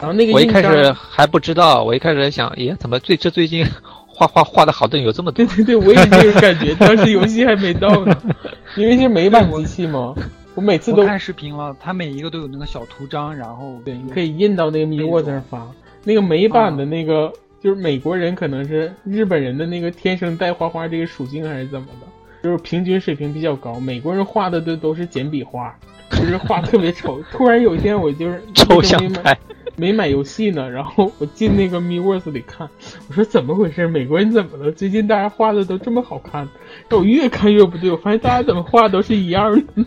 [0.00, 3.64] 然后那个我一开始还不知道，我一开始在想，咦，怎么最这最近
[4.06, 5.56] 画画画的好的人有这么多对？
[5.56, 8.16] 对对，我也这个感觉， 当时游戏还没到呢，
[8.76, 10.12] 因为是美版机器嘛，
[10.54, 15.66] 我每次都看视频了，它每一个都有那个小图章，然后对，你可以印到那个 Miiverse 上发。
[16.04, 22.06] 那个美版的那个，就是美国人可能是日本人的那个天生带花花这个属性还是怎么的，
[22.42, 23.78] 就是平均水平比较高。
[23.78, 25.74] 美国人画的都都是简笔画，
[26.10, 27.22] 就是画特别丑。
[27.30, 29.38] 突然有一天我就是抽象没买派，
[29.76, 32.68] 没买游戏呢，然后我进那个 m e w o r s 里看，
[33.08, 33.86] 我说怎么回事？
[33.86, 34.72] 美国人怎么了？
[34.72, 36.48] 最近大家画的都这么好看？
[36.88, 39.84] 但我越看越不对，我发现大家怎么画都是一样的。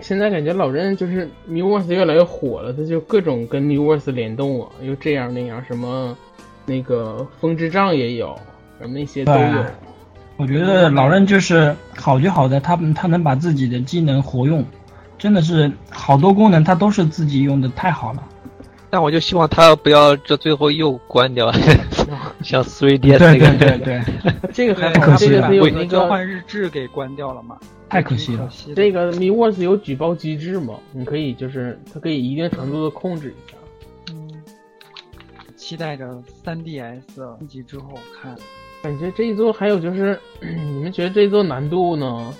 [0.00, 6.16] 现在感觉老任就是 m e w o r s 越来越火了，他就各种跟 m e w o r s 联动啊，又这样那样，什么
[6.66, 8.38] 那个风之杖也有，
[8.86, 9.38] 那些都有。
[9.38, 9.64] 对
[10.36, 14.64] 我觉得老任就是好就好在他他能把自己的技能活用，
[15.18, 18.22] 真的是好多功能他都是自己用的太好了。
[18.90, 21.52] 但我就希望他不要这最后又关掉，
[22.42, 23.58] 像 3DS 对那个。
[23.58, 23.78] 对对
[24.22, 27.58] 对，这个还对，这个可惜了为它有那个交换日志给关掉了嘛？
[27.90, 28.50] 太可惜了可。
[28.50, 30.74] 惜这个 Miiverse 有举报机制嘛？
[30.92, 33.56] 你可以就是它可以一定程度的控制一下。
[34.12, 34.30] 嗯，
[35.56, 38.34] 期待着 3DS 升级之后看。
[38.82, 42.32] 感觉这一座还有就是， 你们觉得这一座难度呢？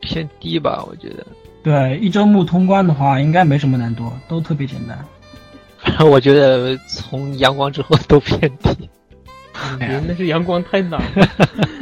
[0.00, 1.26] 偏低吧，我觉得。
[1.62, 4.96] 对，一周目通关的话应该没什么难度，都特别简单。
[5.78, 8.88] 反正我觉得从阳光之后都偏低。
[9.78, 11.28] 那是阳光太难了。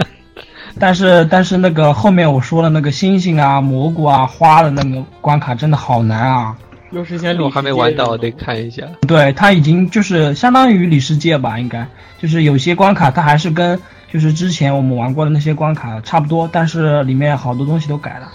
[0.79, 6.57] 但是但是那个后面我说了那个星星啊、蘑菇啊、花的那个关卡真的好难啊！
[6.93, 8.31] 又是像我还没玩到，我得。
[8.33, 8.85] 看一下。
[9.07, 11.87] 对，它已经就是相当于里世界吧，应该
[12.19, 13.81] 就是有些关卡它还是跟
[14.13, 18.33] 就是之前我们玩过的那些关卡差不多，但是里面好多东西都改了。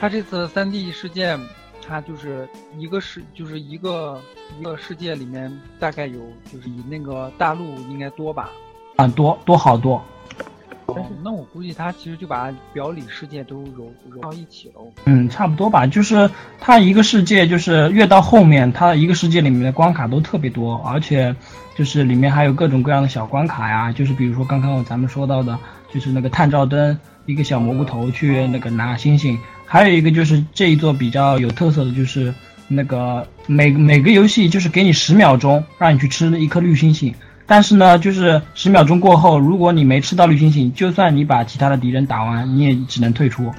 [0.00, 1.38] 它这次三 D 世界，
[1.86, 4.20] 它就是一个世，就是一个
[4.58, 6.20] 一个世界里面大概有，
[6.52, 8.50] 就是以那个大陆应该多吧？
[8.96, 10.04] 啊，多多好多，
[10.88, 14.80] 哦，那我估计他其实就把表里世界都融融到一起了。
[15.04, 15.86] 嗯，差不多吧。
[15.86, 21.34] 就是它一个世界，就是越到后面，它一个世界里面的关卡都特别多，而且
[21.76, 25.58] 就是里面还有各种各样的小关卡呀，就是比如说刚刚咱们说到的，
[25.92, 32.34] 就是那个探照灯，一个小蘑菇头去那个拿星星，还有一个就是这一座比较有特色的就是
[32.66, 37.14] 那个每每个游戏就是给你十秒钟让你去吃一颗绿星星。
[37.48, 43.50] 但是呢，就是十秒钟过后，如果你没吃到绿星星，就算你把其他的敌人打完，你也只能退出。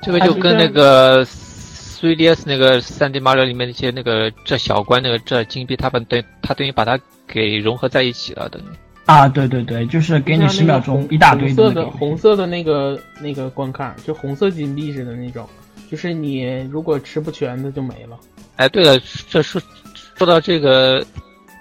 [0.00, 8.64] 这个就跟那个 3DS 那个 3D Mario 里面那些那个这小关那个这金币，他们等它等于把它给融合在一起了，等于。
[9.06, 15.44] 啊，对对对，就是给你十秒钟一大堆红色的的那个红色的那个那个关卡，就红色金币似的那种，
[15.90, 18.16] 就是你如果吃不全的就没了。
[18.54, 19.60] 哎，对了，这说
[20.16, 21.04] 说到这个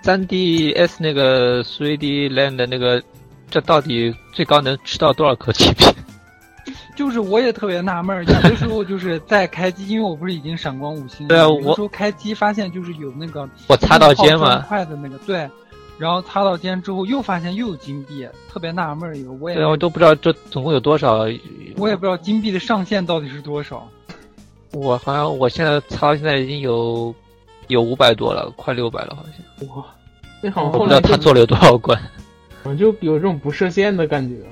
[0.04, 3.02] 3DS 那个 3D Land 的那个，
[3.50, 5.86] 这到底最高能吃到多少颗金币？
[6.96, 15.50] 就是我也特别纳闷儿，有的时候就是在开机，因为我不是已经闪光五星了，对啊我有的时候开机发现就是有那个我擦到肩嘛砖块的那个对，
[15.98, 21.20] 然后擦到肩之后又发现又有金币，特别纳闷儿，有我也对啊，我都不知道这总共有多少。
[21.78, 23.88] 我也不知道金币的上限到底是多少。
[24.74, 27.14] 我好像我现在擦到现在已经有
[27.72, 29.68] 有五百多了，快六百了，好像。
[29.70, 29.86] 哇，
[30.42, 32.00] 那好像我不知后来他做了有多少关。
[32.64, 34.50] 我就有这种不设限的感觉了。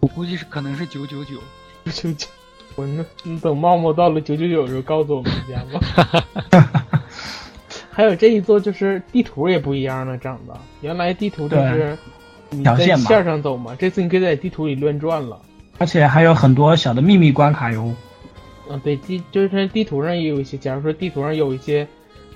[0.00, 1.34] 我估计是可能是九九九，
[1.90, 2.28] 九九，
[2.76, 6.82] 我那你等茂茂到了九九九的时候告诉我们一下吧。
[7.90, 11.96] 还有这一座就是地图也不一样了，长得原来地图就是
[12.50, 15.40] 你在条线上走嘛，这次你可以在地图里乱转了。
[15.78, 17.92] 而且还有很多小的秘密关卡哟。
[18.68, 21.88] 嗯，对地就是地图上也有一些，假如说地图上有一些，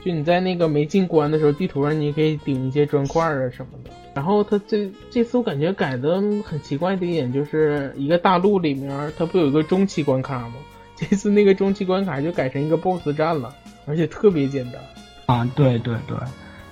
[0.04, 3.90] 就你在那个没进关的时候，地图上你可以顶一些砖块啊什么的。
[4.14, 10.54] 然后它这这次我感觉改的很奇怪的一点，就是一个大陆里面它不有一个中期关卡吗？
[10.96, 13.54] 这次那个中期关卡就改成一个 BOSS 战了，
[13.86, 14.82] 而且特别简单，
[15.24, 16.16] 啊，对对对，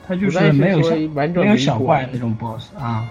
[0.07, 3.09] 它就不再没有说像没有完整的一小怪那种 BOSS 啊，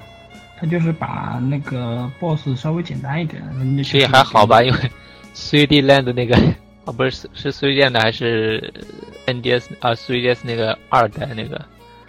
[0.59, 3.41] 它就是把那个 BOSS 稍微简单一点。
[3.75, 4.77] 那其实还好吧，因为
[5.33, 6.37] 3D Land 那个
[6.87, 8.73] 啊不是是 3D Land 还是
[9.25, 11.61] NDS 啊 3DS 那个二代那个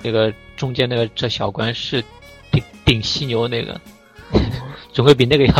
[0.03, 2.03] 那个中间那个这小关是
[2.53, 3.79] 顶顶犀牛那个，
[4.95, 5.55] 总会比那个要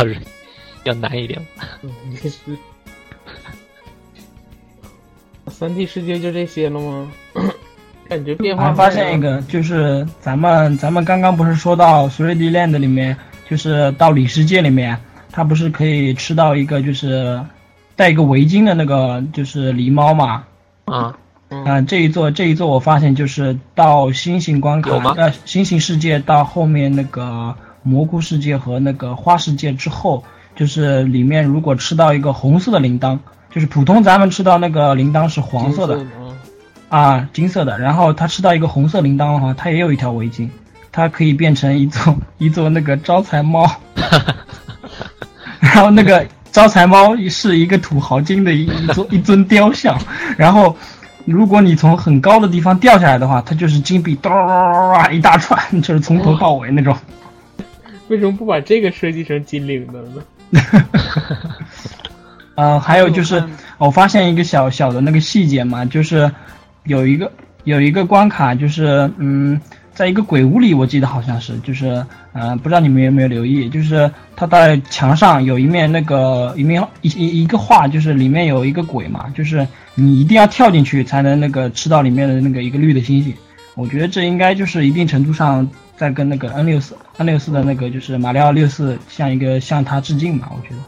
[0.85, 1.45] 要难一点。
[5.47, 7.11] 三 D 世界就这些了吗？
[8.07, 13.17] 感觉变我还化发现一个，就是咱们咱们刚刚不是说到《3D Land》里面，
[13.49, 14.97] 就是到里世界里面，
[15.31, 17.39] 它不是可以吃到一个就是
[17.99, 20.45] 戴一个围巾的那个就是狸猫嘛？
[20.85, 21.13] 啊，
[21.49, 27.53] 嗯、这一座这一座我发现就是到星星关卡呃星星世界到后面那个
[27.83, 30.23] 蘑菇世界和那个花世界之后，
[30.55, 33.19] 就是里面如果吃到一个红色的铃铛，
[33.53, 37.77] 就是普通咱们吃到那个铃铛是黄色的，金啊啊，金色的。
[37.77, 40.49] 然后它吃到一个红色铃铛的话，它也有一条围巾，
[40.89, 43.69] 它可以变成一座 一座那个招财猫。
[45.59, 49.97] 然后那个招财猫是一个土豪金的一一尊 一尊雕像。
[50.37, 50.75] 然后，
[51.25, 56.95] 如果你从很高的地方掉下来的话，它就是金币哒一大串，就是从头到尾那种。
[58.07, 60.23] 为什么不把这个设计成金领的呢？
[62.55, 63.43] 嗯、 还有就是
[63.77, 66.31] 我发现一个小小的那个细节嘛，就是
[66.85, 67.31] 有一个
[67.65, 69.61] 有一个关卡，就是嗯，
[69.99, 83.33] 在一个鬼屋里，我记得好像是，就是呃，不知道你们有没有留意，就是他在墙上有一面那个一面一一一个画，就是里面有一个鬼嘛，就是你一定要跳进去才能那个吃到里面的那个一个绿的星星。
[83.75, 90.81] 我觉得这应该就是一定程度上在跟那个 N 六四 N 六四的那个就是马里奥六四向一个向他致敬嘛，我觉得。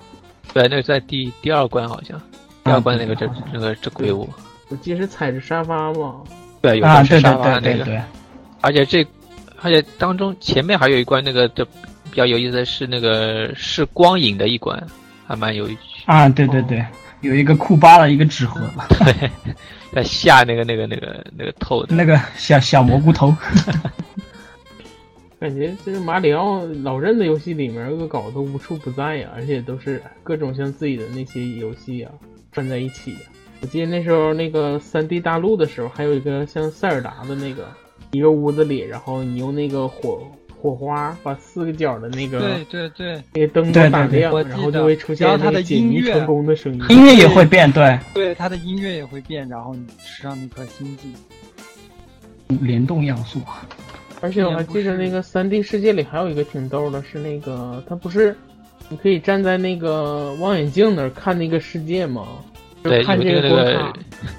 [0.54, 2.18] 对，那是在第第二关好像，
[2.64, 4.30] 第二关那个这啊那个这鬼屋，
[4.70, 6.22] 我记得是踩着沙发嘛，
[6.62, 8.02] 对，有啊，张是对对沙发那个，对对对，
[8.62, 9.06] 而且这
[9.62, 11.66] 而且当中前面还有一关那个的
[12.10, 14.82] 比较有意思的是那个是光影的一关，
[15.28, 15.76] 还蛮有趣，
[16.06, 16.86] 啊，对对对，
[17.22, 18.62] 有一个库巴的一个纸盒，
[19.00, 19.30] 对，
[19.94, 23.36] 在下那个那个那个那个透的，那个小小蘑菇头。
[25.40, 32.12] 感觉这个马里奥老任的游戏里面恶搞都无处不在呀，而且都是各种像自己的那些游戏啊
[32.52, 33.20] 放在一起呀。
[33.60, 37.68] 我记得那时候那个三 D 大陆的时候，还有一个像塞尔达的那个
[38.12, 40.22] 一个屋子里，然后你用那个火
[40.62, 46.82] 火花把四个角的那个对对对那个灯都打亮，然后就会出现它的音乐谜成功的声音。
[46.90, 51.14] 音乐也会变，对，对，它的音乐也会变，然后你吃上那颗星星。
[52.60, 53.40] 联动要素。
[54.20, 58.36] 而且我还记得那个三 D 世界里还有一个挺逗的，是那个它不是
[58.90, 62.28] 你可以站在那个望远镜那儿看那个世界吗？
[62.84, 63.80] 就对，看这个那个。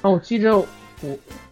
[0.03, 0.66] 啊，我记着我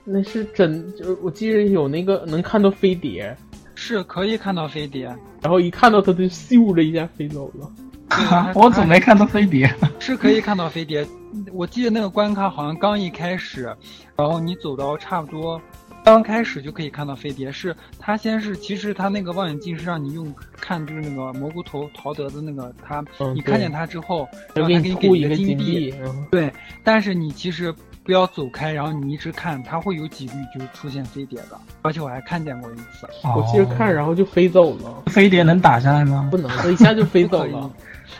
[0.04, 3.36] 那是真，就是我记得有那个能看到飞碟，
[3.74, 5.04] 是可以看到飞碟，
[5.42, 7.70] 然后一看到它就咻的一下飞走了。
[8.08, 9.72] 啊 我怎么没看到飞碟？
[10.00, 11.06] 是可以看到飞碟。
[11.52, 13.72] 我记得那个关卡好像刚一开始，
[14.16, 15.60] 然后你走到差不多
[16.04, 17.52] 刚开始就可以看到飞碟。
[17.52, 26.52] 是它先是，其实它那个望远镜是让你用看，就是那个蘑菇头陶德的那个它，嗯你看见它之后，然后它给你给你吐一个金币，嗯对，
[26.82, 27.72] 但是你其实
[28.02, 33.06] 不要走开，然后你一直看，它会有几率就出现飞碟的，而且我还看见过一次。
[33.22, 36.36] 我记着看，然后就飞走了，飞碟能打下来吗不？
[36.36, 37.70] 能，它一下就飞走了。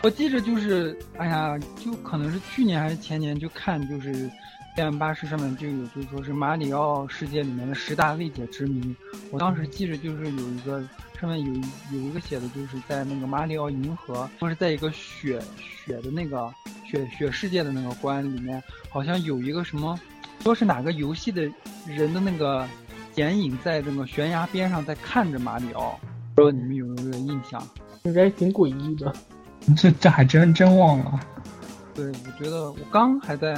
[0.03, 4.29] 我记着就是，哎呀，就可能是去年还是前年就看，就是
[4.75, 8.95] 黑暗巴士上面就有，就是说是马里奥世界里面的十大未解之谜。
[9.31, 10.81] 我当时记着就是有一个
[11.21, 11.53] 上面有
[11.93, 16.51] 有一个写的，就是在那个马里奥银河，或是在一个雪雪的那个
[16.83, 19.99] 雪雪世界的那个关里面，好像有一个什么，
[20.39, 21.43] 说是哪个游戏的
[21.85, 22.67] 人的那个
[23.13, 25.99] 剪影在那个悬崖边上在看着马里奥，
[26.33, 27.61] 不知道你们有没有印象？
[28.03, 29.13] 应该挺诡异的。
[29.77, 31.19] 这这还真真忘了。
[31.93, 33.53] 对，我觉得我刚还在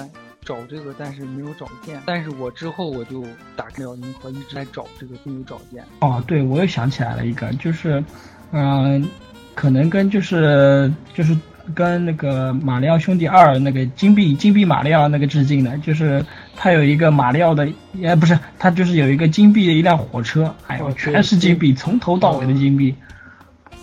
[0.45, 2.01] 找这个，但是没有找见。
[2.05, 3.23] 但是我之后我就
[3.55, 5.83] 打开了银河，一直在找这个，都没有找见。
[5.99, 8.03] 哦，对，我又想起来了一个，就是，
[8.51, 9.07] 嗯、
[9.55, 11.35] 可能跟就是就是
[11.73, 16.23] 跟那个马里奥兄弟二那个金币金币马里奥那个致敬的，就是
[16.55, 17.67] 他有一个马里奥的，
[18.01, 22.93] 呃，不是，他就是有一个金币的一辆火车，哎呦，全是金币，从头到尾的金币。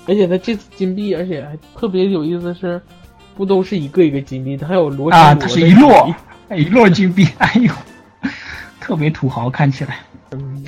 [0.06, 2.80] 而且它这次金币，而且还特别有意思是，
[3.36, 6.12] 不都是一个一个金币，它还有罗啊，它是一摞
[6.56, 7.72] 币，一摞金币，哎呦，
[8.80, 9.98] 特别土豪，看起来。
[10.32, 10.64] 嗯，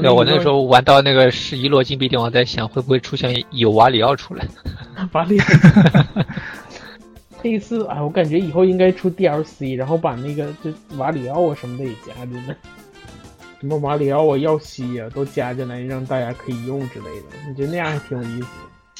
[0.00, 4.44] 对，我那个时候候玩到那个是一摞金币地方，在想会不会出现有瓦里奥出来。
[5.12, 5.38] 瓦里。
[7.42, 12.56] 这一次，哎，我感觉以后应该出 DLC，然后把那个就瓦里奥啊什么的也加进来，
[13.60, 17.36] 什么瓦里奥啊、耀西啊都加进来，让大家可以用之类的。
[17.48, 18.48] 我觉得那样还挺有意思。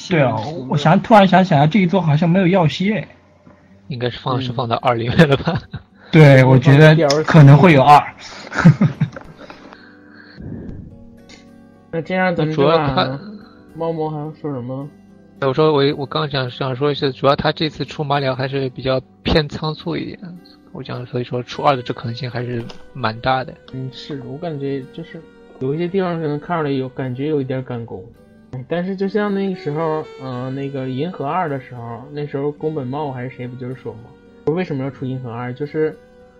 [0.09, 3.05] 对啊，我我想突然想起来，这一座好像没有耀西哎。
[3.89, 5.61] 应该是放嗯是放到二里面了吧？
[6.11, 8.01] 对，我觉得可能会有二。
[11.91, 13.19] 那这样咱们主要看
[13.75, 14.87] 猫猫还要说什么？
[15.41, 20.19] 我说我我刚想想说一下，主要他这次出马里奥还是比较偏仓促一点，
[20.71, 22.63] 我想，所以说出二的这可能性还是
[22.93, 23.53] 蛮大的。
[23.73, 25.21] 嗯，是我感觉就是
[25.59, 28.03] 有一些地方可能看出来有感觉有一点赶工，
[28.67, 34.18] 但是就像那个时候，嗯，那个银河二的时候，那时候宫本茂还是谁不就是说嘛，说
[34.51, 35.97] 为什么要出银河二，就是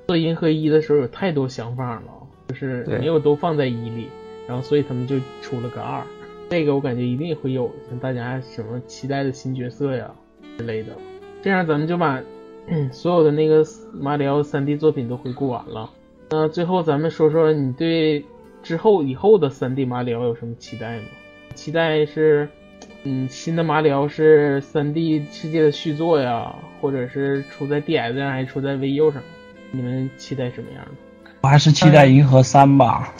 [0.07, 2.11] 做银河一的时候有太多想法了，
[2.47, 4.09] 就是没有都放在一里，
[4.47, 6.03] 然后所以他们就出了个二。
[6.49, 10.11] 这个我感觉一定会有像大家什么期待的新角色呀
[10.57, 10.93] 之类的。
[11.41, 12.21] 这样咱们就把
[12.91, 13.63] 所有的那个
[13.93, 15.89] 马里奥 3D 作品都回顾完了。
[16.31, 18.25] 那最后咱们说说你对
[18.61, 21.05] 之后以后的 3D 马里奥有什么期待吗？
[21.55, 22.49] 期待是，
[23.03, 29.21] 嗯，新的马里奥是 3D 世界的续作呀，或者是出在 DS 上还是出在 VU 上？
[29.71, 30.91] 你们期待什么样的？
[31.41, 33.13] 我还是期待银河三吧。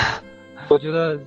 [0.68, 1.18] 我觉得。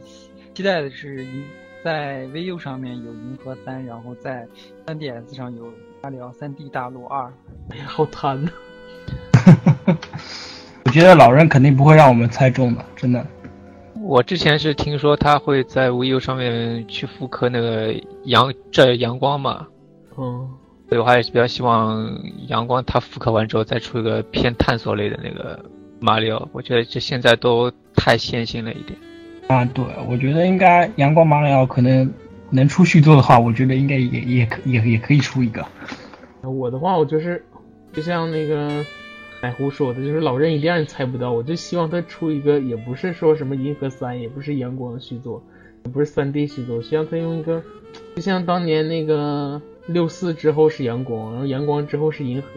[0.56, 1.44] 期待的是银
[1.84, 4.48] 在 VU 上面有银河三，然后在
[4.86, 7.34] 3DS 上有马里奥 3D 大陆二。
[7.72, 8.52] 哎呀，好贪呐！
[10.86, 13.26] 我觉得老人肯定不会让我们猜中的，真的。
[14.04, 19.66] 我之前是听说他会在 VU 上面去复刻那个阳这阳光嘛，
[20.18, 20.50] 嗯，
[20.90, 22.14] 所以我还是比较希望
[22.48, 25.58] 阳光他复刻完之后再出一个偏探索类的那个
[26.02, 26.48] 马里奥。
[26.52, 29.00] 我觉得这现在都太线性了一点。
[29.48, 32.12] 啊，对，我觉得应该阳光马里奥可能
[32.50, 35.66] 能出续作的话，我觉得应该也也可也也可以出一个。
[36.42, 37.44] 我的话，我就是
[37.94, 38.84] 就像那个
[39.44, 45.44] 奶胡说的，就是老任一定也猜不到，我就希望他出一个，也不是说什么银河三，也不是阳光续作，
[45.84, 47.62] 也不是三 D 续作，希望他用一个，
[48.16, 52.48] 就像当年那个六四之后是阳光，然后阳光之后是银河，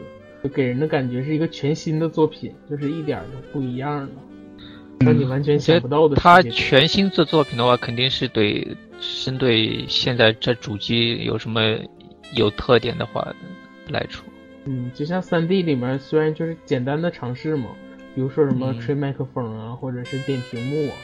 [0.44, 4.12] 就给人的感觉是一个全新的作品，就是一点都不一样的。
[5.00, 6.14] 让你完全想不到的。
[6.14, 8.64] 他全新做作品的话，肯定是对
[9.24, 11.60] 针对现在这主机有什么
[12.36, 13.34] 有特点的话
[13.88, 14.24] 来出。
[14.66, 17.70] 嗯，就像三 D 里面，虽然就是简单的尝试嘛，
[18.14, 20.94] 比如说什么吹麦克风啊，或者是点屏幕啊，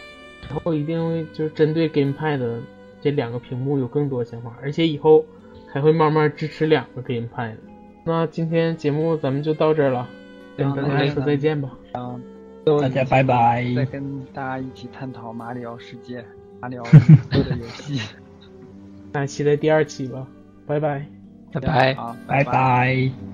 [0.51, 2.41] 然后一定会就是针对 GamePad
[3.01, 5.25] 这两个屏幕有更多想法，而且以后
[5.73, 7.55] 还会慢慢支持两个 GamePad。
[8.05, 10.09] 那今天节目咱们就到这儿了，
[10.57, 11.71] 跟大家说再见吧。
[12.81, 13.65] 大家拜拜！
[13.75, 16.25] 再跟大家一起探讨马里奥世界、
[16.61, 16.85] 马里奥
[17.31, 18.01] 做的游戏。
[19.13, 20.27] 那期待第二期吧，
[20.67, 21.07] 拜拜，
[21.53, 23.32] 拜拜，好，拜拜。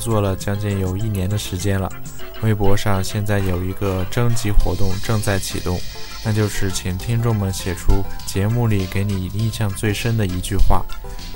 [0.00, 1.88] 做了将近有一年的时间了，
[2.42, 5.78] 微博上现在有一个征集活动正在启动，
[6.24, 10.82] 那就是请听众们写出节目里给你印象最深的一句话。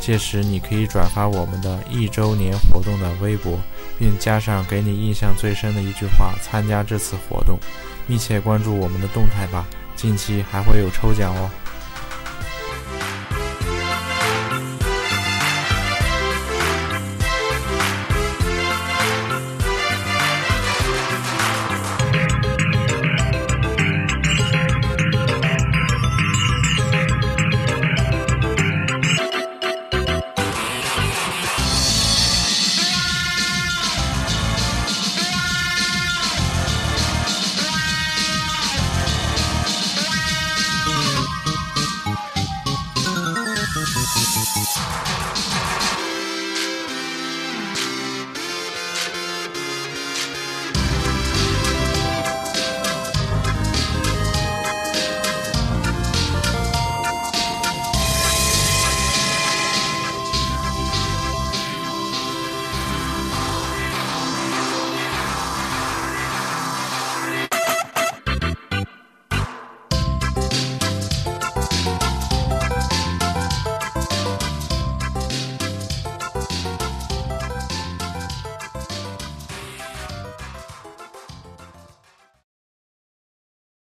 [0.01, 3.59] 届时你可以转发我们的一周年活动的微博，
[3.99, 7.59] 并加上给你印象最深的一句话，参加这次活动。
[8.07, 9.65] 密切关注我们的动态吧，
[9.97, 11.51] 近期还会有抽奖哦。